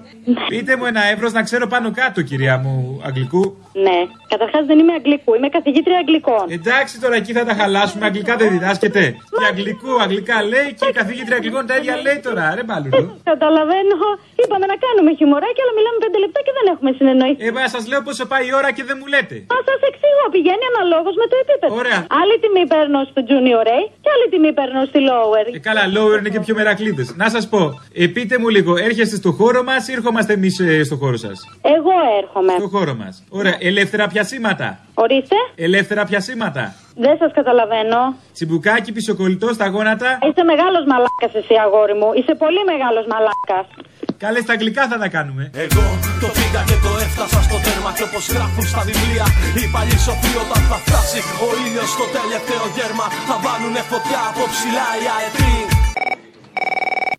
Πείτε 0.47 0.75
μου 0.77 0.85
ένα 0.85 1.03
εύρος 1.13 1.31
να 1.31 1.41
ξέρω 1.47 1.67
πάνω 1.67 1.91
κάτω, 1.91 2.21
κυρία 2.21 2.55
μου, 2.63 3.01
αγγλικού. 3.05 3.43
Ναι, 3.85 3.97
καταρχάς 4.33 4.63
δεν 4.65 4.77
είμαι 4.79 4.93
αγγλικού, 4.99 5.33
είμαι 5.37 5.49
καθηγήτρια 5.57 5.97
αγγλικών. 5.97 6.45
Εντάξει 6.57 6.99
τώρα 7.03 7.15
εκεί 7.21 7.31
θα 7.33 7.43
τα 7.49 7.53
χαλάσουμε, 7.59 8.05
αγγλικά 8.05 8.33
δεν 8.35 8.49
διδάσκεται. 8.49 9.03
Και 9.37 9.45
αγγλικού, 9.51 9.91
αγγλικά 10.05 10.37
λέει 10.53 10.67
και 10.79 10.87
η 10.91 10.93
καθηγήτρια 10.99 11.35
αγγλικών 11.39 11.63
τα 11.69 11.75
ίδια 11.79 11.95
λέει 12.05 12.19
τώρα, 12.27 12.43
ρε 12.57 12.63
μπαλούρδο. 12.67 13.11
Καταλαβαίνω. 13.31 13.97
Είπαμε 14.41 14.65
να 14.71 14.77
κάνουμε 14.85 15.11
χιμωράκι, 15.19 15.60
αλλά 15.63 15.73
μιλάμε 15.77 15.97
πέντε 16.05 16.17
λεπτά 16.23 16.39
και 16.45 16.53
δεν 16.57 16.65
έχουμε 16.73 16.89
συνεννοηθεί. 16.97 17.39
Ε, 17.47 17.51
μα 17.57 17.65
σας 17.75 17.83
λέω 17.91 18.01
πόσο 18.07 18.23
πάει 18.31 18.43
η 18.49 18.53
ώρα 18.59 18.69
και 18.77 18.83
δεν 18.89 18.95
μου 18.99 19.07
λέτε. 19.13 19.35
Μα 19.53 19.59
σας 19.69 19.79
εξηγώ, 19.89 20.23
πηγαίνει 20.35 20.65
αναλόγως 20.71 21.15
με 21.21 21.25
το 21.31 21.35
επίπεδο. 21.43 21.71
Ωραία. 21.81 21.99
Άλλη 22.19 22.35
τιμή 22.43 22.63
παίρνω 22.73 22.99
στο 23.11 23.19
Junior 23.29 23.65
A 23.77 23.79
και 24.03 24.09
άλλη 24.15 24.25
τιμή 24.33 24.51
παίρνω 24.59 24.81
στη 24.91 24.99
Lower. 25.09 25.45
Ε, 25.57 25.59
καλά, 25.69 25.83
lower 25.95 26.17
είναι 26.21 26.31
και 26.35 26.41
πιο 26.45 26.53
μερακλείδες. 26.59 27.07
Να 27.21 27.27
σας 27.35 27.43
πω, 27.53 27.61
ε, 28.01 28.03
πείτε 28.15 28.35
μου 28.41 28.49
λίγο, 28.55 28.71
έρχεστε 28.87 29.15
στο 29.21 29.31
χώρο 29.39 29.61
μας 29.69 29.81
ή 29.89 29.91
ερχόμαστε 29.97 30.31
εμείς 30.39 30.55
ε, 30.59 30.83
στο 30.89 30.95
χώρο 31.01 31.17
σας; 31.25 31.37
Εγώ 31.75 31.93
έρχομαι. 32.21 32.53
Στο 32.61 32.67
χώρο 32.75 32.93
μας. 33.01 33.13
Ωραία, 33.39 33.55
ελεύθερα 33.69 34.05
πιασίματα. 34.13 34.67
Ορίστε. 34.93 35.35
Ελεύθερα 35.55 36.03
πιασίματα. 36.05 36.63
Δεν 36.95 37.17
σας 37.21 37.31
καταλαβαίνω. 37.39 37.99
Τσιμπουκάκι, 38.33 38.91
πισοκολλητό 38.91 39.47
στα 39.57 39.67
γόνατα. 39.69 40.09
Είσαι 40.27 40.43
μεγάλος 40.51 40.83
μαλάκας 40.91 41.33
εσύ, 41.39 41.55
αγόρι 41.65 41.95
μου. 41.99 42.09
Είσαι 42.19 42.33
πολύ 42.43 42.61
μεγάλος 42.71 43.05
μαλάκας. 43.11 43.65
Καλέ 44.23 44.39
στα 44.45 44.53
αγγλικά 44.55 44.83
θα 44.91 44.97
τα 45.03 45.07
κάνουμε. 45.15 45.43
Εγώ 45.65 45.85
το 46.23 46.27
πήγα 46.37 46.61
και 46.69 46.77
το 46.85 46.91
έφτασα 47.05 47.39
στο 47.47 47.57
τέρμα 47.65 47.91
και 47.97 48.03
όπως 48.09 48.23
γράφουν 48.35 48.65
στα 48.71 48.81
βιβλία 48.87 49.25
Οι 49.59 49.65
παλιοί 49.73 49.97
σοφοί 50.05 50.31
όταν 50.43 50.61
θα 50.69 50.77
φτάσει 50.85 51.19
ο 51.45 51.47
ήλιος 51.65 51.89
στο 51.95 52.05
τελευταίο 52.17 52.63
γέρμα 52.75 53.05
Θα 53.29 53.35
βάλουνε 53.45 53.81
φωτιά 53.91 54.21
από 54.29 54.43
ψηλά 54.53 54.87
οι 55.01 55.05
αετοί 55.15 55.70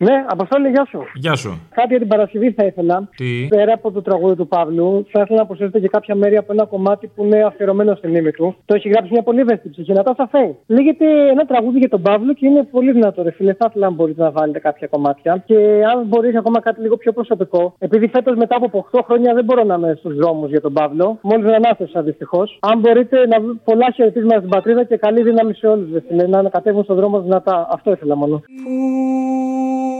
Ναι, 0.07 0.25
Αποστόλη, 0.27 0.69
γεια 0.69 0.85
σου. 0.89 0.99
Γεια 1.13 1.35
σου. 1.35 1.51
Κάτι 1.75 1.87
για 1.89 1.99
την 1.99 2.07
Παρασκευή 2.07 2.51
θα 2.51 2.65
ήθελα. 2.65 3.09
Τι; 3.15 3.47
Πέρα 3.49 3.73
από 3.73 3.91
το 3.91 4.01
τραγούδι 4.01 4.35
του 4.35 4.47
Παύλου, 4.47 5.05
θα 5.11 5.21
ήθελα 5.21 5.39
να 5.39 5.45
προσθέσετε 5.45 5.79
και 5.79 5.87
κάποια 5.87 6.15
μέρη 6.15 6.37
από 6.37 6.53
ένα 6.53 6.65
κομμάτι 6.65 7.07
που 7.15 7.23
είναι 7.23 7.43
αφιερωμένο 7.43 7.95
στην 7.95 8.15
ύμη 8.15 8.31
του. 8.31 8.55
Το 8.65 8.75
έχει 8.75 8.89
γράψει 8.89 9.09
μια 9.11 9.21
πολύ 9.23 9.39
ευαίσθητη 9.39 9.69
ψυχή, 9.69 9.91
Νατάσα 9.93 10.27
Φέη. 10.31 10.55
Λέγεται 10.67 11.05
ένα 11.29 11.45
τραγούδι 11.45 11.77
για 11.79 11.89
τον 11.89 12.01
Παύλο 12.01 12.33
και 12.33 12.45
είναι 12.47 12.63
πολύ 12.63 12.91
δυνατό, 12.91 13.23
ρε 13.23 13.31
φίλε. 13.31 13.53
Θα 13.53 13.65
ήθελα 13.69 13.85
να 13.87 13.93
μπορείτε 13.93 14.21
να 14.21 14.31
βάλετε 14.31 14.59
κάποια 14.59 14.87
κομμάτια. 14.87 15.43
Και 15.45 15.55
αν 15.93 16.05
μπορείς 16.07 16.35
ακόμα 16.35 16.59
κάτι 16.59 16.81
λίγο 16.81 16.97
πιο 16.97 17.11
προσωπικό, 17.11 17.73
επειδή 17.79 18.07
φέτος 18.07 18.35
μετά 18.37 18.55
από 18.55 18.85
8 18.91 18.99
χρόνια 19.05 19.33
δεν 19.33 19.43
μπορώ 19.43 19.63
να 19.63 19.75
είμαι 19.75 19.95
στους 19.99 20.15
δρόμους 20.15 20.49
για 20.49 20.61
τον 20.61 20.73
Παύλο, 20.73 21.17
μόλις 21.21 21.45
δεν 21.45 21.53
ανάθεσα 21.55 22.01
δυστυχώς. 22.01 22.57
Αν 22.61 22.79
μπορείτε 22.79 23.27
να 23.27 23.39
βρ- 23.39 23.57
πολλά 23.63 23.87
χαιρετίσματα 23.95 24.37
στην 24.37 24.49
πατρίδα 24.49 24.83
και 24.83 24.97
καλή 24.97 25.21
δύναμη 25.23 25.53
σε 25.53 25.67
όλους, 25.67 25.91
ρε 25.93 26.01
φίλε, 26.07 26.27
να 26.27 26.49
κατέβουν 26.49 26.83
στον 26.83 26.95
δρόμο 26.95 27.21
δυνατά. 27.21 27.67
Αυτό 27.71 27.91
ήθελα 27.91 28.15
μόνο. 28.15 28.31
να 28.33 29.92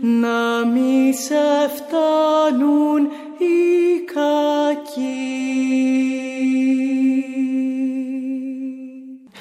να 0.00 0.66
μη 0.66 1.12
σε 1.12 1.70
φτάνουν 1.74 3.02
οι 3.38 4.00
κακοί 4.04 5.12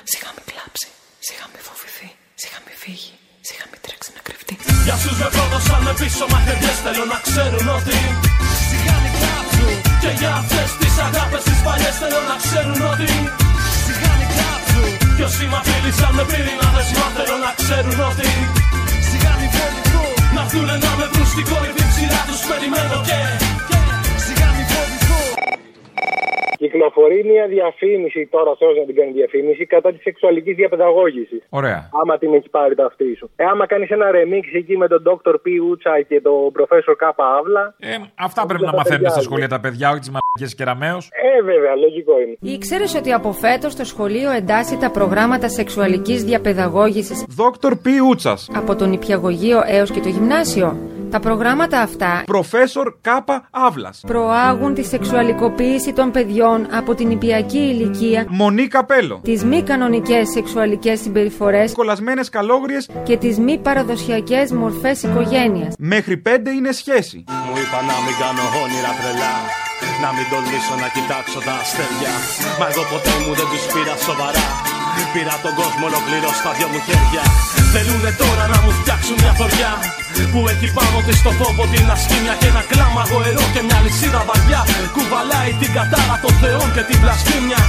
Σιγά 0.04 0.32
μη 0.36 0.42
κλάψει, 0.46 0.88
σιγά 1.20 1.46
μη 1.54 1.60
φοβηθεί, 1.60 2.12
σιγά 2.36 2.58
μη 2.66 2.72
φύγει, 2.76 3.14
σιγά 3.42 3.64
μη 3.72 3.78
τρέξει 3.82 4.12
να 4.16 4.22
κρυφτεί. 4.22 4.73
Για 4.86 4.96
όσους 5.00 5.18
με 5.22 5.28
πρόδωσαν 5.36 5.82
με 5.88 5.94
πίσω 6.00 6.26
μαχαιριές 6.32 6.78
θέλω 6.86 7.06
να 7.14 7.20
ξέρουν 7.28 7.68
ότι 7.78 7.98
Σιγά 8.70 8.96
μη 9.04 9.10
κλάψουν 9.18 9.74
Και 10.02 10.12
για 10.20 10.32
αυτές 10.42 10.70
τις 10.80 10.96
αγάπες 11.08 11.44
τις 11.48 11.60
παλιές 11.66 11.96
θέλω 12.02 12.22
να 12.32 12.36
ξέρουν 12.44 12.82
ότι 12.94 13.10
Σιγά 13.86 14.12
μη 14.20 14.26
κλάψουν 14.34 14.88
Και 15.16 15.24
όσοι 15.30 15.44
μ' 15.52 15.58
απείλησαν 15.60 16.12
με 16.18 16.24
πυρηνάδες 16.30 16.90
μα 16.98 17.08
θέλω 17.16 17.38
να 17.46 17.52
ξέρουν 17.60 18.00
ότι 18.10 18.30
Σιγά 19.10 19.34
μη 19.40 19.48
φοβηθώ 19.56 20.06
Να 20.36 20.42
έρθουνε 20.46 20.76
να 20.86 20.92
με 20.98 21.06
βρουν 21.12 21.28
στην 21.34 21.46
κορυφή 21.50 21.84
ψηλά 21.92 22.22
τους 22.28 22.42
περιμένω 22.50 22.98
και 23.08 23.20
Σιγά 23.20 23.38
μη 23.38 23.42
φοβηθώ 23.42 23.73
Κυκλοφορεί 26.64 27.20
μια 27.32 27.45
διαφήμιση 27.55 28.22
τώρα, 28.36 28.49
ο 28.55 28.57
Θεός 28.61 28.74
να 28.82 28.86
την 28.89 28.95
κάνει 28.99 29.11
διαφήμιση, 29.20 29.66
κατά 29.66 29.89
της 29.93 30.01
σεξουαλικής 30.01 30.55
διαπαιδαγώγησης. 30.55 31.41
Ωραία. 31.59 31.80
Άμα 32.01 32.18
την 32.18 32.34
έχεις 32.34 32.49
πάρει 32.49 32.76
το 32.76 32.84
αυτή 32.84 33.16
σου. 33.20 33.30
Ε, 33.36 33.43
άμα 33.51 33.66
κάνεις 33.72 33.89
ένα 33.89 34.07
remix 34.18 34.45
εκεί 34.61 34.78
με 34.78 34.88
τον 34.88 35.01
Dr. 35.07 35.36
P. 35.43 35.47
Ούτσα 35.70 36.01
και 36.09 36.22
τον 36.22 36.39
Professor 36.57 36.95
K. 37.01 37.03
Αύλα. 37.39 37.64
Ε, 37.80 37.95
αυτά 38.16 38.45
πρέπει 38.45 38.66
να 38.66 38.74
μαθαίνουν 38.74 39.09
στα 39.09 39.22
σχολεία 39.22 39.47
τα 39.47 39.59
παιδιά, 39.59 39.89
όχι 39.89 39.99
τις 39.99 40.11
μαλακίε 40.16 40.55
κεραμαίο. 40.57 40.97
Ε, 41.38 41.41
βέβαια, 41.43 41.76
λογικό 41.76 42.14
είναι. 42.22 42.36
Ήξερε 42.55 42.84
ότι 42.97 43.11
από 43.14 43.32
φέτος 43.32 43.76
το 43.76 43.84
σχολείο 43.84 44.30
εντάσσει 44.32 44.78
τα 44.78 44.91
προγράμματα 44.91 45.49
σεξουαλικής 45.49 46.24
διαπαιδαγώγησης 46.24 47.26
Δόκτωρ 47.30 47.76
Π. 47.76 47.86
Ούτσας. 48.09 48.49
από 48.55 48.76
τον 48.76 48.89
νηπιαγωγείο 48.89 49.59
έως 49.66 49.91
και 49.91 49.99
το 49.99 50.09
γυμνάσιο; 50.09 50.78
Τα 51.14 51.20
προγράμματα 51.20 51.80
αυτά 51.80 52.24
Προφέσορ 52.26 52.93
Κάπα 53.01 53.47
Αύλας. 53.51 54.03
προάγουν 54.07 54.74
τη 54.74 54.84
σεξουαλικοποίηση 54.84 55.93
των 55.93 56.11
παιδιών 56.11 56.68
από 56.72 56.95
την 56.95 57.07
νηπιακή 57.07 57.57
ηλικία, 57.57 58.26
Μονή 58.30 58.68
Καπέλο. 58.68 59.20
τις 59.24 59.43
μη 59.43 59.61
κανονικές 59.64 60.30
σεξουαλικές 60.30 60.99
συμπεριφορές 60.99 61.74
Κολλασμένες 61.74 62.30
καλόγριες. 62.30 62.89
και 63.03 63.18
τις 63.18 63.38
μη 63.39 63.57
παραδοσιακές 63.57 64.51
μορφές 64.51 65.03
οικογένειας. 65.03 65.74
Μέχρι 65.78 66.18
πέντε 66.18 66.49
είναι 66.51 66.72
σχέση. 66.72 67.24
Μου 67.28 67.53
είπα 67.61 67.80
να 67.89 67.95
μην 68.05 68.16
κάνω 68.22 68.43
όνειρα 68.64 68.91
τρελά 69.01 69.34
Να 70.03 70.09
μην 70.16 70.26
τολμήσω 70.32 70.76
να 70.84 70.88
κοιτάξω 70.95 71.39
τα 71.47 71.53
αστέρια 71.61 72.14
Μα 72.59 72.66
εγώ 72.72 72.84
ποτέ 72.91 73.14
μου 73.24 73.34
δεν 73.39 73.47
τους 73.51 73.64
πήρα 73.74 73.95
σοβαρά 74.07 74.47
Πήρα 75.14 75.36
τον 75.46 75.54
κόσμο 75.60 75.84
ολοκληρώ 75.91 76.30
στα 76.39 76.52
δυο 76.58 76.68
μου 76.72 76.80
χέρια 76.88 77.24
Θέλουνε 77.74 78.12
τώρα 78.22 78.46
να 78.54 78.58
μου 78.64 78.72
φτιάξουν 78.80 79.16
μια 79.24 79.34
θωριά 79.39 79.74
Που 80.32 80.39
έχει 80.54 80.68
πάνω 80.78 80.98
της 81.08 81.20
το 81.26 81.32
φόβο 81.39 81.64
την 81.74 81.86
ασκήμια 81.96 82.34
Και 82.39 82.48
ένα 82.52 82.64
κλάμα 82.72 83.02
γοερό 83.10 83.46
και 83.54 83.62
μια 83.68 83.80
λυσίδα 83.86 84.22
βαριά 84.30 84.62
Κουβαλάει 84.96 85.52
την 85.62 85.72
κατάρα 85.78 86.16
των 86.24 86.34
θεών 86.41 86.68
και 86.76 86.84
την 86.89 86.98
βλασφήμια 87.04 87.62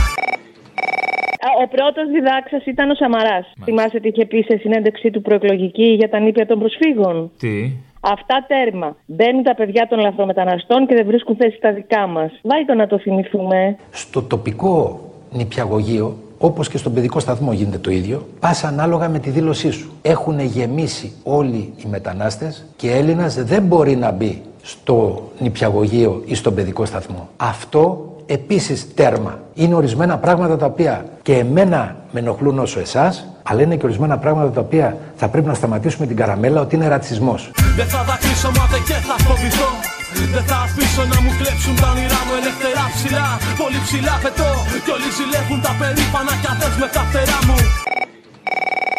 Ο 1.62 1.64
πρώτος 1.74 2.06
διδάξας 2.14 2.62
ήταν 2.72 2.86
ο 2.90 2.94
Σαμαράς. 3.00 3.46
Θυμάσαι 3.64 3.98
τι 4.00 4.08
είχε 4.12 4.24
πει 4.30 4.38
σε 4.48 4.56
συνέντευξή 4.62 5.08
του 5.14 5.22
προεκλογική 5.26 5.88
για 6.00 6.08
τα 6.12 6.18
νήπια 6.24 6.46
των 6.50 6.58
προσφύγων; 6.58 7.16
Τι; 7.38 7.56
Αυτά 8.00 8.44
τέρμα. 8.48 8.96
Μπαίνουν 9.06 9.42
τα 9.42 9.54
παιδιά 9.54 9.86
των 9.90 9.98
λαθρομεταναστών 9.98 10.86
και 10.86 10.94
δεν 10.94 11.06
βρίσκουν 11.06 11.36
θέση 11.36 11.56
στα 11.56 11.72
δικά 11.72 12.06
μας. 12.06 12.30
Βάλει 12.42 12.64
το 12.64 12.74
να 12.74 12.86
το 12.86 12.98
θυμηθούμε. 12.98 13.76
Στο 13.90 14.22
τοπικό 14.22 15.00
νηπιαγωγείο, 15.30 16.16
όπως 16.44 16.68
και 16.68 16.78
στον 16.78 16.92
παιδικό 16.92 17.20
σταθμό 17.20 17.52
γίνεται 17.52 17.78
το 17.78 17.90
ίδιο, 17.90 18.26
πας 18.40 18.64
ανάλογα 18.64 19.08
με 19.08 19.18
τη 19.18 19.30
δήλωσή 19.30 19.70
σου. 19.70 19.92
Έχουν 20.02 20.40
γεμίσει 20.40 21.12
όλοι 21.22 21.72
οι 21.76 21.86
μετανάστες 21.90 22.64
και 22.76 22.90
Έλληνας 22.90 23.34
δεν 23.34 23.62
μπορεί 23.62 23.96
να 23.96 24.10
μπει 24.10 24.42
στο 24.62 25.22
νηπιαγωγείο 25.38 26.22
ή 26.24 26.34
στον 26.34 26.54
παιδικό 26.54 26.84
σταθμό. 26.84 27.28
Αυτό 27.36 28.14
επίσης 28.26 28.94
τέρμα. 28.94 29.38
Είναι 29.54 29.74
ορισμένα 29.74 30.18
πράγματα 30.18 30.56
τα 30.56 30.66
οποία 30.66 31.04
και 31.22 31.34
εμένα 31.34 31.96
με 32.12 32.20
ενοχλούν 32.20 32.58
όσο 32.58 32.80
εσάς, 32.80 33.26
αλλά 33.42 33.62
είναι 33.62 33.76
και 33.76 33.84
ορισμένα 33.86 34.18
πράγματα 34.18 34.50
τα 34.50 34.60
οποία 34.60 34.96
θα 35.16 35.28
πρέπει 35.28 35.46
να 35.46 35.54
σταματήσουμε 35.54 36.06
την 36.06 36.16
καραμέλα 36.16 36.60
ότι 36.60 36.74
είναι 36.74 36.88
ρατσισμός. 36.88 37.50
Δεν 37.76 37.86
θα 37.86 38.02
δακρύσω 38.02 38.48
μα 38.48 38.66
δεν 38.66 38.82
και 38.84 38.92
θα 38.92 39.24
φοβηθώ 39.24 40.03
Δεν 40.34 40.44
θα 40.50 40.58
αφήσω 40.66 41.02
να 41.12 41.18
μου 41.22 41.30
κλέψουν 41.38 41.74
τα 41.82 41.88
όνειρά 41.92 42.20
μου 42.26 42.34
ελεύθερα 42.40 42.84
ψηλά 42.94 43.28
Πολύ 43.62 43.80
ψηλά 43.86 44.14
πετώ 44.24 44.50
Κι 44.84 44.90
όλοι 44.96 45.08
ζηλεύουν 45.16 45.60
τα 45.66 45.72
περήφανα 45.80 46.34
κι 46.40 46.48
αδές 46.52 46.74
με 46.82 46.88
τα 46.94 47.02
φτερά 47.08 47.38
μου 47.46 47.58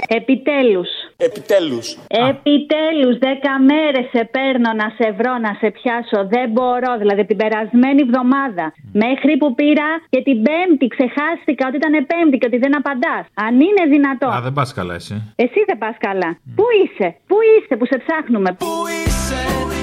Επιτέλους, 0.07 0.89
Επιτέλους. 1.17 1.87
Επιτέλους, 2.31 3.13
δέκα 3.25 3.53
μέρες 3.71 4.05
σε 4.13 4.21
παίρνω 4.35 4.71
να 4.81 4.87
σε 4.97 5.07
βρω, 5.17 5.33
να 5.45 5.51
σε 5.61 5.67
πιάσω. 5.77 6.19
Δεν 6.35 6.47
μπορώ. 6.55 6.91
Δηλαδή 7.01 7.25
την 7.25 7.37
περασμένη 7.37 8.01
εβδομάδα. 8.07 8.65
Μέχρι 9.03 9.37
που 9.39 9.55
πήρα 9.59 9.89
και 10.09 10.21
την 10.27 10.37
Πέμπτη 10.45 10.87
ξεχάστηκα 10.95 11.63
ότι 11.67 11.77
ήταν 11.81 11.95
Πέμπτη 12.11 12.37
και 12.37 12.47
ότι 12.49 12.57
δεν 12.57 12.73
απαντάς. 12.79 13.23
Αν 13.45 13.53
είναι 13.67 13.83
δυνατό. 13.95 14.27
Α, 14.27 14.41
δεν 14.41 14.53
πας 14.53 14.73
καλά 14.73 14.93
εσύ. 15.01 15.15
Εσύ 15.35 15.59
δεν 15.69 15.77
πας 15.77 15.95
καλά. 16.07 16.29
Πού 16.57 16.65
είσαι, 16.81 17.07
πού 17.29 17.37
είσαι 17.51 17.73
που 17.79 17.85
σε 17.91 17.97
ψάχνουμε; 18.03 18.49
Πού 18.63 18.73
είσαι, 18.97 19.39
πού 19.47 19.69
είσαι. 19.69 19.74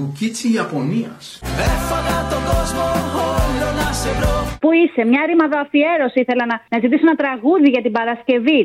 Μπουκίτσι 0.00 0.46
Ιαπωνίας. 0.58 1.24
Έφαγα 1.70 2.18
τον 2.32 2.42
κόσμο 2.50 2.84
όλο 3.36 3.68
να 3.80 3.88
σε 4.00 4.10
βρω. 4.18 4.36
Πού 4.62 4.70
είσαι, 4.80 5.02
μια 5.10 5.22
ρήμαδο 5.28 5.58
αφιέρωση 5.64 6.18
ήθελα 6.24 6.44
να, 6.50 6.56
να 6.72 6.78
ζητήσω 6.82 7.04
ένα 7.08 7.16
τραγούδι 7.22 7.68
για 7.74 7.82
την 7.86 7.92
Παρασκευή. 7.98 8.60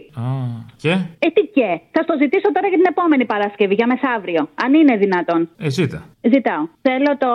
Και; 0.84 0.94
Ε, 1.26 1.28
τι 1.36 1.42
και; 1.56 1.70
Θα 1.94 2.02
στο 2.06 2.14
ζητήσω 2.22 2.48
τώρα 2.56 2.68
για 2.72 2.78
την 2.82 2.88
επόμενη 2.94 3.26
Παρασκευή, 3.34 3.74
για 3.80 3.88
μεθαύριο. 3.92 4.42
Αν 4.64 4.70
είναι 4.80 4.96
δυνατόν. 5.04 5.42
Ε, 5.66 5.70
ζήτα. 5.70 6.00
Ζητάω. 6.34 6.64
Θέλω 6.88 7.12
το 7.24 7.32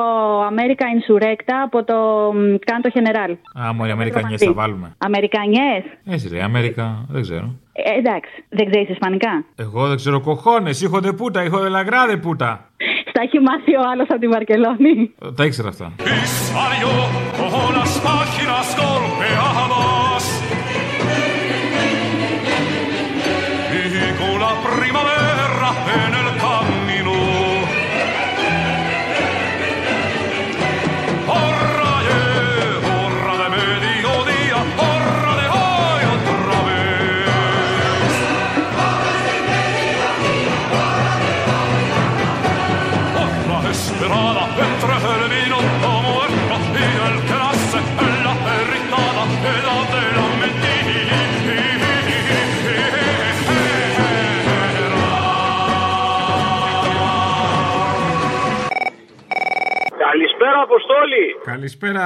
America 0.53 0.85
Insurrecta 0.97 1.55
από 1.67 1.79
το 1.85 1.97
μ, 2.35 2.39
Canto 2.69 2.89
General. 2.97 3.33
Α, 3.61 3.73
μωρέ, 3.75 3.93
Αμερικανιέ 3.93 4.37
θα 4.37 4.53
βάλουμε. 4.53 4.95
Αμερικανιές. 4.99 5.83
Έτσι 6.15 6.27
λέει, 6.33 6.41
Αμέρικα, 6.41 6.87
δεν 7.09 7.23
ξέρω. 7.23 7.47
Ε, 7.73 7.99
εντάξει, 7.99 8.33
δεν 8.49 8.71
ξέρεις 8.71 8.89
Ισπανικά; 8.89 9.45
Εγώ 9.57 9.89
δεν 9.89 9.97
ξέρω 9.97 10.21
κοχώνες, 10.21 10.81
ήχο 10.81 11.01
δε 11.01 11.13
πούτα, 11.13 11.45
ήχο 11.45 11.59
δε 11.59 11.69
λαγκράδε 11.69 12.17
πούτα. 12.17 12.71
Στα 13.21 13.29
έχει 13.29 13.41
μάθει 13.41 13.77
ο 13.77 13.83
άλλος 13.93 14.07
από 14.11 14.21
τη 14.21 14.29
Βαρκελόνη. 14.29 15.15
Ε, 15.23 15.33
Τα 15.33 15.45
ήξερα 15.45 15.69
αυτά. 15.69 15.93
Καλησπέρα, 61.55 62.05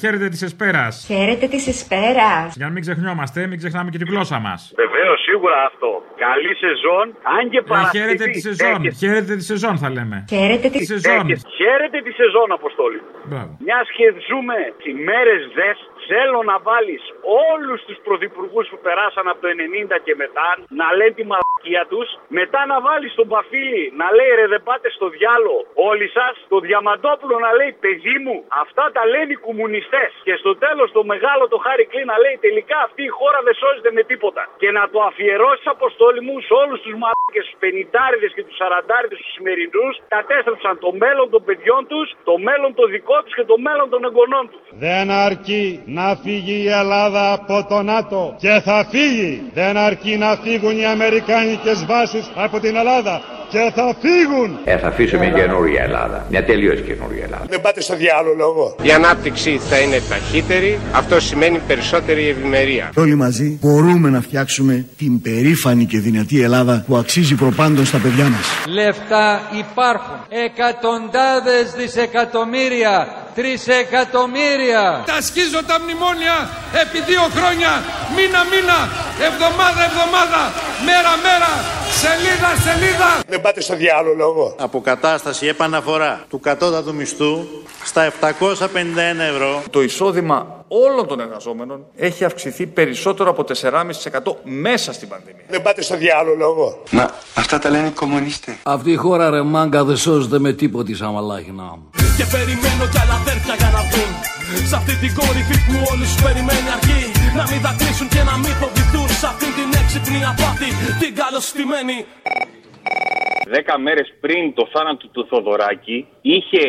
χαίρετε 0.00 0.28
της 0.28 0.42
Εσπέρας. 0.48 0.94
Χαίρετε 1.10 1.46
της 1.54 1.64
Εσπέρας. 1.74 2.46
Για 2.58 2.66
να 2.68 2.72
μην 2.74 2.82
ξεχνιόμαστε, 2.86 3.38
μην 3.50 3.58
ξεχνάμε 3.62 3.88
και 3.92 3.98
τη 4.02 4.06
γλώσσα 4.10 4.38
μας. 4.46 4.60
Βεβαίως, 4.82 5.18
σίγουρα 5.28 5.58
αυτό. 5.70 5.90
Καλή 6.26 6.52
σεζόν, 6.64 7.06
αν 7.36 7.42
και 7.52 7.60
Παρασκευή. 7.62 7.96
χαίρετε 7.98 8.24
τη 8.34 8.40
σεζόν. 8.48 8.76
έχεις- 8.80 8.98
Χαίρετε 9.02 9.32
τη 9.40 9.44
σεζόν, 9.52 9.74
θα 9.82 9.88
λέμε. 9.96 10.16
Χαίρετε 10.34 10.66
τη 10.74 10.80
σεζόν. 10.92 11.20
έχεις- 11.30 11.44
Χαίρετε 11.60 11.98
τη 12.06 12.12
σεζόν, 12.20 12.48
Αποστόλη. 12.58 13.00
Μπράβο. 13.30 13.50
Μιας 13.66 13.86
και 13.96 14.06
ζούμε 14.28 14.56
τι 14.82 14.90
μέρες 15.08 15.40
δες, 15.58 15.78
θέλω 16.10 16.40
να 16.50 16.56
βάλεις 16.68 17.02
όλους 17.50 17.80
τους 17.86 17.98
πρωθυπουργούς 18.06 18.66
που 18.70 18.78
περάσαν 18.86 19.26
από 19.32 19.40
το 19.44 19.48
90 19.48 19.98
και 20.06 20.14
μετά 20.22 20.48
να 20.80 20.86
λένε 20.98 21.14
τη 21.18 21.24
μαλακία 21.30 21.84
τους. 21.92 22.08
Μετά 22.38 22.60
να 22.72 22.76
βάλεις 22.86 23.12
τον 23.18 23.26
Παφίλη 23.32 23.84
να 24.00 24.06
λέει 24.16 24.32
ρε 24.38 24.46
δεν 24.52 24.62
πάτε 24.68 24.88
στο 24.96 25.06
διάλο 25.16 25.56
όλοι 25.90 26.08
σας. 26.16 26.34
Το 26.52 26.58
Διαμαντόπουλο 26.66 27.36
να 27.46 27.50
λέει 27.58 27.72
παιδί 27.84 28.16
μου, 28.24 28.36
αυτά 28.62 28.84
τα 28.96 29.02
λένε 29.12 29.30
οι 29.34 29.40
κομμουνιστές. 29.46 30.10
Και 30.26 30.34
στο 30.42 30.52
τέλος 30.64 30.88
το 30.96 31.02
μεγάλο 31.12 31.42
το 31.52 31.58
Χάρη 31.64 31.84
Κλίν 31.90 32.06
να 32.12 32.16
λέει 32.24 32.36
τελικά 32.46 32.76
αυτή 32.88 33.02
η 33.10 33.12
χώρα 33.18 33.38
δεν 33.46 33.54
σώζεται 33.62 33.90
με 33.98 34.02
τίποτα. 34.10 34.42
Και 34.62 34.70
να 34.78 34.82
το 34.92 34.98
αφιερώσεις 35.08 35.66
αποστόλη 35.76 36.20
μου 36.26 36.34
σε 36.46 36.52
όλους 36.62 36.78
τους 36.84 36.94
μαλάκες, 37.02 37.44
τους 37.48 37.56
πενητάριδες 37.62 38.32
και 38.36 38.42
τους 38.46 38.56
σαραντάριδες 38.60 39.18
τους 39.22 39.32
σημερινούς. 39.36 39.92
Κατέστρεψαν 40.16 40.74
το 40.84 40.90
μέλλον 41.02 41.26
των 41.34 41.42
παιδιών 41.48 41.82
τους, 41.92 42.06
το 42.28 42.34
μέλλον 42.48 42.70
το 42.78 42.84
δικό 42.94 43.16
τους 43.24 43.34
και 43.38 43.44
το 43.52 43.56
μέλλον 43.66 43.86
των 43.92 44.00
εγγονών 44.08 44.44
τους. 44.52 44.64
Δεν 44.86 45.06
αρκεί 45.26 45.64
να 45.94 46.18
φύγει 46.22 46.56
η 46.64 46.68
Ελλάδα 46.68 47.32
από 47.32 47.66
το 47.68 47.82
ΝΑΤΟ 47.82 48.34
και 48.38 48.60
θα 48.64 48.86
φύγει. 48.90 49.42
Δεν 49.54 49.76
αρκεί 49.76 50.16
να 50.16 50.38
φύγουν 50.42 50.78
οι 50.78 50.86
αμερικάνικες 50.86 51.84
βάσεις 51.86 52.30
από 52.34 52.60
την 52.60 52.76
Ελλάδα 52.76 53.22
και 53.48 53.72
θα 53.74 53.96
φύγουν. 54.00 54.58
Ε, 54.64 54.78
θα 54.78 54.88
αφήσω 54.88 55.18
μια 55.18 55.30
καινούρια 55.30 55.82
Ελλάδα. 55.82 56.26
Μια 56.30 56.44
τελείως 56.44 56.80
καινούρια 56.80 57.24
Ελλάδα. 57.24 57.44
Δεν 57.48 57.60
πάτε 57.60 57.80
στο 57.80 57.96
διάλογο 57.96 58.34
λόγο. 58.36 58.76
Η 58.82 58.90
ανάπτυξη 58.90 59.60
θα 59.70 59.78
είναι 59.78 60.00
ταχύτερη, 60.08 60.78
αυτό 60.92 61.20
σημαίνει 61.20 61.58
περισσότερη 61.66 62.28
ευημερία. 62.28 62.90
Όλοι 62.96 63.14
μαζί 63.14 63.58
μπορούμε 63.60 64.10
να 64.10 64.20
φτιάξουμε 64.20 64.86
την 64.96 65.20
περήφανη 65.20 65.84
και 65.84 65.98
δυνατή 65.98 66.40
Ελλάδα 66.42 66.84
που 66.86 66.96
αξίζει 66.96 67.34
προπάντων 67.34 67.84
στα 67.84 67.98
παιδιά 67.98 68.24
μας. 68.24 68.46
Λεφτά 68.68 69.40
υπάρχουν. 69.58 70.16
Εκατοντάδες 70.28 71.72
δισεκατομμύρια. 71.76 73.23
Τρισεκατομμύρια. 73.34 75.02
Τα 75.06 75.20
σκίζω 75.22 75.64
τα 75.64 75.76
μνημόνια 75.80 76.36
επί 76.82 77.00
δύο 77.10 77.24
χρόνια, 77.36 77.72
μήνα 78.16 78.40
μήνα, 78.50 78.78
εβδομάδα 79.28 79.82
εβδομάδα, 79.88 80.42
μέρα 80.88 81.12
μέρα, 81.26 81.52
σελίδα 82.00 82.50
σελίδα. 82.64 83.10
Δεν 83.28 83.40
πάτε 83.40 83.60
στο 83.60 83.76
διάλογο 83.76 84.14
λόγο. 84.16 84.54
Αποκατάσταση 84.58 85.46
επαναφορά 85.46 86.24
του 86.28 86.40
κατώτατου 86.40 86.94
μισθού 86.94 87.46
στα 87.84 88.12
751 88.20 88.38
ευρώ. 89.32 89.62
Το 89.70 89.82
εισόδημα 89.82 90.63
όλων 90.68 91.06
των 91.06 91.20
εργαζόμενων 91.20 91.84
έχει 91.96 92.24
αυξηθεί 92.24 92.66
περισσότερο 92.66 93.30
από 93.30 93.44
4,5% 93.60 94.34
μέσα 94.42 94.92
στην 94.92 95.08
πανδημία. 95.08 95.44
Δεν 95.48 95.62
πάτε 95.62 95.82
στο 95.82 95.96
διάλογο 95.96 96.36
λόγο. 96.36 96.82
Μα 96.90 97.10
αυτά 97.34 97.58
τα 97.58 97.70
λένε 97.70 97.86
οι 97.86 97.90
κομμουνιστές. 97.90 98.54
Αυτή 98.62 98.90
η 98.90 98.96
χώρα 98.96 99.30
ρε 99.30 99.42
μάγκα 99.42 99.84
δεν 99.84 99.96
σώζεται 99.96 100.38
με 100.38 100.52
τίποτη 100.52 100.94
σαν 100.94 101.10
μαλάχινα 101.12 101.62
μου. 101.62 101.90
Και 102.18 102.26
περιμένω 102.34 102.84
κι 102.92 102.98
άλλα 103.02 103.14
αδέρφια 103.22 103.54
για 103.60 103.70
να 103.76 103.80
βγουν 103.88 104.12
Σ' 104.70 104.74
αυτή 104.80 104.94
την 105.02 105.12
κορυφή 105.18 105.56
που 105.66 105.74
όλους 105.92 106.10
περιμένει 106.24 106.68
αργή 106.76 107.02
Να 107.38 107.44
μην 107.50 107.60
δακρύσουν 107.66 108.08
και 108.14 108.22
να 108.30 108.34
μην 108.42 108.54
φοβηθούν 108.60 109.08
Σ' 109.20 109.26
αυτή 109.32 109.48
την 109.58 109.68
έξυπνη 109.80 110.20
απάτη 110.32 110.68
Την 111.02 111.12
καλωστημένη 111.20 111.96
Δέκα 113.54 113.74
μέρες 113.78 114.08
πριν 114.20 114.54
το 114.54 114.68
θάνατο 114.72 115.06
του 115.14 115.26
Θοδωράκη 115.30 116.06
είχε 116.20 116.64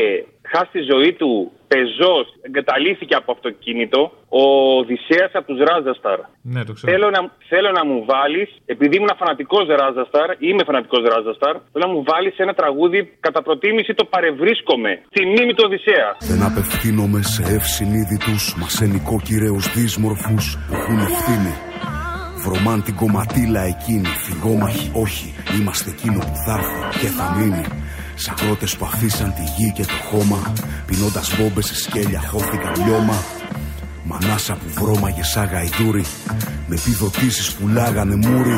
χάσει 0.51 0.71
τη 0.71 0.81
ζωή 0.91 1.13
του 1.13 1.51
πεζός, 1.75 2.25
εγκαταλείφθηκε 2.47 3.15
από 3.21 3.29
αυτοκίνητο 3.35 3.99
ο 4.41 4.43
Οδυσσέας 4.81 5.31
από 5.39 5.45
τους 5.49 5.59
Ράζασταρ. 5.69 6.19
Ναι, 6.53 6.61
το 6.67 6.73
ξέρω. 6.75 6.87
Θέλω 6.91 7.07
να, 7.15 7.21
θέλω 7.51 7.69
να 7.79 7.83
μου 7.89 7.97
βάλεις, 8.11 8.49
επειδή 8.73 8.93
ήμουν 8.99 9.13
φανατικός 9.21 9.65
Ράζασταρ, 9.79 10.27
είμαι 10.47 10.63
φανατικός 10.69 11.01
Ράζασταρ, 11.13 11.55
θέλω 11.71 11.85
να 11.87 11.93
μου 11.95 12.01
βάλεις 12.11 12.33
ένα 12.45 12.53
τραγούδι 12.61 12.99
κατά 13.25 13.39
προτίμηση 13.47 13.91
το 13.99 14.05
παρευρίσκομαι, 14.13 14.91
στη 15.11 15.21
μνήμη 15.29 15.53
του 15.55 15.63
Οδυσσέα. 15.67 16.09
Δεν 16.31 16.41
απευθύνομαι 16.49 17.19
σε 17.33 17.43
ευσυνείδητους 17.57 18.43
Μα 18.59 18.67
σε 18.77 18.85
νοικοκυρέους 18.85 19.65
δύσμορφους 19.73 20.45
που 20.67 20.73
έχουν 20.79 20.97
ευθύνη 21.09 21.53
Βρωμάν 22.43 22.83
την 22.83 22.95
κομματίλα 22.95 23.61
εκείνη 23.73 24.07
Φυγόμαχοι 24.25 24.91
όχι 25.03 25.27
Είμαστε 25.57 25.89
εκείνο 25.89 26.19
που 26.19 26.35
θα 26.45 26.53
έρθει 26.57 26.99
και 26.99 27.07
θα 27.17 27.25
μείνει 27.37 27.63
Σαν 28.15 28.35
κρότες 28.35 28.75
που 28.75 28.85
αφήσαν 28.85 29.33
τη 29.33 29.41
γη 29.41 29.71
και 29.71 29.85
το 29.85 29.97
χώμα 30.09 30.53
Πινώντας 30.85 31.35
μπόμπες 31.37 31.65
σε 31.65 31.75
σκέλια 31.75 32.21
χώθηκαν 32.31 32.85
λιώμα. 32.85 33.23
Μανάσα 34.03 34.53
που 34.53 34.83
βρώμαγε 34.83 35.23
σαν 35.23 35.45
γαϊδούρι 35.45 36.05
Με 36.67 36.75
επιδοτήσεις 36.75 37.51
που 37.53 37.67
λάγανε 37.67 38.15
μούρι. 38.15 38.57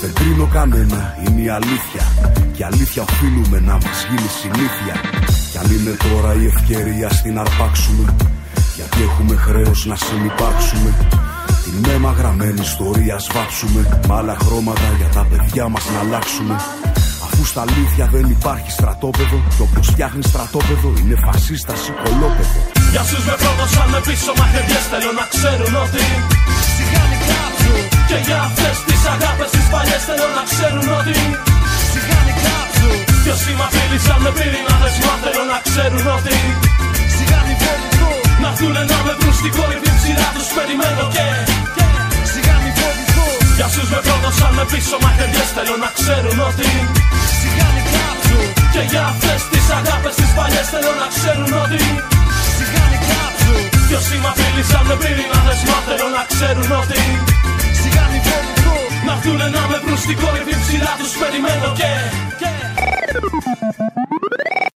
Δεν 0.00 0.12
κρίνω 0.14 0.48
κανένα, 0.52 1.16
είναι 1.26 1.40
η 1.40 1.48
αλήθεια. 1.48 2.32
Και 2.52 2.64
αλήθεια 2.64 3.02
οφείλουμε 3.02 3.60
να 3.60 3.72
μας 3.72 4.06
γίνει 4.08 4.28
συνήθεια. 4.40 4.94
Κι 5.50 5.58
αν 5.58 5.70
είναι 5.70 5.96
τώρα 6.10 6.34
η 6.34 6.46
ευκαιρία 6.46 7.08
στην 7.08 7.38
αρπάξουμε 7.38 8.14
Γιατί 8.76 9.02
έχουμε 9.02 9.36
χρέος 9.36 9.86
να 9.86 9.96
συνυπάρξουμε 9.96 10.94
Την 11.64 11.90
μέμα 11.90 12.12
γραμμένη 12.12 12.60
ιστορία 12.60 13.18
σβάψουμε 13.18 14.00
Μ' 14.08 14.12
άλλα 14.12 14.36
χρώματα 14.38 14.92
για 14.98 15.08
τα 15.08 15.26
παιδιά 15.30 15.68
μας 15.68 15.84
να 15.92 15.98
αλλάξουμε 15.98 16.56
Αφού 17.38 17.48
στα 17.54 17.64
αλήθεια 17.68 18.06
δεν 18.14 18.26
υπάρχει 18.36 18.70
στρατόπεδο. 18.78 19.36
Κι 19.54 19.62
όποιος 19.66 19.86
φτιάχνει 19.92 20.22
στρατόπεδο 20.32 20.88
είναι 21.00 21.16
φασίστας 21.24 21.80
ή 21.90 21.92
κολόπεδο. 22.02 22.58
Για 22.92 23.02
όσους 23.06 23.22
με 23.28 23.34
πρόδωσαν 23.42 23.88
με 23.94 24.00
πίσω 24.06 24.32
μαχαιριές. 24.38 24.84
Θέλω 24.92 25.12
να 25.20 25.24
ξέρουν 25.34 25.72
ότι 25.84 26.04
Σιγάνι 26.74 27.18
κάψου 27.28 27.74
Και 28.08 28.18
για 28.26 28.38
αυτές 28.48 28.76
τις 28.86 29.00
αγάπες 29.14 29.50
τις 29.54 29.66
παλιές 29.72 30.02
Θέλω 30.08 30.28
να 30.38 30.42
ξέρουν 30.50 30.86
ότι 31.00 31.16
Σιγάνι 31.90 32.34
κάψου 32.44 32.90
Και 33.22 33.30
όσοι 33.36 33.52
μ' 33.58 33.64
απειλήσαν 33.66 34.18
με 34.24 34.30
πυρηνάδες 34.36 34.96
Μα 35.06 35.14
θέλω 35.22 35.44
να 35.52 35.58
ξέρουν 35.66 36.06
ότι 36.16 36.36
Σιγάνι 37.14 37.54
βολικό 37.62 38.10
Να 38.42 38.48
έρθουνε 38.52 38.82
να 38.92 38.98
με 39.06 39.12
βρουν 39.18 39.34
στην 39.40 39.52
κορυφή 39.56 39.90
ψηλά 39.98 40.28
τους 40.34 40.48
περιμένω 40.56 41.04
και 41.14 41.26
Σιγάνι 42.30 42.70
βολικό 42.78 43.15
Για 43.56 43.68
πίσω 44.72 44.96
μαχαιριές. 45.04 45.48
Θέλω 45.56 45.76
να 45.84 45.90
ξέρουν 45.98 46.38
ότι 46.48 46.68
Σιγάνι 47.38 47.82
κάψου 47.92 48.40
Και 48.72 48.82
για 48.90 49.02
αυτές 49.12 49.40
τις 49.52 49.66
αγάπες 49.78 50.14
τις 50.18 50.30
παλιές 50.36 50.66
θέλω 50.72 50.92
να 51.02 51.06
ξέρουν 51.14 51.52
ότι 51.64 51.82
Σιγάνι 52.56 52.98
κάψου 53.08 53.54
Κι 53.88 53.94
όσοι 54.00 54.16
μ' 54.22 54.28
απειλήσαν 54.32 54.84
με 54.88 54.96
πύρινα 55.02 55.38
δεσμά 55.46 55.78
θέλω 55.86 56.08
να 56.16 56.22
ξέρουν 56.32 56.70
ότι 56.82 57.00
Σιγάνι 57.80 58.18
βόμβου 58.26 58.76
Να 59.06 59.12
έρθουνε 59.16 59.48
να 59.56 59.62
με 59.70 59.78
βρουν 59.84 59.98
στην 60.04 60.16
κορυφή 60.22 60.54
ψηλά 60.62 60.92
τους 61.00 61.12
περιμένω 61.20 61.68
και, 61.78 61.90
και... 62.40 62.50